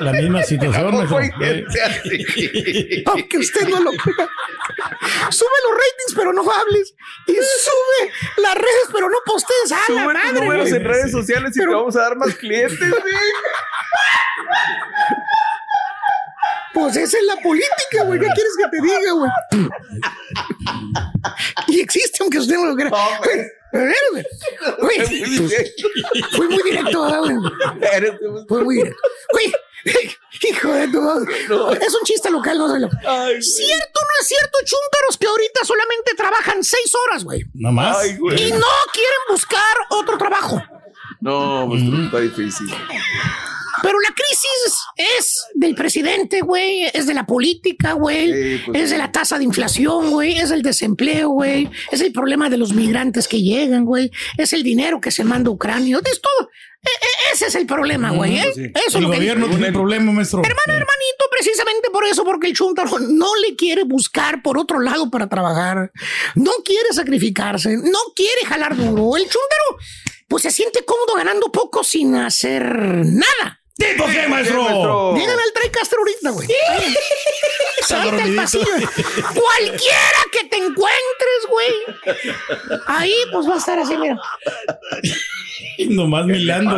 La 0.00 0.12
misma 0.12 0.42
situación. 0.52 1.32
Eh. 1.40 3.02
Aunque 3.06 3.38
usted 3.38 3.66
no 3.68 3.80
lo 3.80 3.90
crea. 3.92 4.28
Sube 5.30 5.48
los 5.64 5.72
ratings, 5.72 6.14
pero 6.16 6.32
no 6.34 6.42
hables. 6.50 6.94
Y 7.28 7.32
sube 7.32 8.12
las 8.42 8.54
redes, 8.56 8.88
pero 8.92 9.08
no 9.08 9.16
postees. 9.24 9.72
¡A 9.72 9.90
la 9.92 10.04
madre, 10.04 10.32
números 10.34 10.68
güey! 10.68 10.80
en 10.80 10.84
redes 10.86 11.10
sociales 11.12 11.56
y 11.56 11.60
te 11.60 11.66
vamos 11.66 11.96
a 11.96 12.00
dar 12.02 12.16
más 12.16 12.34
clientes, 12.34 12.78
güey. 12.78 13.14
Pues 16.72 16.96
esa 16.96 17.18
es 17.18 17.24
la 17.24 17.36
política, 17.42 18.04
güey. 18.04 18.20
¿Qué 18.20 18.26
quieres 18.34 18.52
que 18.56 18.68
te 18.68 18.82
diga, 18.82 19.12
güey? 19.12 19.30
Y 21.68 21.80
existe, 21.80 22.18
aunque 22.22 22.38
usted 22.38 22.54
no 22.54 22.66
lo 22.66 22.76
crea. 22.76 22.90
A 22.92 23.20
ver, 23.78 23.96
güey. 24.12 24.24
Pues, 24.80 25.08
fui 26.36 26.48
muy 26.48 26.62
directo, 26.62 27.02
¿verdad, 27.02 27.20
güey. 27.20 27.36
Fue 28.48 28.64
muy 28.64 28.76
directo. 28.76 29.00
Güey, 29.32 29.52
hijo 30.42 30.72
de 30.72 30.88
tu 30.88 31.00
madre. 31.00 31.32
Es 31.80 31.94
un 31.94 32.02
chiste 32.04 32.30
local, 32.30 32.58
no 32.58 32.72
se 32.72 32.78
lo. 32.80 32.88
¿Cierto 32.88 34.00
o 34.00 34.02
no 34.02 34.20
es 34.20 34.26
cierto, 34.26 34.58
chúntaros, 34.64 35.16
que 35.18 35.26
ahorita 35.26 35.64
solamente 35.64 36.14
trabajan 36.16 36.62
seis 36.64 36.92
horas, 36.94 37.24
güey? 37.24 37.44
No 37.54 37.72
más. 37.72 37.98
Ay, 37.98 38.16
güey. 38.16 38.40
Y 38.40 38.52
no 38.52 38.66
quieren 38.92 39.20
buscar 39.28 39.76
otro 39.90 40.18
trabajo. 40.18 40.62
No, 41.20 41.66
pues 41.68 41.82
está 41.82 42.20
difícil. 42.20 42.72
Pero 43.82 43.98
la 44.00 44.14
crisis 44.14 44.74
es 45.18 45.36
del 45.54 45.74
presidente, 45.74 46.40
güey, 46.40 46.84
es 46.92 47.06
de 47.06 47.14
la 47.14 47.26
política, 47.26 47.92
güey, 47.92 48.32
Sí, 48.58 48.62
pues, 48.66 48.82
es 48.82 48.90
de 48.90 48.98
la 48.98 49.12
tasa 49.12 49.38
de 49.38 49.44
inflación, 49.44 50.10
güey, 50.10 50.38
es 50.38 50.50
el 50.50 50.62
desempleo, 50.62 51.28
güey, 51.30 51.70
es 51.90 52.00
el 52.00 52.12
problema 52.12 52.48
de 52.50 52.58
los 52.58 52.72
migrantes 52.72 53.28
que 53.28 53.42
llegan, 53.42 53.84
güey, 53.84 54.10
es 54.36 54.52
el 54.52 54.62
dinero 54.62 55.00
que 55.00 55.10
se 55.10 55.24
manda 55.24 55.48
a 55.48 55.52
Ucrania, 55.52 55.98
es 56.04 56.20
todo. 56.20 56.48
E- 56.82 56.88
e- 56.88 57.32
ese 57.34 57.46
es 57.48 57.54
el 57.56 57.66
problema, 57.66 58.10
güey. 58.10 58.38
¿eh? 58.38 58.52
Sí. 58.54 58.62
Eso 58.74 58.88
es 58.88 58.94
El 58.94 59.02
lo 59.02 59.10
que 59.10 59.16
gobierno 59.16 59.46
digo. 59.46 59.58
tiene 59.58 59.72
problema, 59.72 60.12
maestro. 60.12 60.38
Hermano, 60.40 60.62
hermanito, 60.66 61.24
precisamente 61.30 61.90
por 61.90 62.04
eso, 62.06 62.24
porque 62.24 62.46
el 62.46 62.54
chuntaro 62.54 62.98
no 63.00 63.36
le 63.46 63.54
quiere 63.54 63.84
buscar 63.84 64.42
por 64.42 64.56
otro 64.56 64.80
lado 64.80 65.10
para 65.10 65.28
trabajar, 65.28 65.92
no 66.36 66.52
quiere 66.64 66.88
sacrificarse, 66.94 67.76
no 67.76 67.98
quiere 68.16 68.46
jalar 68.46 68.74
duro. 68.76 69.14
El 69.16 69.24
chuntaro, 69.24 69.78
pues 70.26 70.42
se 70.44 70.50
siente 70.50 70.82
cómodo 70.86 71.16
ganando 71.16 71.52
poco 71.52 71.84
sin 71.84 72.14
hacer 72.14 72.64
nada. 73.04 73.59
¿Tipo 73.80 74.04
qué, 74.06 74.28
maestro? 74.28 75.14
Díganle 75.14 75.42
al 75.42 75.52
Trey 75.54 75.70
Castro 75.70 76.00
ahorita, 76.00 76.30
güey. 76.30 76.48
Al 77.90 78.10
dormidito. 78.10 78.42
pasillo. 78.42 78.66
Cualquiera 79.34 80.20
que 80.30 80.44
te 80.44 80.56
encuentres, 80.58 81.46
güey. 81.48 81.72
Ahí, 82.86 83.14
pues 83.32 83.48
va 83.48 83.54
a 83.54 83.58
estar 83.58 83.78
así, 83.78 83.96
mira. 83.96 84.20
Nomás 85.88 86.26
milando. 86.26 86.76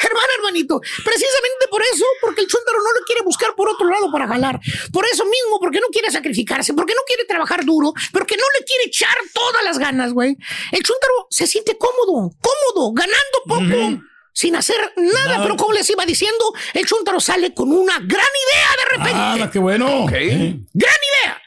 Hermano, 0.00 0.28
hermanito, 0.38 0.80
precisamente 1.04 1.68
por 1.70 1.82
eso, 1.82 2.04
porque 2.22 2.40
el 2.40 2.46
chúntaro 2.46 2.78
no 2.78 2.92
lo 2.98 3.04
quiere 3.06 3.22
buscar 3.22 3.54
por 3.54 3.68
otro 3.68 3.86
lado 3.88 4.10
para 4.10 4.26
jalar. 4.26 4.58
Por 4.92 5.04
eso 5.06 5.24
mismo, 5.24 5.60
porque 5.60 5.80
no 5.80 5.88
quiere 5.88 6.10
sacrificarse, 6.10 6.72
porque 6.72 6.94
no 6.94 7.02
quiere 7.06 7.26
trabajar 7.26 7.64
duro, 7.66 7.92
porque 8.12 8.36
no 8.36 8.44
le 8.58 8.64
quiere 8.64 8.84
echar 8.86 9.16
todas 9.34 9.62
las 9.62 9.78
ganas, 9.78 10.12
güey. 10.12 10.38
El 10.72 10.82
chúntaro 10.82 11.26
se 11.28 11.46
siente 11.46 11.76
cómodo, 11.76 12.30
cómodo, 12.40 12.92
ganando 12.94 13.42
poco. 13.46 14.02
Sin 14.36 14.56
hacer 14.56 14.76
nada, 14.96 15.24
Nada. 15.28 15.42
pero 15.44 15.56
como 15.56 15.72
les 15.72 15.88
iba 15.88 16.04
diciendo, 16.04 16.52
el 16.74 16.84
chúntaro 16.84 17.20
sale 17.20 17.54
con 17.54 17.70
una 17.72 17.94
gran 18.00 18.10
idea 18.10 18.68
de 18.76 18.96
repente. 18.96 19.12
Ah, 19.44 19.50
qué 19.52 19.58
bueno. 19.60 20.06
Eh, 20.12 20.58
¡Gran 20.72 20.94
idea! 21.22 21.40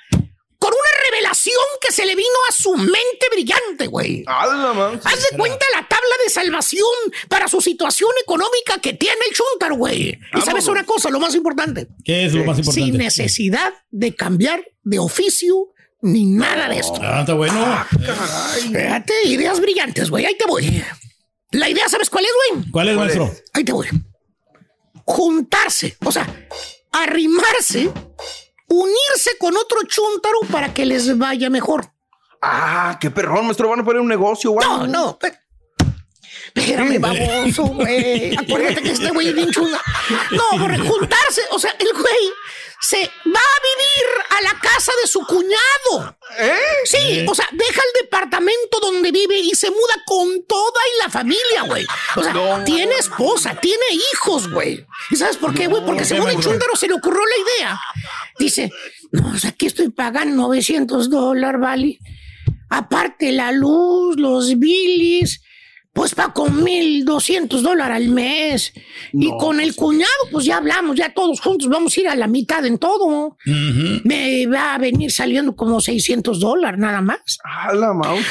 Con 0.57 0.71
una 0.71 1.01
revelación 1.11 1.53
que 1.81 1.91
se 1.91 2.05
le 2.05 2.15
vino 2.15 2.29
a 2.49 2.51
su 2.53 2.73
mente 2.75 3.27
brillante, 3.31 3.87
güey. 3.87 4.23
Haz 4.25 5.29
de 5.31 5.37
cuenta 5.37 5.65
la 5.75 5.87
tabla 5.87 6.15
de 6.23 6.29
salvación 6.31 6.87
para 7.29 7.47
su 7.47 7.61
situación 7.61 8.09
económica 8.23 8.79
que 8.81 8.93
tiene 8.93 9.17
el 9.29 9.35
Chuntar, 9.35 9.73
güey. 9.73 10.17
Y 10.35 10.41
sabes 10.41 10.67
una 10.67 10.83
cosa, 10.85 11.09
lo 11.09 11.19
más 11.19 11.35
importante. 11.35 11.89
¿Qué 12.03 12.25
es 12.25 12.33
lo 12.33 12.43
más 12.45 12.57
importante? 12.57 12.85
Sin 12.89 12.97
necesidad 12.97 13.71
de 13.91 14.15
cambiar 14.15 14.61
de 14.83 14.97
oficio 14.97 15.73
ni 16.01 16.25
nada 16.25 16.69
de 16.69 16.79
esto. 16.79 16.99
Ah, 17.03 17.19
está 17.19 17.33
bueno. 17.33 17.85
Fíjate, 18.71 19.13
ideas 19.25 19.59
brillantes, 19.59 20.09
güey. 20.09 20.25
Ahí 20.25 20.35
te 20.37 20.45
voy. 20.45 20.83
La 21.51 21.69
idea, 21.69 21.87
¿sabes 21.87 22.09
cuál 22.09 22.25
es, 22.25 22.31
güey? 22.51 22.71
¿Cuál 22.71 22.89
es, 22.89 22.97
maestro? 22.97 23.31
Ahí 23.53 23.63
te 23.63 23.71
voy. 23.71 23.87
Juntarse, 25.05 25.95
o 26.03 26.11
sea, 26.11 26.27
arrimarse, 26.91 27.89
unirse 28.67 29.37
con 29.39 29.55
otro 29.55 29.79
chúntaro 29.83 30.39
para 30.51 30.73
que 30.73 30.85
les 30.85 31.17
vaya 31.17 31.49
mejor. 31.49 31.89
Ah, 32.41 32.97
qué 32.99 33.09
perrón, 33.09 33.45
maestro. 33.45 33.69
Van 33.69 33.79
a 33.79 33.85
poner 33.85 34.01
un 34.01 34.07
negocio, 34.07 34.51
güey. 34.51 34.67
No, 34.67 34.85
no. 34.87 35.17
Espérame, 36.53 36.99
baboso, 36.99 37.63
güey. 37.67 38.35
Acuérdate 38.37 38.81
que 38.81 38.91
este 38.91 39.11
güey 39.11 39.29
es 39.29 39.35
bien 39.35 39.51
chunga. 39.51 39.81
No, 40.31 40.59
por 40.59 40.77
juntarse. 40.77 41.41
O 41.51 41.59
sea, 41.59 41.71
el 41.79 41.93
güey 41.93 42.33
se 42.79 42.97
va 42.97 43.39
a 43.39 43.61
vivir 43.69 44.07
a 44.37 44.41
la 44.41 44.59
casa 44.59 44.91
de 45.01 45.07
su 45.07 45.19
cuñado. 45.25 46.17
Sí, 46.85 46.97
¿Eh? 46.97 47.25
o 47.27 47.33
sea, 47.35 47.47
deja 47.51 47.81
el 47.81 48.03
departamento 48.03 48.79
donde 48.79 49.11
vive 49.11 49.39
y 49.39 49.51
se 49.55 49.69
muda 49.71 50.03
con 50.05 50.45
toda 50.45 50.79
y 50.95 51.03
la 51.03 51.09
familia, 51.09 51.61
güey. 51.65 51.85
O 52.15 52.23
sea, 52.23 52.33
No. 52.33 52.63
tiene 52.63 52.95
esposa, 52.95 53.55
tiene 53.59 53.85
hijos, 54.13 54.49
güey. 54.51 54.85
¿Y 55.09 55.15
sabes 55.15 55.37
por 55.37 55.53
qué, 55.53 55.67
güey? 55.67 55.81
Porque 55.85 56.01
¿por 56.01 56.07
qué, 56.07 56.15
según 56.15 56.29
el 56.29 56.39
chúntaro 56.39 56.75
se 56.75 56.87
le 56.87 56.93
ocurrió 56.93 57.21
la 57.25 57.51
idea. 57.53 57.79
Dice, 58.39 58.71
no, 59.11 59.29
o 59.33 59.37
sea, 59.37 59.49
aquí 59.51 59.65
estoy 59.65 59.89
pagando 59.89 60.43
900 60.43 61.09
dólares, 61.09 61.59
¿vale? 61.59 61.97
Aparte 62.69 63.31
la 63.31 63.51
luz, 63.51 64.17
los 64.17 64.59
bilis, 64.59 65.41
pues 65.97 66.13
pa' 66.13 66.31
con 66.31 66.63
1200 66.63 67.63
dólares 67.63 67.97
al 67.97 68.09
mes. 68.09 68.71
y 69.13 69.31
con 69.39 69.59
el 69.59 69.75
cuñado, 69.75 70.11
pues 70.31 70.45
ya 70.45 70.57
hablamos, 70.57 70.95
ya 70.95 71.11
todos 71.11 71.41
juntos 71.41 71.67
vamos 71.69 71.97
a 71.97 71.99
ir 71.99 72.07
a 72.07 72.15
la 72.15 72.27
mitad 72.27 72.63
en 72.67 72.77
todo. 72.77 73.35
Me 74.03 74.45
va 74.45 74.75
a 74.75 74.77
venir 74.77 75.11
saliendo 75.11 75.55
como 75.55 75.81
600 75.81 76.39
dólares 76.39 76.79
nada 76.79 77.01
más. 77.01 77.39
Ah, 77.43 77.73
la 77.73 77.93
mouse. 77.93 78.27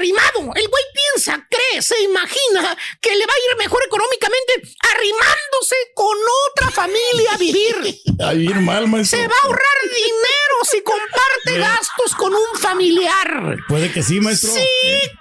Arrimado. 0.00 0.52
El 0.54 0.68
güey 0.68 0.84
piensa, 0.94 1.46
cree, 1.48 1.82
se 1.82 2.00
imagina 2.02 2.76
que 3.00 3.14
le 3.14 3.26
va 3.26 3.32
a 3.32 3.50
ir 3.50 3.58
mejor 3.58 3.82
económicamente 3.86 4.62
arrimándose 4.94 5.76
con 5.94 6.16
otra 6.48 6.70
familia 6.70 7.32
a 7.34 7.36
vivir. 7.36 7.76
Está 8.06 8.32
bien 8.32 8.64
mal, 8.64 8.88
maestro. 8.88 9.18
Se 9.18 9.26
va 9.26 9.34
a 9.42 9.46
ahorrar 9.46 9.78
dinero 9.94 10.56
si 10.70 10.82
comparte 10.82 11.58
gastos 11.58 12.14
con 12.16 12.34
un 12.34 12.58
familiar. 12.58 13.56
Puede 13.68 13.92
que 13.92 14.02
sí, 14.02 14.20
maestro. 14.20 14.50
Sí, 14.52 14.62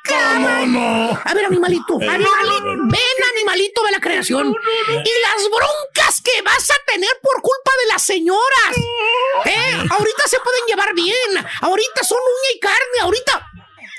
¿Cómo 0.07 0.65
no? 0.65 1.21
A 1.23 1.33
ver, 1.33 1.45
animalito, 1.45 1.95
animalito, 1.95 2.63
ven, 2.63 3.17
animalito 3.35 3.83
de 3.83 3.91
la 3.91 3.99
creación. 3.99 4.47
Y 4.47 5.11
las 5.21 5.49
broncas 5.49 6.21
que 6.23 6.41
vas 6.41 6.69
a 6.71 6.75
tener 6.85 7.09
por 7.21 7.41
culpa 7.41 7.71
de 7.81 7.87
las 7.87 8.01
señoras. 8.03 8.75
¿Eh? 9.45 9.87
Ahorita 9.89 10.27
se 10.27 10.39
pueden 10.39 10.61
llevar 10.67 10.93
bien. 10.93 11.45
Ahorita 11.61 12.03
son 12.03 12.17
uña 12.17 12.55
y 12.55 12.59
carne. 12.59 12.99
Ahorita. 13.01 13.48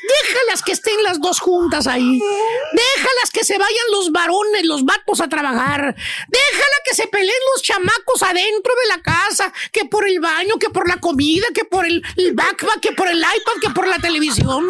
Déjalas 0.03 0.63
que 0.63 0.73
estén 0.73 1.03
las 1.03 1.21
dos 1.21 1.41
juntas 1.41 1.87
ahí. 1.87 2.21
Déjalas 2.73 3.31
que 3.33 3.45
se 3.45 3.59
vayan 3.59 3.91
los 3.93 4.13
varones, 4.13 4.65
los 4.65 4.85
vatos 4.85 5.21
a 5.21 5.29
trabajar. 5.29 5.95
Déjala 6.29 6.77
que 6.85 6.95
se 6.95 7.07
peleen 7.07 7.37
los 7.55 7.63
chamacos 7.63 8.23
adentro 8.23 8.73
de 8.83 8.89
la 8.89 9.03
casa, 9.03 9.53
que 9.73 9.85
por 9.85 10.09
el 10.09 10.21
baño, 10.21 10.57
que 10.59 10.71
por 10.71 10.89
la 10.89 10.99
comida, 10.99 11.47
que 11.55 11.65
por 11.65 11.87
el, 11.87 12.03
el 12.17 12.33
backpack, 12.33 12.81
que 12.81 12.93
por 12.93 13.09
el 13.09 13.19
iPad, 13.19 13.61
que 13.61 13.71
por 13.71 13.87
la 13.87 13.99
televisión, 13.99 14.67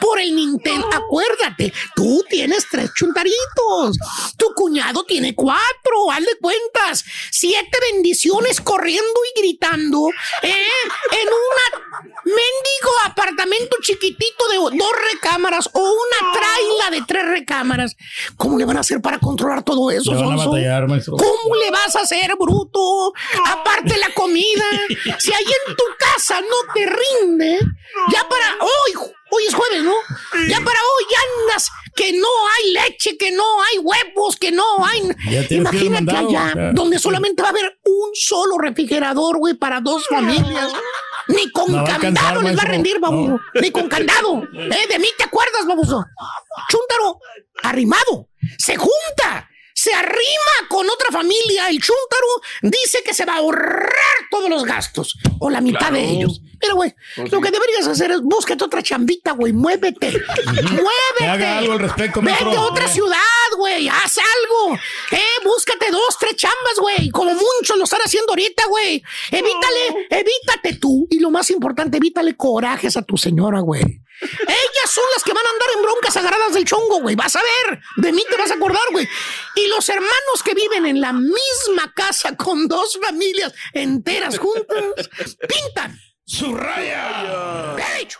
por 0.00 0.20
el 0.20 0.34
Nintendo. 0.34 0.88
Acuérdate, 0.92 1.72
tú 1.94 2.24
tienes 2.28 2.66
tres 2.70 2.90
chuntaritos. 2.94 3.98
Tu 4.36 4.52
cuñado 4.54 5.04
tiene 5.04 5.34
cuatro. 5.34 6.10
Haz 6.12 6.24
de 6.24 6.38
cuentas. 6.40 7.04
Siete 7.30 7.78
bendiciones 7.92 8.60
corriendo 8.60 9.20
y 9.34 9.40
gritando. 9.40 10.08
¿eh? 10.42 10.66
En 11.12 11.28
una 11.28 12.17
mendigo 12.28 12.90
apartamento 13.04 13.76
chiquitito 13.82 14.48
de 14.48 14.56
dos 14.76 14.92
recámaras 15.12 15.68
o 15.72 15.80
una 15.80 16.32
traila 16.32 16.90
de 16.90 17.02
tres 17.06 17.24
recámaras. 17.26 17.96
¿Cómo 18.36 18.58
le 18.58 18.64
van 18.64 18.76
a 18.76 18.80
hacer 18.80 19.00
para 19.00 19.18
controlar 19.18 19.62
todo 19.62 19.90
eso, 19.90 20.12
Le 20.12 20.16
van 20.18 20.24
a 20.26 20.36
Sonso? 20.36 20.50
batallar, 20.50 20.88
maestro. 20.88 21.16
¿Cómo 21.16 21.54
le 21.56 21.70
vas 21.70 21.94
a 21.96 22.00
hacer, 22.00 22.34
bruto? 22.38 23.12
Aparte 23.46 23.96
la 23.98 24.12
comida. 24.14 24.64
Si 25.18 25.32
ahí 25.32 25.44
en 25.68 25.74
tu 25.76 25.84
casa 25.98 26.40
no 26.40 26.72
te 26.74 26.86
rinde, 26.86 27.58
ya 28.12 28.28
para 28.28 28.46
hoy, 28.60 29.10
hoy 29.30 29.44
es 29.46 29.54
jueves, 29.54 29.82
¿no? 29.82 29.94
Ya 30.48 30.58
para 30.60 30.78
hoy 30.80 31.04
ya 31.10 31.18
andas 31.42 31.70
que 31.98 32.12
no 32.12 32.28
hay 32.28 32.70
leche, 32.70 33.18
que 33.18 33.32
no 33.32 33.42
hay 33.60 33.78
huevos, 33.78 34.36
que 34.36 34.52
no 34.52 34.64
hay. 34.84 35.00
Imagínate 35.50 35.90
mandado, 35.90 36.28
allá, 36.28 36.70
donde 36.72 36.96
solamente 36.96 37.42
va 37.42 37.48
a 37.48 37.50
haber 37.50 37.80
un 37.84 38.10
solo 38.14 38.56
refrigerador, 38.56 39.38
güey, 39.38 39.54
para 39.54 39.80
dos 39.80 40.06
familias. 40.06 40.70
Ni 41.26 41.50
con 41.50 41.72
No 41.72 41.80
alcanzar, 41.80 42.00
candado 42.00 42.42
les 42.42 42.56
va 42.56 42.62
a 42.62 42.66
rendir, 42.66 43.00
baboso. 43.00 43.30
No. 43.30 43.60
Ni 43.60 43.72
con 43.72 43.88
candado. 43.88 44.44
¿Eh? 44.54 44.86
De 44.88 44.98
mí 45.00 45.08
te 45.18 45.24
acuerdas, 45.24 45.66
baboso. 45.66 46.04
Chúntaro, 46.70 47.18
arrimado, 47.64 48.28
se 48.56 48.76
junta, 48.76 49.50
se 49.74 49.92
arrima 49.92 50.68
con 50.68 50.88
otra 50.88 51.10
familia. 51.10 51.68
El 51.68 51.80
chúntaro 51.82 52.28
dice 52.62 53.02
que 53.04 53.12
se 53.12 53.24
va 53.24 53.34
a 53.34 53.38
ahorrar 53.38 53.90
todos 54.30 54.48
los 54.48 54.64
gastos 54.64 55.18
o 55.40 55.50
la 55.50 55.60
mitad 55.60 55.90
de 55.90 56.04
ellos. 56.04 56.42
Pero, 56.60 56.74
güey, 56.76 56.94
Pues 57.16 57.30
lo 57.32 57.40
que 57.40 57.50
deberías 57.50 57.86
hacer 57.86 58.10
es 58.10 58.20
búscate 58.22 58.64
otra 58.64 58.82
chambita, 58.82 59.32
güey. 59.32 59.52
Muévete. 59.52 60.10
Muévete. 60.46 61.26
Haga 61.26 61.58
algo 61.58 61.72
al 61.74 61.78
respecto, 61.80 62.20
Vete 62.20 62.44
a 62.56 62.60
otra 62.62 62.84
Eh. 62.86 62.88
ciudad, 62.88 63.16
güey. 63.56 63.88
Haz 63.88 64.18
algo. 64.18 64.78
Eh, 65.12 65.22
búscate 65.44 65.90
dos, 65.90 66.16
tres 66.18 66.36
chambas, 66.36 66.78
güey. 66.80 67.10
Como 67.10 67.32
muchos 67.34 67.76
lo 67.76 67.84
están 67.84 68.00
haciendo 68.00 68.32
ahorita, 68.32 68.66
güey. 68.66 69.02
Evítale, 69.30 70.06
evítate 70.10 70.74
tú. 70.80 71.06
Y 71.10 71.20
lo 71.20 71.30
más 71.30 71.50
importante, 71.50 71.96
evítale 71.98 72.36
corajes 72.36 72.96
a 72.96 73.02
tu 73.02 73.16
señora, 73.16 73.60
güey. 73.60 73.82
Ellas 74.20 74.90
son 74.90 75.04
las 75.14 75.22
que 75.22 75.32
van 75.32 75.46
a 75.46 75.50
andar 75.50 75.68
en 75.76 75.82
broncas 75.82 76.16
agarradas 76.16 76.52
del 76.52 76.64
chongo, 76.64 77.00
güey. 77.00 77.14
Vas 77.14 77.36
a 77.36 77.40
ver. 77.40 77.78
De 77.98 78.12
mí 78.12 78.24
te 78.28 78.36
vas 78.36 78.50
a 78.50 78.54
acordar, 78.54 78.82
güey. 78.90 79.06
Y 79.54 79.68
los 79.68 79.88
hermanos 79.88 80.42
que 80.44 80.54
viven 80.54 80.86
en 80.86 81.00
la 81.00 81.12
misma 81.12 81.92
casa 81.94 82.34
con 82.36 82.66
dos 82.66 82.98
familias 83.00 83.52
enteras 83.72 84.38
juntas, 84.38 85.08
pintan 85.48 85.96
su 86.28 86.54
raya. 86.54 87.74
Derecho. 87.74 88.18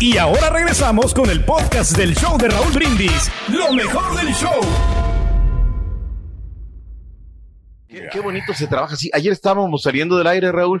Y 0.00 0.16
ahora 0.16 0.48
regresamos 0.50 1.12
con 1.12 1.28
el 1.28 1.44
podcast 1.44 1.94
del 1.98 2.14
show 2.14 2.38
de 2.38 2.48
Raúl 2.48 2.72
Brindis. 2.72 3.30
Lo 3.48 3.70
mejor 3.74 4.16
del 4.16 4.32
show. 4.34 4.58
Qué, 7.88 8.08
qué 8.10 8.20
bonito 8.20 8.54
se 8.54 8.66
trabaja 8.66 8.94
así. 8.94 9.10
Ayer 9.12 9.32
estábamos 9.34 9.82
saliendo 9.82 10.16
del 10.16 10.26
aire, 10.28 10.50
Raúl. 10.50 10.80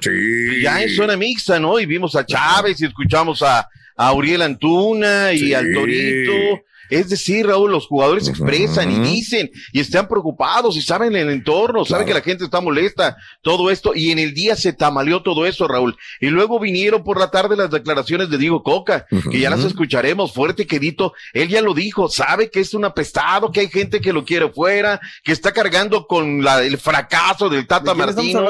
Ya 0.62 0.82
en 0.82 0.88
zona 0.88 1.16
mixta, 1.18 1.58
¿no? 1.60 1.78
Y 1.78 1.84
vimos 1.84 2.16
a 2.16 2.24
Chávez 2.24 2.80
y 2.80 2.86
escuchamos 2.86 3.42
a, 3.42 3.68
a 3.96 4.12
Uriel 4.14 4.40
Antuna 4.42 5.32
y 5.34 5.38
Sí. 5.40 5.54
al 5.54 5.66
Torito. 5.74 6.62
Es 6.90 7.08
decir, 7.08 7.46
Raúl, 7.46 7.70
los 7.70 7.86
jugadores 7.86 8.24
se 8.26 8.30
expresan 8.30 8.90
y 8.90 8.98
dicen 9.00 9.50
y 9.72 9.80
están 9.80 10.08
preocupados 10.08 10.76
y 10.76 10.82
saben 10.82 11.14
el 11.16 11.28
entorno, 11.30 11.84
saben 11.84 12.06
que 12.06 12.14
la 12.14 12.20
gente 12.20 12.44
está 12.44 12.60
molesta, 12.60 13.16
todo 13.42 13.70
esto, 13.70 13.92
y 13.94 14.10
en 14.10 14.18
el 14.18 14.34
día 14.34 14.56
se 14.56 14.72
tamaleó 14.72 15.22
todo 15.22 15.46
eso, 15.46 15.68
Raúl. 15.68 15.96
Y 16.20 16.26
luego 16.28 16.58
vinieron 16.60 17.04
por 17.04 17.18
la 17.18 17.30
tarde 17.30 17.56
las 17.56 17.70
declaraciones 17.70 18.30
de 18.30 18.38
Diego 18.38 18.62
Coca, 18.62 19.06
que 19.30 19.38
ya 19.40 19.50
las 19.50 19.64
escucharemos 19.64 20.32
fuerte, 20.32 20.66
quedito. 20.66 21.12
Él 21.32 21.48
ya 21.48 21.62
lo 21.62 21.74
dijo, 21.74 22.08
sabe 22.08 22.50
que 22.50 22.60
es 22.60 22.74
un 22.74 22.84
apestado, 22.84 23.50
que 23.52 23.60
hay 23.60 23.68
gente 23.68 24.00
que 24.00 24.12
lo 24.12 24.24
quiere 24.24 24.48
fuera, 24.50 25.00
que 25.24 25.32
está 25.32 25.52
cargando 25.52 26.06
con 26.06 26.42
la, 26.42 26.62
el 26.62 26.78
fracaso 26.78 27.48
del 27.48 27.66
Tata 27.66 27.92
¿De 27.92 27.98
Martino. 27.98 28.42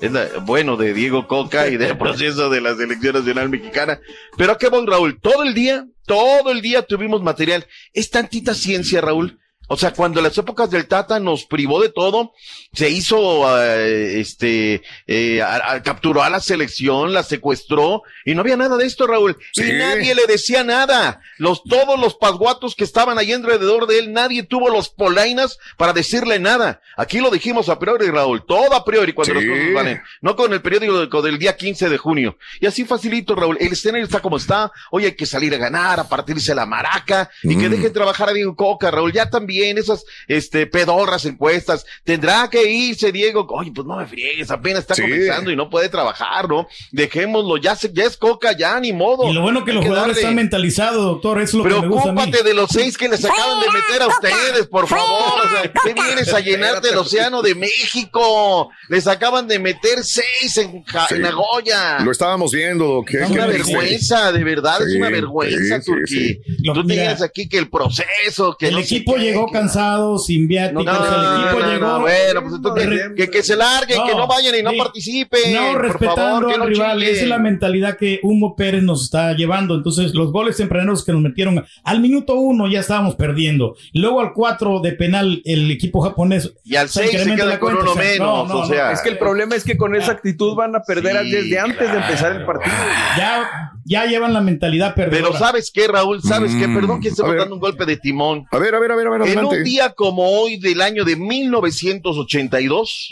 Es 0.00 0.12
la- 0.12 0.28
bueno, 0.44 0.76
de 0.76 0.94
Diego 0.94 1.26
Coca 1.26 1.68
y 1.68 1.76
del 1.76 1.96
proceso 1.98 2.48
de 2.50 2.60
la 2.60 2.74
selección 2.74 3.14
nacional 3.16 3.48
mexicana. 3.48 4.00
Pero 4.36 4.56
qué 4.58 4.68
bon, 4.68 4.86
Raúl, 4.86 5.18
todo 5.20 5.42
el 5.42 5.54
día, 5.54 5.86
todo 6.10 6.50
el 6.50 6.60
día 6.60 6.82
tuvimos 6.82 7.22
material. 7.22 7.68
Es 7.92 8.10
tantita 8.10 8.52
ciencia, 8.52 9.00
Raúl. 9.00 9.38
O 9.72 9.76
sea, 9.76 9.92
cuando 9.92 10.20
las 10.20 10.36
épocas 10.36 10.68
del 10.68 10.88
Tata 10.88 11.20
nos 11.20 11.44
privó 11.44 11.80
de 11.80 11.90
todo, 11.90 12.32
se 12.72 12.90
hizo, 12.90 13.46
eh, 13.64 14.18
este, 14.18 14.82
eh, 15.06 15.40
a- 15.42 15.74
a- 15.74 15.82
capturó 15.84 16.24
a 16.24 16.28
la 16.30 16.40
selección, 16.40 17.12
la 17.12 17.22
secuestró, 17.22 18.02
y 18.24 18.34
no 18.34 18.40
había 18.40 18.56
nada 18.56 18.76
de 18.76 18.84
esto, 18.86 19.06
Raúl. 19.06 19.38
Y 19.54 19.60
nadie 19.78 20.14
le 20.16 20.26
decía 20.26 20.64
nada. 20.64 21.20
Los, 21.38 21.62
todos 21.62 22.00
los 22.00 22.16
pasguatos 22.16 22.74
que 22.74 22.82
estaban 22.82 23.16
ahí 23.18 23.32
alrededor 23.32 23.86
de 23.86 24.00
él, 24.00 24.12
nadie 24.12 24.42
tuvo 24.42 24.70
los 24.70 24.88
polainas 24.88 25.56
para 25.76 25.92
decirle 25.92 26.40
nada. 26.40 26.80
Aquí 26.96 27.20
lo 27.20 27.30
dijimos 27.30 27.68
a 27.68 27.78
priori, 27.78 28.08
Raúl, 28.08 28.44
todo 28.44 28.74
a 28.74 28.84
priori 28.84 29.12
cuando 29.12 29.34
las 29.34 29.44
cosas 29.44 29.74
valen. 29.74 30.02
No 30.20 30.34
con 30.34 30.52
el 30.52 30.62
periódico 30.62 31.22
del 31.22 31.38
día 31.38 31.56
15 31.56 31.88
de 31.88 31.96
junio. 31.96 32.36
Y 32.60 32.66
así 32.66 32.84
facilito, 32.84 33.36
Raúl. 33.36 33.56
El 33.60 33.72
escenario 33.72 34.04
está 34.04 34.18
como 34.20 34.36
está. 34.36 34.72
Hoy 34.90 35.04
hay 35.04 35.12
que 35.14 35.26
salir 35.26 35.54
a 35.54 35.58
ganar, 35.58 36.00
a 36.00 36.08
partirse 36.08 36.56
la 36.56 36.66
maraca 36.66 37.30
y 37.44 37.56
que 37.56 37.68
dejen 37.68 37.92
trabajar 37.92 38.30
a 38.30 38.32
Diego 38.32 38.56
Coca, 38.56 38.90
Raúl. 38.90 39.12
Ya 39.12 39.30
también 39.30 39.59
esas, 39.78 40.04
este, 40.28 40.66
pedorras 40.66 41.24
encuestas. 41.24 41.84
Tendrá 42.04 42.48
que 42.50 42.70
irse 42.70 43.12
Diego. 43.12 43.46
Oye, 43.50 43.72
pues 43.74 43.86
no 43.86 43.96
me 43.96 44.06
friegues, 44.06 44.50
apenas 44.50 44.80
está 44.80 44.94
Sí. 44.94 45.02
comenzando 45.02 45.50
y 45.50 45.56
no 45.56 45.68
puede 45.70 45.88
trabajar, 45.88 46.48
¿no? 46.48 46.66
Dejémoslo, 46.92 47.56
ya, 47.56 47.74
se, 47.76 47.92
ya 47.92 48.04
es 48.04 48.16
Coca, 48.16 48.56
ya, 48.56 48.78
ni 48.80 48.92
modo. 48.92 49.28
Y 49.30 49.32
lo 49.34 49.42
bueno 49.42 49.64
que 49.64 49.70
Hay 49.72 49.76
los 49.76 49.84
jugadores 49.86 50.16
darle. 50.16 50.20
están 50.22 50.34
mentalizados, 50.36 51.04
doctor, 51.04 51.40
eso 51.40 51.58
es 51.58 51.64
lo 51.64 51.64
que 51.80 51.80
me 51.80 51.88
gusta 51.88 52.10
a 52.10 52.12
mí. 52.12 52.18
Preocúpate 52.20 52.48
de 52.48 52.54
los 52.54 52.70
seis 52.70 52.96
que 52.98 53.08
les 53.08 53.24
acaban 53.24 53.60
de 53.60 53.66
meter 53.70 54.02
a 54.02 54.06
ustedes, 54.08 54.66
por 54.68 54.86
favor. 54.88 55.40
O 55.44 55.48
sea, 55.50 55.72
¿qué 55.84 55.94
vienes 55.94 56.32
a 56.34 56.40
llenarte 56.40 56.88
el 56.90 56.98
océano 56.98 57.42
de 57.42 57.54
México? 57.54 58.70
Les 58.88 59.06
acaban 59.06 59.46
de 59.48 59.58
meter 59.58 60.02
seis 60.02 60.56
en, 60.58 60.82
Ja- 60.84 61.06
Sí. 61.08 61.14
en 61.16 61.22
Nagoya. 61.22 62.00
Lo 62.00 62.10
estábamos 62.12 62.52
viendo. 62.52 63.02
¿qué- 63.06 63.18
Es 63.18 63.26
qué 63.26 63.32
una 63.32 63.46
dice? 63.48 63.58
vergüenza, 63.72 64.32
de 64.32 64.44
verdad, 64.44 64.82
es 64.86 64.94
una 64.96 65.10
vergüenza, 65.10 65.76
sí, 65.76 65.82
sí, 65.82 65.90
Turquí. 65.90 66.06
sí. 66.16 66.40
Tú 66.64 66.84
mira, 66.84 67.02
tienes 67.02 67.22
aquí 67.22 67.48
que 67.48 67.58
el 67.58 67.68
proceso, 67.68 68.56
que 68.58 68.68
El 68.68 68.74
no 68.74 68.80
equipo 68.80 69.14
qué, 69.14 69.20
llegó 69.20 69.49
cansado, 69.50 70.18
sin 70.18 70.48
viáticos, 70.48 70.84
No, 70.84 70.92
el 70.92 71.42
equipo 71.42 71.60
no, 71.60 71.72
llegó... 71.72 71.86
no, 71.86 72.00
bueno, 72.00 72.42
pues 72.42 72.54
entonces 72.54 72.88
que, 72.88 73.14
que, 73.14 73.30
que 73.30 73.42
se 73.42 73.56
larguen, 73.56 74.00
que 74.06 74.14
no 74.14 74.26
vayan 74.26 74.54
y 74.58 74.62
no 74.62 74.70
sí. 74.70 74.78
participen. 74.78 75.54
No, 75.54 75.72
por 75.72 75.82
respetando 75.82 76.16
favor, 76.16 76.46
que 76.46 76.52
al 76.54 76.58
no 76.60 76.66
rival, 76.66 76.98
chillen. 76.98 77.14
esa 77.14 77.22
es 77.24 77.28
la 77.28 77.38
mentalidad 77.38 77.96
que 77.96 78.20
Humo 78.22 78.56
Pérez 78.56 78.82
nos 78.82 79.04
está 79.04 79.32
llevando. 79.34 79.74
Entonces, 79.74 80.14
los 80.14 80.32
goles 80.32 80.56
tempraneros 80.56 81.04
que 81.04 81.12
nos 81.12 81.20
metieron 81.22 81.64
al 81.84 82.00
minuto 82.00 82.34
uno 82.34 82.68
ya 82.68 82.80
estábamos 82.80 83.14
perdiendo. 83.16 83.76
Luego 83.92 84.20
al 84.20 84.32
cuatro 84.32 84.80
de 84.80 84.92
penal, 84.92 85.42
el 85.44 85.70
equipo 85.70 86.00
japonés. 86.00 86.52
Y 86.64 86.76
al 86.76 86.88
se 86.88 87.06
seis 87.08 87.22
se 87.22 87.34
queda 87.34 87.58
con 87.58 87.76
uno 87.76 87.90
O 87.90 87.94
sea, 87.94 88.02
menos, 88.02 88.48
no, 88.48 88.54
no, 88.54 88.60
o 88.60 88.66
sea. 88.66 88.86
no. 88.86 88.92
Es 88.92 89.00
que 89.02 89.08
el 89.10 89.18
problema 89.18 89.54
es 89.54 89.64
que 89.64 89.76
con 89.76 89.94
esa 89.94 90.12
actitud 90.12 90.54
van 90.54 90.74
a 90.76 90.82
perder 90.82 91.10
Sí, 91.24 91.30
desde 91.30 91.58
antes 91.58 91.90
de 91.90 91.98
empezar 91.98 92.36
el 92.36 92.44
partido. 92.44 92.74
Ya, 93.16 93.72
ya 93.84 94.04
llevan 94.06 94.32
la 94.32 94.40
mentalidad 94.40 94.94
perdedora. 94.94 95.28
Pero 95.32 95.38
¿sabes 95.38 95.70
qué, 95.72 95.88
Raúl? 95.88 96.22
¿Sabes 96.22 96.54
qué? 96.54 96.66
Mm, 96.68 96.74
Perdón 96.74 97.00
que 97.00 97.08
estemos 97.08 97.36
dando 97.36 97.54
un 97.54 97.60
golpe 97.60 97.84
de 97.84 97.96
timón. 97.96 98.46
A 98.50 98.58
ver, 98.58 98.74
a 98.74 98.78
ver, 98.78 98.92
a 98.92 98.96
ver, 98.96 99.06
a 99.06 99.10
ver, 99.10 99.20
En 99.40 99.46
adelante. 99.46 99.58
un 99.58 99.64
día 99.64 99.90
como 99.90 100.28
hoy 100.40 100.56
del 100.58 100.80
año 100.80 101.04
de 101.04 101.16
1982, 101.16 103.08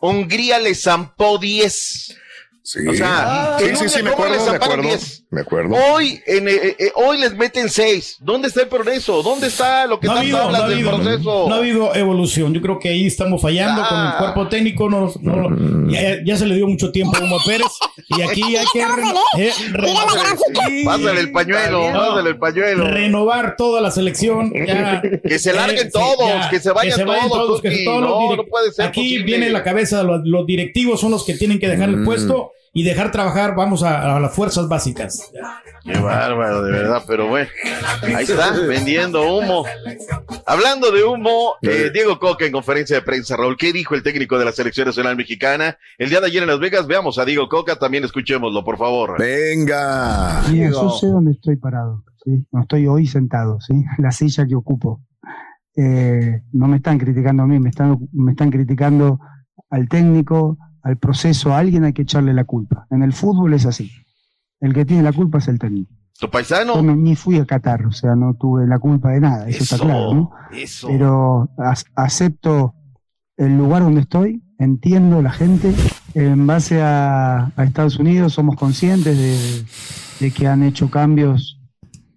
Hungría 0.00 0.58
le 0.58 0.74
zampó 0.74 1.38
10. 1.38 2.16
Sí. 2.62 2.86
O 2.86 2.94
sea, 2.94 3.56
sí, 3.58 3.64
en 3.64 3.76
sí, 3.76 3.88
sí, 3.88 3.94
día, 3.96 4.04
me 4.04 4.10
¿cómo 4.12 4.26
le 4.26 4.34
acuerdo, 4.34 4.50
me 4.50 4.56
acuerdo. 4.56 4.82
10? 4.82 5.19
Me 5.32 5.42
acuerdo. 5.42 5.76
Hoy, 5.94 6.20
en, 6.26 6.48
eh, 6.48 6.74
eh, 6.76 6.90
hoy 6.96 7.18
les 7.18 7.36
meten 7.36 7.68
6. 7.70 8.16
¿Dónde 8.18 8.48
está 8.48 8.62
el 8.62 8.66
progreso? 8.68 9.22
¿Dónde 9.22 9.46
está 9.46 9.86
lo 9.86 10.00
que 10.00 10.08
No 10.08 10.14
tanto 10.14 10.22
habido, 10.22 10.38
no, 10.38 10.44
hablas 10.46 10.60
ha 10.62 10.64
del 10.68 10.74
habido, 10.78 10.96
proceso? 10.96 11.46
no 11.48 11.54
ha 11.54 11.58
habido 11.58 11.94
evolución. 11.94 12.52
Yo 12.52 12.60
creo 12.60 12.80
que 12.80 12.88
ahí 12.88 13.06
estamos 13.06 13.40
fallando 13.40 13.80
con 13.88 13.96
el 14.06 14.12
cuerpo 14.14 14.48
técnico. 14.48 14.90
No, 14.90 15.12
no- 15.20 15.88
ya, 15.88 16.16
ya 16.24 16.36
se 16.36 16.46
le 16.46 16.56
dio 16.56 16.66
mucho 16.66 16.90
tiempo 16.90 17.16
a 17.16 17.20
Humo 17.20 17.36
Pérez. 17.46 17.68
Y 18.08 18.22
aquí 18.22 18.56
hay 18.56 18.66
que 18.72 18.84
re- 18.84 19.02
eh, 19.38 19.52
re- 19.70 20.84
Pásale 20.84 21.20
el 21.20 21.30
pañuelo, 21.30 21.92
No. 21.92 21.98
pásale 22.00 22.30
el 22.30 22.38
pañuelo. 22.38 22.88
renovar 22.90 23.54
toda 23.56 23.80
la 23.80 23.92
selección. 23.92 24.52
ya. 24.66 25.00
Que 25.22 25.38
se 25.38 25.52
larguen 25.52 25.86
Eh, 25.86 25.90
todos, 25.92 26.28
ya, 26.28 26.48
que 26.50 26.58
se 26.58 26.72
vayan 26.72 27.04
todos, 27.06 27.62
que 27.62 27.84
todos 27.84 28.00
los 28.02 28.10
No, 28.10 28.18
direct- 28.20 28.36
no 28.36 28.44
puede 28.46 28.72
ser 28.72 28.86
Aquí 28.86 29.00
posible. 29.02 29.24
viene 29.26 29.50
la 29.50 29.62
cabeza, 29.62 30.02
los, 30.02 30.22
los 30.24 30.44
directivos 30.44 31.00
son 31.00 31.12
los 31.12 31.24
que 31.24 31.34
tienen 31.34 31.60
que 31.60 31.68
dejar 31.68 31.88
el 31.88 31.98
Mm. 31.98 32.04
puesto 32.04 32.50
y 32.72 32.84
dejar 32.84 33.10
trabajar, 33.10 33.54
vamos 33.56 33.82
a, 33.82 34.16
a 34.16 34.20
las 34.20 34.34
fuerzas 34.34 34.68
básicas. 34.68 35.30
Qué 35.84 35.98
bárbaro, 35.98 36.62
de 36.62 36.72
verdad, 36.72 37.02
pero 37.06 37.28
bueno. 37.28 37.48
Ahí 38.02 38.24
está, 38.24 38.52
vendiendo 38.52 39.22
humo. 39.36 39.64
Hablando 40.46 40.90
de 40.90 41.02
humo, 41.02 41.54
eh, 41.62 41.90
Diego 41.92 42.18
Coca 42.18 42.44
en 42.44 42.52
conferencia 42.52 42.96
de 42.96 43.02
prensa, 43.02 43.36
Raúl, 43.36 43.56
¿qué 43.56 43.72
dijo 43.72 43.94
el 43.94 44.02
técnico 44.02 44.38
de 44.38 44.44
la 44.44 44.52
Selección 44.52 44.86
Nacional 44.86 45.16
Mexicana? 45.16 45.78
El 45.98 46.10
día 46.10 46.20
de 46.20 46.26
ayer 46.26 46.42
en 46.42 46.48
Las 46.48 46.60
Vegas, 46.60 46.86
veamos 46.86 47.18
a 47.18 47.24
Diego 47.24 47.48
Coca, 47.48 47.76
también 47.76 48.04
escuchémoslo, 48.04 48.62
por 48.62 48.76
favor. 48.76 49.18
Venga. 49.18 50.42
Mira, 50.50 50.70
yo 50.70 50.90
sé 50.90 51.06
dónde 51.06 51.32
estoy 51.32 51.56
parado, 51.56 52.04
¿sí? 52.24 52.46
No 52.52 52.62
estoy 52.62 52.86
hoy 52.86 53.06
sentado, 53.06 53.60
¿sí? 53.60 53.74
La 53.98 54.12
silla 54.12 54.46
que 54.46 54.54
ocupo. 54.54 55.02
Eh, 55.76 56.42
no 56.52 56.68
me 56.68 56.76
están 56.76 56.98
criticando 56.98 57.44
a 57.44 57.46
mí, 57.46 57.58
me 57.58 57.70
están, 57.70 57.98
me 58.12 58.32
están 58.32 58.50
criticando 58.50 59.18
al 59.70 59.88
técnico, 59.88 60.58
al 60.82 60.96
proceso, 60.96 61.52
a 61.52 61.58
alguien 61.58 61.84
hay 61.84 61.92
que 61.92 62.02
echarle 62.02 62.32
la 62.34 62.44
culpa. 62.44 62.86
En 62.90 63.02
el 63.02 63.12
fútbol 63.12 63.54
es 63.54 63.66
así. 63.66 63.90
El 64.60 64.74
que 64.74 64.84
tiene 64.84 65.02
la 65.02 65.12
culpa 65.12 65.38
es 65.38 65.48
el 65.48 65.58
técnico. 65.58 65.92
¿Tu 66.18 66.28
paisano? 66.28 66.74
Yo 66.74 66.82
no- 66.82 66.94
ni 66.96 67.16
fui 67.16 67.38
a 67.38 67.46
Qatar, 67.46 67.86
o 67.86 67.92
sea, 67.92 68.14
no 68.14 68.34
tuve 68.34 68.66
la 68.66 68.78
culpa 68.78 69.10
de 69.10 69.20
nada, 69.20 69.48
eso, 69.48 69.64
está 69.64 69.78
claro, 69.78 70.14
¿no? 70.14 70.30
Eso. 70.52 70.88
Pero 70.88 71.48
acepto 71.96 72.74
el 73.36 73.56
lugar 73.56 73.82
donde 73.82 74.02
estoy, 74.02 74.42
entiendo 74.58 75.22
la 75.22 75.30
gente. 75.30 75.72
En 76.14 76.46
base 76.46 76.82
a, 76.82 77.52
a 77.56 77.64
Estados 77.64 77.98
Unidos 77.98 78.34
somos 78.34 78.56
conscientes 78.56 79.16
de, 79.16 79.64
de 80.26 80.30
que 80.32 80.46
han 80.46 80.62
hecho 80.62 80.90
cambios 80.90 81.58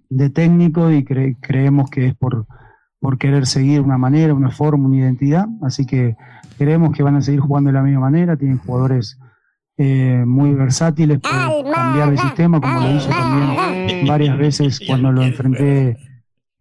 de 0.10 0.30
técnico 0.30 0.92
y 0.92 1.04
cre- 1.06 1.38
creemos 1.40 1.90
que 1.90 2.08
es 2.08 2.16
por, 2.16 2.46
por 3.00 3.18
querer 3.18 3.46
seguir 3.46 3.82
una 3.82 3.98
manera, 3.98 4.34
una 4.34 4.52
forma, 4.52 4.88
una 4.88 4.98
identidad. 4.98 5.46
Así 5.62 5.86
que 5.86 6.16
creemos 6.58 6.96
que 6.96 7.04
van 7.04 7.16
a 7.16 7.22
seguir 7.22 7.40
jugando 7.42 7.70
de 7.70 7.74
la 7.74 7.82
misma 7.82 8.02
manera. 8.02 8.38
Tienen 8.38 8.58
jugadores 8.60 9.18
eh, 9.78 10.24
muy 10.26 10.52
versátiles, 10.54 11.20
pueden 11.20 11.72
cambiar 11.74 12.12
de 12.12 12.18
sistema, 12.18 12.62
como 12.62 12.80
lo 12.80 12.92
hizo 12.96 13.10
también 13.10 14.06
varias 14.08 14.38
veces 14.38 14.80
cuando 14.86 15.12
lo 15.12 15.24
enfrenté 15.24 15.98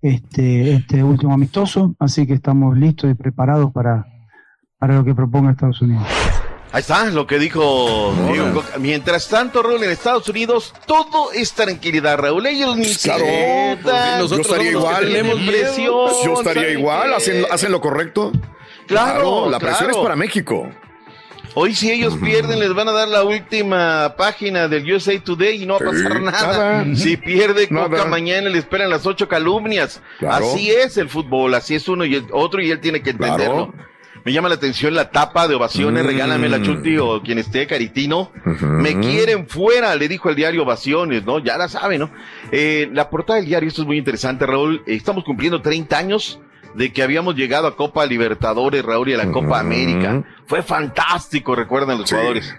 este, 0.00 0.74
este 0.74 1.02
último 1.04 1.34
amistoso. 1.34 1.94
Así 1.98 2.26
que 2.26 2.34
estamos 2.34 2.76
listos 2.76 3.10
y 3.10 3.14
preparados 3.14 3.72
para, 3.72 4.06
para 4.78 4.94
lo 4.94 5.04
que 5.04 5.14
proponga 5.14 5.50
Estados 5.52 5.80
Unidos. 5.82 6.04
Ahí 6.74 6.80
está 6.80 7.04
lo 7.10 7.26
que 7.26 7.38
dijo 7.38 8.14
Diego 8.32 8.54
Coca. 8.54 8.78
Mientras 8.78 9.28
tanto, 9.28 9.62
Raúl, 9.62 9.84
en 9.84 9.90
Estados 9.90 10.26
Unidos, 10.30 10.72
todo 10.86 11.30
es 11.34 11.52
tranquilidad, 11.52 12.16
Raúl. 12.16 12.46
Ellos 12.46 12.78
ni 12.78 12.86
se 12.86 13.10
Claro, 13.10 13.26
notan. 13.76 14.26
yo 14.26 14.36
estaría 14.40 14.70
igual. 14.70 15.04
tenemos 15.04 15.38
presión. 15.40 15.94
Yo 16.24 16.32
estaría 16.32 16.62
¿sabe 16.62 16.72
igual. 16.72 17.12
¿Hacen, 17.12 17.44
hacen 17.50 17.72
lo 17.72 17.82
correcto? 17.82 18.32
Claro, 18.92 19.50
la 19.50 19.58
presión 19.58 19.88
claro. 19.88 19.98
es 19.98 20.02
para 20.02 20.16
México. 20.16 20.68
Hoy 21.54 21.74
si 21.74 21.90
ellos 21.90 22.16
pierden 22.16 22.58
les 22.60 22.72
van 22.72 22.88
a 22.88 22.92
dar 22.92 23.08
la 23.08 23.24
última 23.24 24.14
página 24.16 24.68
del 24.68 24.90
USA 24.90 25.12
Today 25.22 25.62
y 25.62 25.66
no 25.66 25.74
va 25.78 25.90
a 25.90 25.94
Sí, 25.94 26.02
pasar 26.02 26.20
nada. 26.22 26.82
nada. 26.84 26.96
Si 26.96 27.16
pierde 27.18 27.68
Coca 27.68 27.88
Nada. 27.88 28.04
mañana 28.06 28.48
le 28.48 28.56
esperan 28.58 28.88
las 28.88 29.06
ocho 29.06 29.28
calumnias. 29.28 30.00
Claro. 30.18 30.46
Así 30.46 30.70
es 30.70 30.96
el 30.96 31.10
fútbol, 31.10 31.52
así 31.54 31.74
es 31.74 31.86
uno 31.88 32.06
y 32.06 32.14
el 32.14 32.24
otro 32.32 32.62
y 32.62 32.70
él 32.70 32.80
tiene 32.80 33.02
que 33.02 33.10
entenderlo. 33.10 33.74
Me 34.24 34.32
llama 34.32 34.48
la 34.48 34.54
atención 34.54 34.94
la 34.94 35.10
tapa 35.10 35.46
de 35.48 35.56
ovaciones, 35.56 36.04
Mm. 36.04 36.06
regálame 36.06 36.48
la 36.48 36.62
Chuti 36.62 36.96
o 36.96 37.20
quien 37.22 37.38
esté, 37.38 37.66
Caritino. 37.66 38.30
Me 38.62 38.98
quieren 39.00 39.46
fuera, 39.48 39.94
le 39.96 40.06
dijo 40.08 40.30
el 40.30 40.36
diario 40.36 40.62
Ovaciones, 40.62 41.24
¿no? 41.26 41.38
Ya 41.40 41.58
la 41.58 41.68
sabe, 41.68 41.98
¿no? 41.98 42.08
Eh, 42.52 42.88
la 42.92 43.10
portada 43.10 43.38
del 43.40 43.46
diario, 43.48 43.68
esto 43.68 43.82
es 43.82 43.86
muy 43.88 43.98
interesante, 43.98 44.46
Raúl. 44.46 44.82
Estamos 44.86 45.24
cumpliendo 45.24 45.60
30 45.60 45.98
años 45.98 46.38
de 46.74 46.92
que 46.92 47.02
habíamos 47.02 47.34
llegado 47.34 47.66
a 47.66 47.76
Copa 47.76 48.06
Libertadores, 48.06 48.84
Raúl, 48.84 49.10
y 49.10 49.14
a 49.14 49.18
la 49.18 49.30
Copa 49.30 49.60
América. 49.60 50.24
Fue 50.46 50.62
fantástico, 50.62 51.54
recuerdan 51.54 51.98
los 51.98 52.10
jugadores. 52.10 52.54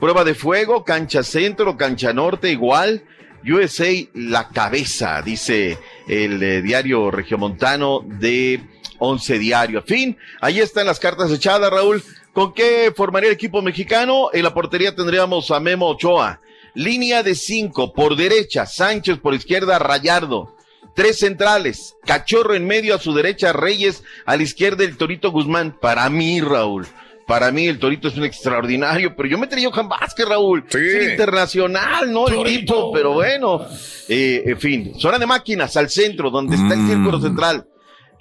Prueba 0.00 0.24
de 0.24 0.34
fuego, 0.34 0.84
cancha 0.84 1.22
centro, 1.22 1.76
cancha 1.76 2.12
norte, 2.12 2.50
igual. 2.50 3.02
USA, 3.44 3.86
la 4.14 4.48
cabeza, 4.48 5.22
dice 5.22 5.78
el 6.08 6.42
eh, 6.42 6.60
diario 6.62 7.10
regiomontano 7.10 8.02
de 8.04 8.60
Once 8.98 9.38
Diario. 9.38 9.82
Fin, 9.82 10.16
ahí 10.40 10.60
están 10.60 10.86
las 10.86 10.98
cartas 10.98 11.30
echadas, 11.30 11.70
Raúl. 11.70 12.02
¿Con 12.32 12.52
qué 12.52 12.92
formaría 12.94 13.28
el 13.28 13.34
equipo 13.34 13.62
mexicano? 13.62 14.30
En 14.32 14.44
la 14.44 14.54
portería 14.54 14.94
tendríamos 14.94 15.50
a 15.50 15.60
Memo 15.60 15.88
Ochoa. 15.88 16.40
Línea 16.74 17.22
de 17.22 17.34
cinco, 17.34 17.92
por 17.92 18.14
derecha, 18.16 18.66
Sánchez 18.66 19.18
por 19.18 19.34
izquierda, 19.34 19.78
Rayardo. 19.78 20.54
Tres 20.98 21.20
centrales, 21.20 21.94
Cachorro 22.04 22.56
en 22.56 22.66
medio, 22.66 22.96
a 22.96 22.98
su 22.98 23.14
derecha 23.14 23.52
Reyes, 23.52 24.02
a 24.26 24.36
la 24.36 24.42
izquierda 24.42 24.82
el 24.82 24.96
Torito 24.96 25.30
Guzmán. 25.30 25.78
Para 25.80 26.10
mí, 26.10 26.40
Raúl, 26.40 26.88
para 27.24 27.52
mí 27.52 27.68
el 27.68 27.78
Torito 27.78 28.08
es 28.08 28.16
un 28.16 28.24
extraordinario, 28.24 29.14
pero 29.14 29.28
yo 29.28 29.38
metería 29.38 29.68
a 29.68 29.70
Johan 29.70 29.88
Vázquez, 29.88 30.26
Raúl. 30.28 30.64
Es 30.68 30.74
el 30.74 31.12
internacional, 31.12 32.12
¿no? 32.12 32.26
El 32.26 32.42
tipo, 32.42 32.92
pero 32.92 33.12
bueno. 33.12 33.64
Eh, 34.08 34.42
en 34.44 34.58
fin, 34.58 34.92
zona 34.98 35.20
de 35.20 35.26
máquinas 35.26 35.76
al 35.76 35.88
centro, 35.88 36.30
donde 36.30 36.56
está 36.56 36.74
el 36.74 36.88
círculo 36.88 37.20
central. 37.20 37.64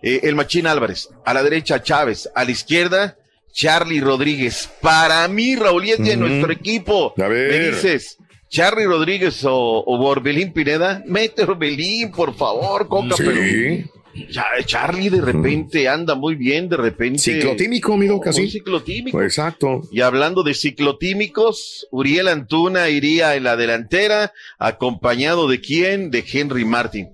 Eh, 0.04 0.20
el 0.22 0.36
Machín 0.36 0.68
Álvarez, 0.68 1.10
a 1.26 1.34
la 1.34 1.42
derecha 1.42 1.82
Chávez, 1.82 2.30
a 2.36 2.44
la 2.46 2.52
izquierda 2.52 3.18
Charlie 3.52 4.02
Rodríguez. 4.02 4.70
Para 4.82 5.28
mí, 5.28 5.56
Raúl, 5.56 5.84
y 5.86 5.92
es 5.94 5.98
de 5.98 6.12
Ujú. 6.12 6.28
nuestro 6.28 6.52
equipo. 6.52 7.16
A 7.18 7.28
ver. 7.28 7.50
Me 7.50 7.60
dices, 7.72 8.18
Charlie 8.50 8.86
Rodríguez 8.86 9.44
o, 9.46 9.54
o 9.56 10.06
Orbelín 10.06 10.54
Pineda, 10.54 11.04
mete 11.06 11.44
Orbelín, 11.44 12.12
por 12.12 12.34
favor, 12.36 12.88
Coca, 12.88 13.16
Sí. 13.18 13.24
pero 13.26 14.66
Charlie 14.66 15.10
de 15.10 15.22
repente 15.22 15.88
anda 15.88 16.16
muy 16.16 16.36
bien, 16.36 16.70
de 16.70 16.78
repente. 16.78 17.20
Ciclotímico, 17.20 17.96
mi 17.98 18.08
Doc, 18.08 18.28
así. 18.28 18.42
Muy 18.42 18.50
ciclotímico. 18.52 19.22
Exacto. 19.22 19.82
Y 19.92 20.02
hablando 20.02 20.42
de 20.44 20.54
ciclotímicos, 20.56 21.88
Uriel 21.92 22.28
Antuna 22.28 22.90
iría 22.90 23.36
en 23.36 23.44
la 23.44 23.56
delantera, 23.56 24.34
acompañado 24.58 25.48
de 25.48 25.62
quién? 25.62 26.10
De 26.12 26.24
Henry 26.32 26.66
Martin. 26.66 27.10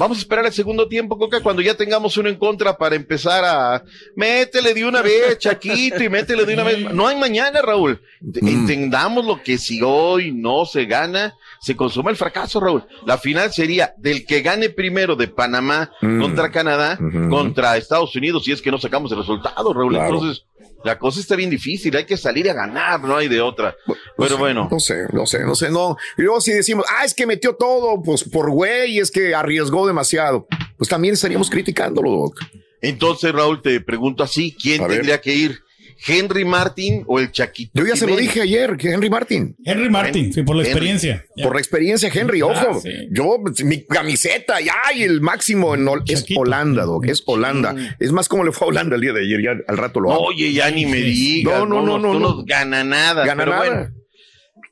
Vamos 0.00 0.16
a 0.16 0.20
esperar 0.22 0.46
el 0.46 0.52
segundo 0.54 0.88
tiempo, 0.88 1.18
Coca, 1.18 1.42
cuando 1.42 1.60
ya 1.60 1.74
tengamos 1.74 2.16
uno 2.16 2.30
en 2.30 2.36
contra 2.36 2.78
para 2.78 2.96
empezar 2.96 3.44
a 3.44 3.84
métele 4.16 4.72
de 4.72 4.86
una 4.86 5.02
vez, 5.02 5.38
Chaquito, 5.38 6.02
y 6.02 6.08
métele 6.08 6.46
de 6.46 6.54
una 6.54 6.62
vez. 6.64 6.90
No 6.94 7.06
hay 7.06 7.16
mañana, 7.18 7.60
Raúl. 7.60 8.00
Entendamos 8.34 9.26
lo 9.26 9.42
que 9.42 9.58
si 9.58 9.82
hoy 9.82 10.32
no 10.32 10.64
se 10.64 10.86
gana, 10.86 11.34
se 11.60 11.76
consuma 11.76 12.10
el 12.10 12.16
fracaso, 12.16 12.60
Raúl. 12.60 12.86
La 13.04 13.18
final 13.18 13.52
sería 13.52 13.92
del 13.98 14.24
que 14.24 14.40
gane 14.40 14.70
primero 14.70 15.16
de 15.16 15.28
Panamá 15.28 15.90
Mm. 16.00 16.20
contra 16.22 16.50
Canadá, 16.50 16.98
contra 17.28 17.76
Estados 17.76 18.16
Unidos, 18.16 18.44
si 18.44 18.52
es 18.52 18.62
que 18.62 18.70
no 18.70 18.78
sacamos 18.78 19.12
el 19.12 19.18
resultado, 19.18 19.74
Raúl. 19.74 19.92
Claro. 19.92 20.14
Entonces, 20.14 20.46
la 20.84 20.98
cosa 20.98 21.20
está 21.20 21.36
bien 21.36 21.50
difícil, 21.50 21.94
hay 21.96 22.06
que 22.06 22.16
salir 22.16 22.48
a 22.50 22.54
ganar, 22.54 23.00
no 23.00 23.16
hay 23.16 23.28
de 23.28 23.40
otra. 23.40 23.76
Pero 24.16 24.38
bueno. 24.38 24.68
No 24.70 24.78
sé, 24.80 25.06
no 25.12 25.26
sé, 25.26 25.40
no 25.44 25.54
sé, 25.54 25.70
no. 25.70 25.96
Y 26.16 26.22
luego 26.22 26.40
si 26.40 26.52
decimos, 26.52 26.84
ah, 26.88 27.04
es 27.04 27.14
que 27.14 27.26
metió 27.26 27.54
todo, 27.54 28.02
pues 28.02 28.24
por 28.24 28.50
güey, 28.50 28.98
es 28.98 29.10
que 29.10 29.34
arriesgó 29.34 29.86
demasiado. 29.86 30.46
Pues 30.76 30.88
también 30.88 31.14
estaríamos 31.14 31.50
criticándolo, 31.50 32.10
Doc. 32.10 32.40
Entonces, 32.80 33.32
Raúl, 33.32 33.60
te 33.60 33.80
pregunto 33.80 34.22
así, 34.22 34.56
¿quién 34.60 34.80
A 34.82 34.86
ver. 34.86 34.96
tendría 34.98 35.20
que 35.20 35.34
ir? 35.34 35.60
¿Henry 36.06 36.44
Martin 36.44 37.04
o 37.06 37.18
el 37.18 37.30
Chaquito? 37.32 37.72
Yo 37.74 37.86
ya 37.86 37.96
se 37.96 38.06
lo 38.06 38.16
dije 38.16 38.40
ayer, 38.42 38.76
que 38.76 38.90
Henry 38.92 39.10
Martin. 39.10 39.56
Henry 39.64 39.90
Martin, 39.90 40.32
sí, 40.32 40.42
por 40.42 40.56
la 40.56 40.62
Henry. 40.62 40.70
experiencia. 40.72 41.24
Por 41.42 41.54
la 41.54 41.58
experiencia, 41.60 42.10
Henry, 42.12 42.42
ojo. 42.42 42.54
Ah, 42.54 42.78
sí. 42.82 42.90
Yo, 43.10 43.36
mi 43.64 43.84
camiseta, 43.84 44.60
ya, 44.60 44.74
y 44.94 45.02
el 45.02 45.20
máximo 45.20 45.74
en 45.74 45.84
Hol- 45.86 46.02
es 46.08 46.24
Holanda, 46.36 46.84
Doc, 46.84 47.06
es 47.06 47.22
Holanda. 47.26 47.74
Es 47.98 48.12
más, 48.12 48.28
como 48.28 48.44
le 48.44 48.52
fue 48.52 48.66
a 48.66 48.70
Holanda 48.70 48.96
el 48.96 49.02
día 49.02 49.12
de 49.12 49.20
ayer, 49.24 49.42
ya 49.42 49.50
al 49.66 49.76
rato 49.78 50.00
lo 50.00 50.12
hago. 50.12 50.22
Oye, 50.26 50.52
ya 50.52 50.70
ni 50.70 50.86
me 50.86 50.96
digas. 50.98 51.58
No, 51.60 51.66
no, 51.66 51.82
no, 51.82 51.98
no, 51.98 52.12
Tú 52.12 52.18
no. 52.20 52.34
nos 52.36 52.44
gana 52.46 52.82
nada. 52.84 53.24
Gana 53.26 53.44
pero 53.44 53.56
nada. 53.56 53.66
bueno. 53.66 53.99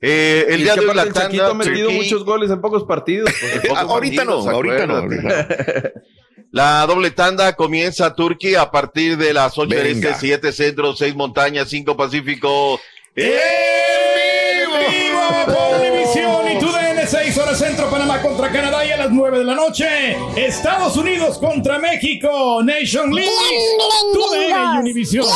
Eh, 0.00 0.46
el 0.48 0.60
Y 0.60 0.62
día 0.64 0.74
de 0.76 0.80
hoy 0.86 0.94
la 0.94 1.06
tanda. 1.12 1.48
ha 1.48 1.54
metido 1.54 1.88
Turquía- 1.88 1.96
muchos 1.96 2.24
goles 2.24 2.50
en 2.50 2.60
pocos 2.60 2.84
partidos. 2.84 3.30
pues. 3.40 3.60
pocos 3.68 3.78
Ah, 3.78 3.80
ahorita 3.88 4.24
no, 4.24 4.44
partidos, 4.44 4.54
ahorita 4.54 4.86
no, 4.86 4.96
acuérdate. 4.96 5.92
La 6.50 6.86
doble 6.86 7.10
tanda 7.10 7.52
comienza 7.54 8.14
Turquía 8.14 8.62
a 8.62 8.70
partir 8.70 9.18
de 9.18 9.34
las 9.34 9.58
8 9.58 9.68
del 9.74 9.86
este, 9.88 10.14
7 10.14 10.50
centro, 10.52 10.96
6 10.96 11.14
montañas, 11.14 11.68
5 11.68 11.94
pacífico. 11.94 12.80
Vivo 13.14 13.34
Univisión 14.76 15.84
y 15.84 15.87
TUDN, 17.48 17.56
6 17.56 17.56
horas 17.56 17.58
centro, 17.58 17.90
Panamá 17.90 18.20
contra 18.20 18.50
Canadá 18.50 18.84
y 18.84 18.90
a 18.90 18.96
las 18.96 19.10
9 19.10 19.38
de 19.38 19.44
la 19.44 19.54
noche, 19.54 20.16
Estados 20.36 20.96
Unidos 20.96 21.38
contra 21.38 21.78
México, 21.78 22.62
Nation 22.62 23.14
League, 23.14 23.30
TUDN 24.12 24.76
y 24.76 24.78
Univisión. 24.80 25.26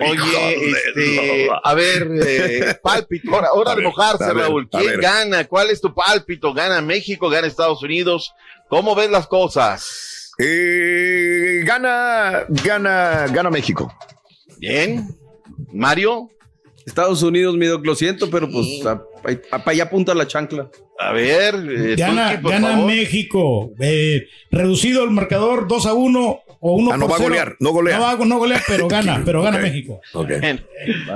Oye, 0.00 0.70
este, 0.70 1.48
a 1.62 1.74
ver, 1.74 2.08
eh, 2.26 2.74
pálpito, 2.82 3.34
hora, 3.34 3.52
hora 3.52 3.70
de 3.70 3.76
ver, 3.76 3.84
mojarse, 3.86 4.26
ver, 4.26 4.36
Raúl. 4.36 4.68
¿Quién 4.68 5.00
gana? 5.00 5.44
¿Cuál 5.46 5.70
es 5.70 5.80
tu 5.80 5.94
pálpito? 5.94 6.52
¿Gana 6.52 6.80
México? 6.82 7.28
¿Gana 7.28 7.46
Estados 7.46 7.82
Unidos? 7.82 8.34
¿Cómo 8.68 8.94
ves 8.94 9.10
las 9.10 9.26
cosas? 9.26 10.32
Eh, 10.38 11.62
gana, 11.64 12.44
gana, 12.48 13.26
gana 13.28 13.50
México. 13.50 13.92
Bien. 14.58 15.08
Mario, 15.72 16.30
Estados 16.84 17.22
Unidos, 17.22 17.56
mi 17.56 17.66
doc, 17.66 17.84
lo 17.84 17.94
siento, 17.94 18.30
pero 18.30 18.48
pues 18.50 18.66
para 19.50 19.70
allá 19.70 19.84
apunta 19.84 20.14
la 20.14 20.26
chancla. 20.26 20.70
a 20.98 21.12
ver, 21.12 21.54
eh, 21.54 21.94
Gana, 21.96 22.28
Turki, 22.30 22.42
por 22.42 22.52
gana 22.52 22.68
favor. 22.70 22.86
México, 22.86 23.72
eh, 23.80 24.26
reducido 24.50 25.04
el 25.04 25.10
marcador 25.10 25.66
2 25.68 25.86
a 25.86 25.92
1 25.94 26.40
o 26.60 26.72
1 26.72 26.92
Ah, 26.92 26.96
no 26.96 27.06
por 27.06 27.12
va 27.12 27.16
a 27.16 27.22
golear, 27.28 27.56
no 27.60 27.70
golea. 27.70 27.96
No 27.98 28.02
va 28.04 28.10
a 28.12 28.16
no 28.24 28.38
golea, 28.38 28.62
pero 28.66 28.88
gana, 28.88 29.22
pero 29.24 29.42
gana 29.42 29.58
Ok. 29.58 29.62
México. 29.62 30.00
Bien. 30.26 30.64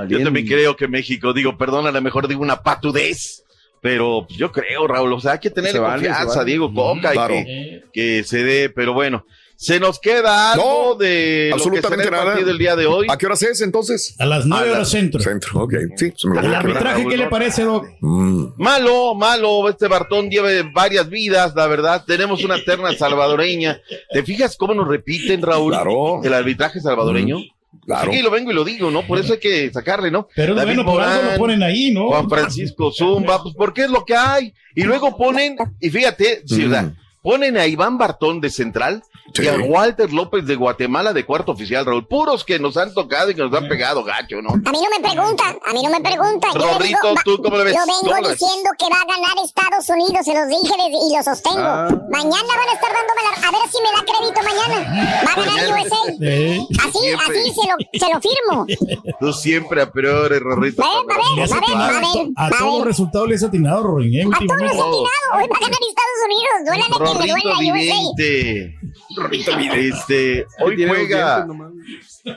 Yo 0.07 0.23
también 0.23 0.45
creo 0.47 0.75
que 0.75 0.87
México, 0.87 1.33
digo, 1.33 1.57
perdón, 1.57 1.87
a 1.87 1.91
lo 1.91 2.01
mejor 2.01 2.27
digo 2.27 2.41
una 2.41 2.61
patudez, 2.61 3.43
pero 3.81 4.27
yo 4.29 4.51
creo, 4.51 4.87
Raúl, 4.87 5.13
o 5.13 5.19
sea, 5.19 5.33
hay 5.33 5.39
que 5.39 5.49
tenerle 5.49 5.73
Se 5.73 5.79
vale, 5.79 5.93
confianza 6.07 6.31
se 6.33 6.37
vale. 6.39 6.49
Diego 6.51 6.73
Coca 6.73 7.09
y 7.09 7.13
Claro. 7.13 7.33
que, 7.33 7.83
que 7.91 8.23
se 8.23 8.43
dé, 8.43 8.69
pero 8.69 8.93
bueno, 8.93 9.25
se 9.63 9.79
nos 9.79 9.99
queda 9.99 10.53
algo 10.53 10.93
No, 10.93 10.95
de 10.95 11.49
lo 11.51 11.55
que 11.57 11.61
absolutamente 11.61 12.03
será 12.05 12.17
el 12.17 12.21
nada. 12.23 12.31
partido 12.33 12.49
el 12.51 12.57
día 12.57 12.75
de 12.75 12.87
hoy. 12.87 13.05
¿A 13.11 13.15
qué 13.19 13.27
horas 13.27 13.43
es 13.43 13.61
entonces? 13.61 14.15
A 14.17 14.25
las 14.25 14.47
9 14.47 14.63
A 14.63 14.65
la- 14.65 14.73
horas 14.77 14.89
centro. 14.89 15.21
Centro, 15.21 15.61
ok. 15.61 15.73
Sí, 15.97 16.11
se 16.17 16.27
me 16.27 16.35
lo 16.35 16.41
voy 16.41 16.55
arbitraje, 16.55 17.05
¿qué 17.07 17.17
le 17.17 17.27
parece, 17.27 17.63
Doc? 17.63 17.85
Mm. 17.99 18.45
Malo, 18.57 19.13
malo, 19.13 19.69
este 19.69 19.87
Bartón 19.87 20.31
lleva 20.31 20.49
varias 20.73 21.07
vidas, 21.09 21.53
la 21.55 21.67
verdad. 21.67 22.03
Tenemos 22.07 22.43
una 22.43 22.57
terna 22.63 22.91
salvadoreña. 22.93 23.79
¿Te 24.11 24.23
fijas 24.23 24.57
cómo 24.57 24.73
nos 24.73 24.87
repiten, 24.87 25.43
Raúl? 25.43 25.73
Claro. 25.73 26.23
El 26.23 26.33
arbitraje 26.33 26.79
salvadoreño. 26.81 27.37
Claro. 27.85 28.11
Sí, 28.11 28.21
lo 28.23 28.31
vengo 28.31 28.49
y 28.51 28.55
lo 28.55 28.63
digo, 28.63 28.89
¿no? 28.89 29.05
Por 29.05 29.19
eso 29.19 29.33
hay 29.33 29.39
que 29.39 29.71
sacarle, 29.71 30.09
¿no? 30.09 30.27
Pero 30.35 30.55
David 30.55 30.75
bueno, 30.77 30.85
por 30.91 31.01
algo 31.01 31.15
Morán, 31.21 31.31
lo 31.33 31.37
ponen 31.37 31.61
ahí, 31.63 31.91
¿no? 31.91 32.07
Juan 32.07 32.29
Francisco 32.29 32.91
Zumba, 32.91 33.43
pues 33.43 33.53
porque 33.55 33.83
es 33.83 33.91
lo 33.91 34.03
que 34.05 34.15
hay. 34.15 34.53
Y 34.75 34.83
luego 34.83 35.15
ponen, 35.15 35.55
y 35.79 35.89
fíjate, 35.91 36.41
sí, 36.47 36.65
o 36.65 36.69
sea, 36.69 36.81
Mm. 36.83 36.95
ponen 37.21 37.57
a 37.57 37.67
Iván 37.67 37.97
Bartón 37.97 38.41
de 38.41 38.49
central 38.49 39.03
Sí. 39.33 39.43
y 39.43 39.47
a 39.47 39.53
Walter 39.59 40.11
López 40.11 40.45
de 40.45 40.55
Guatemala 40.55 41.13
de 41.13 41.25
cuarto 41.25 41.53
oficial, 41.53 41.85
Raúl. 41.85 42.05
Puros 42.07 42.43
que 42.43 42.59
nos 42.59 42.75
han 42.75 42.93
tocado 42.93 43.29
y 43.31 43.35
que 43.35 43.41
nos 43.41 43.53
han 43.53 43.67
pegado 43.69 44.03
gacho, 44.03 44.41
¿no? 44.41 44.49
A 44.49 44.71
mí 44.71 44.79
no 44.81 44.89
me 44.89 44.99
preguntan, 45.09 45.57
a 45.65 45.73
mí 45.73 45.81
no 45.83 45.89
me 45.89 46.01
preguntan. 46.01 46.51
Digo, 46.53 46.99
va- 47.15 47.21
¿tú 47.23 47.41
cómo 47.41 47.57
le 47.57 47.63
ves? 47.65 47.73
Yo 47.75 47.81
¿Cómo 47.85 48.13
vengo 48.15 48.29
diciendo 48.29 48.69
que 48.77 48.85
va 48.89 48.97
a 49.01 49.05
ganar 49.05 49.37
Estados 49.43 49.87
Unidos, 49.89 50.25
se 50.25 50.33
los 50.33 50.47
dije 50.49 50.73
y 51.09 51.15
lo 51.15 51.23
sostengo. 51.23 51.59
Ah. 51.59 51.87
Mañana 52.09 52.47
van 52.47 52.69
a 52.69 52.73
estar 52.73 52.91
dándome 52.91 53.21
la... 53.23 53.47
A 53.47 53.51
ver 53.51 53.61
si 53.71 53.77
me 53.81 53.91
da 53.95 54.01
crédito 54.03 54.41
mañana. 54.43 55.23
Va 55.25 55.31
a 55.31 55.35
ganar 55.35 55.69
Mañana. 55.69 55.81
USA. 55.81 56.13
Eh, 56.21 56.59
Así, 56.81 56.99
Siempre. 56.99 57.25
así 57.39 57.53
se 57.53 57.67
lo, 57.67 57.75
se 58.05 58.13
lo 58.13 58.21
firmo. 58.21 59.15
Tú 59.19 59.33
siempre 59.33 59.81
a 59.81 59.91
priori, 59.91 60.39
Rorrito. 60.39 60.83
A 60.83 61.03
ver, 61.05 61.17
a 61.17 61.19
ver, 61.35 61.53
a 61.53 61.59
ver, 61.59 61.75
a 61.75 61.99
ver, 61.99 62.27
a 62.35 62.45
a 62.47 62.49
todo 62.49 62.77
ver. 62.79 62.87
resultado 62.87 63.27
le 63.27 63.35
has 63.35 63.43
atinado, 63.43 63.83
Rorín, 63.83 64.13
¿eh? 64.19 64.23
A 64.33 64.37
todos 64.39 64.61
los 64.61 64.71
atinado. 64.71 65.01
Hoy 65.01 65.47
va 65.47 65.55
a 65.55 65.59
ganar 65.61 65.79
Estados 65.87 66.19
Unidos. 66.25 66.55
Duélale 66.65 66.95
que 66.97 67.19
me 67.19 67.27
duela 67.31 67.55
USA. 67.73 69.10
Vidente. 69.29 69.87
Este, 69.87 70.45
hoy 70.63 70.77
los 70.77 70.89
juega. 70.89 71.47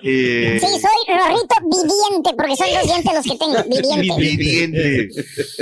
eh, 0.03 0.59
Sí, 0.61 0.67
soy 0.67 1.15
Rorrito 1.17 1.55
viviente, 1.63 2.31
porque 2.37 2.57
son 2.57 2.67
dos 2.73 2.85
dientes 2.87 3.15
los 3.15 3.25
que 3.25 3.39
tengo. 3.39 3.63
Viviente. 3.69 4.21
Viviente. 4.21 5.09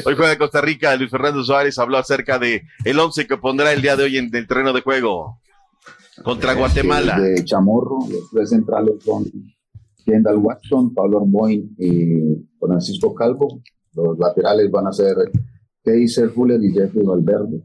Hoy 0.04 0.14
juega 0.16 0.38
Costa 0.38 0.60
Rica. 0.60 0.94
Luis 0.96 1.10
Fernando 1.10 1.42
Suárez 1.42 1.78
habló 1.78 1.98
acerca 1.98 2.38
de 2.38 2.62
el 2.84 2.98
once 2.98 3.26
que 3.26 3.36
pondrá 3.36 3.72
el 3.72 3.82
día 3.82 3.96
de 3.96 4.04
hoy 4.04 4.16
en 4.18 4.34
el 4.34 4.46
terreno 4.46 4.72
de 4.72 4.80
juego 4.82 5.40
contra 6.22 6.54
Guatemala. 6.54 7.18
De 7.20 7.44
Chamorro, 7.44 7.98
los 8.10 8.30
tres 8.30 8.50
centrales 8.50 8.94
son 9.04 9.24
Kendall 10.04 10.36
Watson, 10.38 10.92
Pablo 10.94 11.20
Armoin 11.20 11.74
y 11.78 12.46
Francisco 12.60 13.14
Calvo. 13.14 13.60
Los 13.94 14.18
laterales 14.18 14.70
van 14.70 14.86
a 14.86 14.92
ser 14.92 15.16
Keiser 15.84 16.30
Fuller 16.30 16.62
y 16.62 16.72
Jeffrey 16.72 17.04
Valverde. 17.04 17.62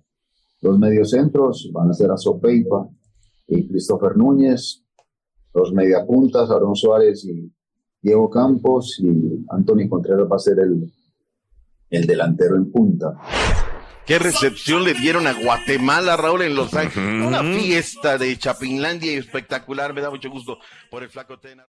Los 0.62 0.78
mediocentros 0.80 1.70
van 1.72 1.91
a 1.91 1.93
ser 1.93 2.10
Azopeipa 2.12 2.88
y 3.48 3.68
Christopher 3.68 4.18
Núñez. 4.18 4.84
Los 5.54 5.74
mediapuntas, 5.74 6.50
Aaron 6.52 6.76
Suárez 6.76 7.26
y 7.26 7.52
Diego 8.02 8.30
Campos. 8.30 9.00
Y 9.00 9.45
Anthony 9.50 9.89
Contreras 9.89 10.28
va 10.32 10.36
a 10.36 10.39
ser 10.39 10.60
el, 10.60 10.91
el 11.89 12.06
delantero 12.06 12.56
en 12.56 12.72
punta. 12.72 13.18
¿Qué 14.08 14.20
recepción 14.20 14.86
le 14.86 14.93
dieron 14.93 15.28
a 15.28 15.34
Guatemala, 15.34 16.16
Raúl, 16.16 16.43
en 16.43 16.55
Los 16.55 16.74
Ángeles? 16.74 17.26
Una 17.26 17.43
fiesta 17.43 18.18
de 18.18 18.38
Chapinlandia 18.38 19.12
y 19.12 19.16
espectacular. 19.18 19.93
Me 19.93 19.99
da 19.99 20.10
mucho 20.10 20.30
gusto 20.30 20.60
por 20.89 21.03
el 21.03 21.10
flaco 21.10 21.38
Tena. 21.38 21.66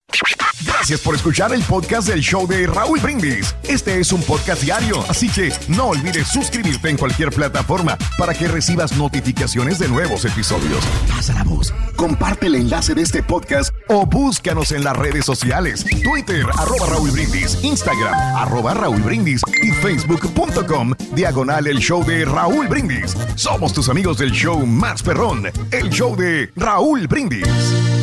Gracias 0.65 0.99
por 1.01 1.15
escuchar 1.15 1.53
el 1.53 1.61
podcast 1.63 2.07
del 2.07 2.21
show 2.21 2.47
de 2.47 2.67
Raúl 2.67 2.99
Brindis. 2.99 3.55
Este 3.63 3.99
es 3.99 4.11
un 4.11 4.21
podcast 4.23 4.61
diario, 4.61 5.03
así 5.09 5.29
que 5.29 5.51
no 5.67 5.87
olvides 5.87 6.27
suscribirte 6.27 6.89
en 6.89 6.97
cualquier 6.97 7.29
plataforma 7.29 7.97
para 8.17 8.33
que 8.33 8.47
recibas 8.47 8.95
notificaciones 8.95 9.79
de 9.79 9.87
nuevos 9.87 10.25
episodios. 10.25 10.83
Pasa 11.09 11.33
la 11.33 11.43
voz, 11.43 11.73
comparte 11.95 12.47
el 12.47 12.55
enlace 12.55 12.95
de 12.95 13.01
este 13.01 13.23
podcast 13.23 13.73
o 13.87 14.05
búscanos 14.05 14.71
en 14.71 14.83
las 14.83 14.95
redes 14.95 15.25
sociales. 15.25 15.85
Twitter, 16.03 16.45
arroba 16.57 16.87
Raúl 16.87 17.11
Brindis, 17.11 17.63
Instagram, 17.63 18.13
arroba 18.37 18.73
Raúl 18.73 19.01
Brindis 19.01 19.41
y 19.61 19.71
facebook.com, 19.71 20.93
diagonal 21.13 21.67
el 21.67 21.79
show 21.79 22.03
de 22.05 22.22
Raúl 22.25 22.67
Brindis. 22.67 23.15
Somos 23.35 23.73
tus 23.73 23.89
amigos 23.89 24.17
del 24.17 24.31
show 24.31 24.65
más 24.65 25.01
perrón, 25.01 25.45
el 25.71 25.89
show 25.89 26.15
de 26.15 26.51
Raúl 26.55 27.07
Brindis. 27.07 28.02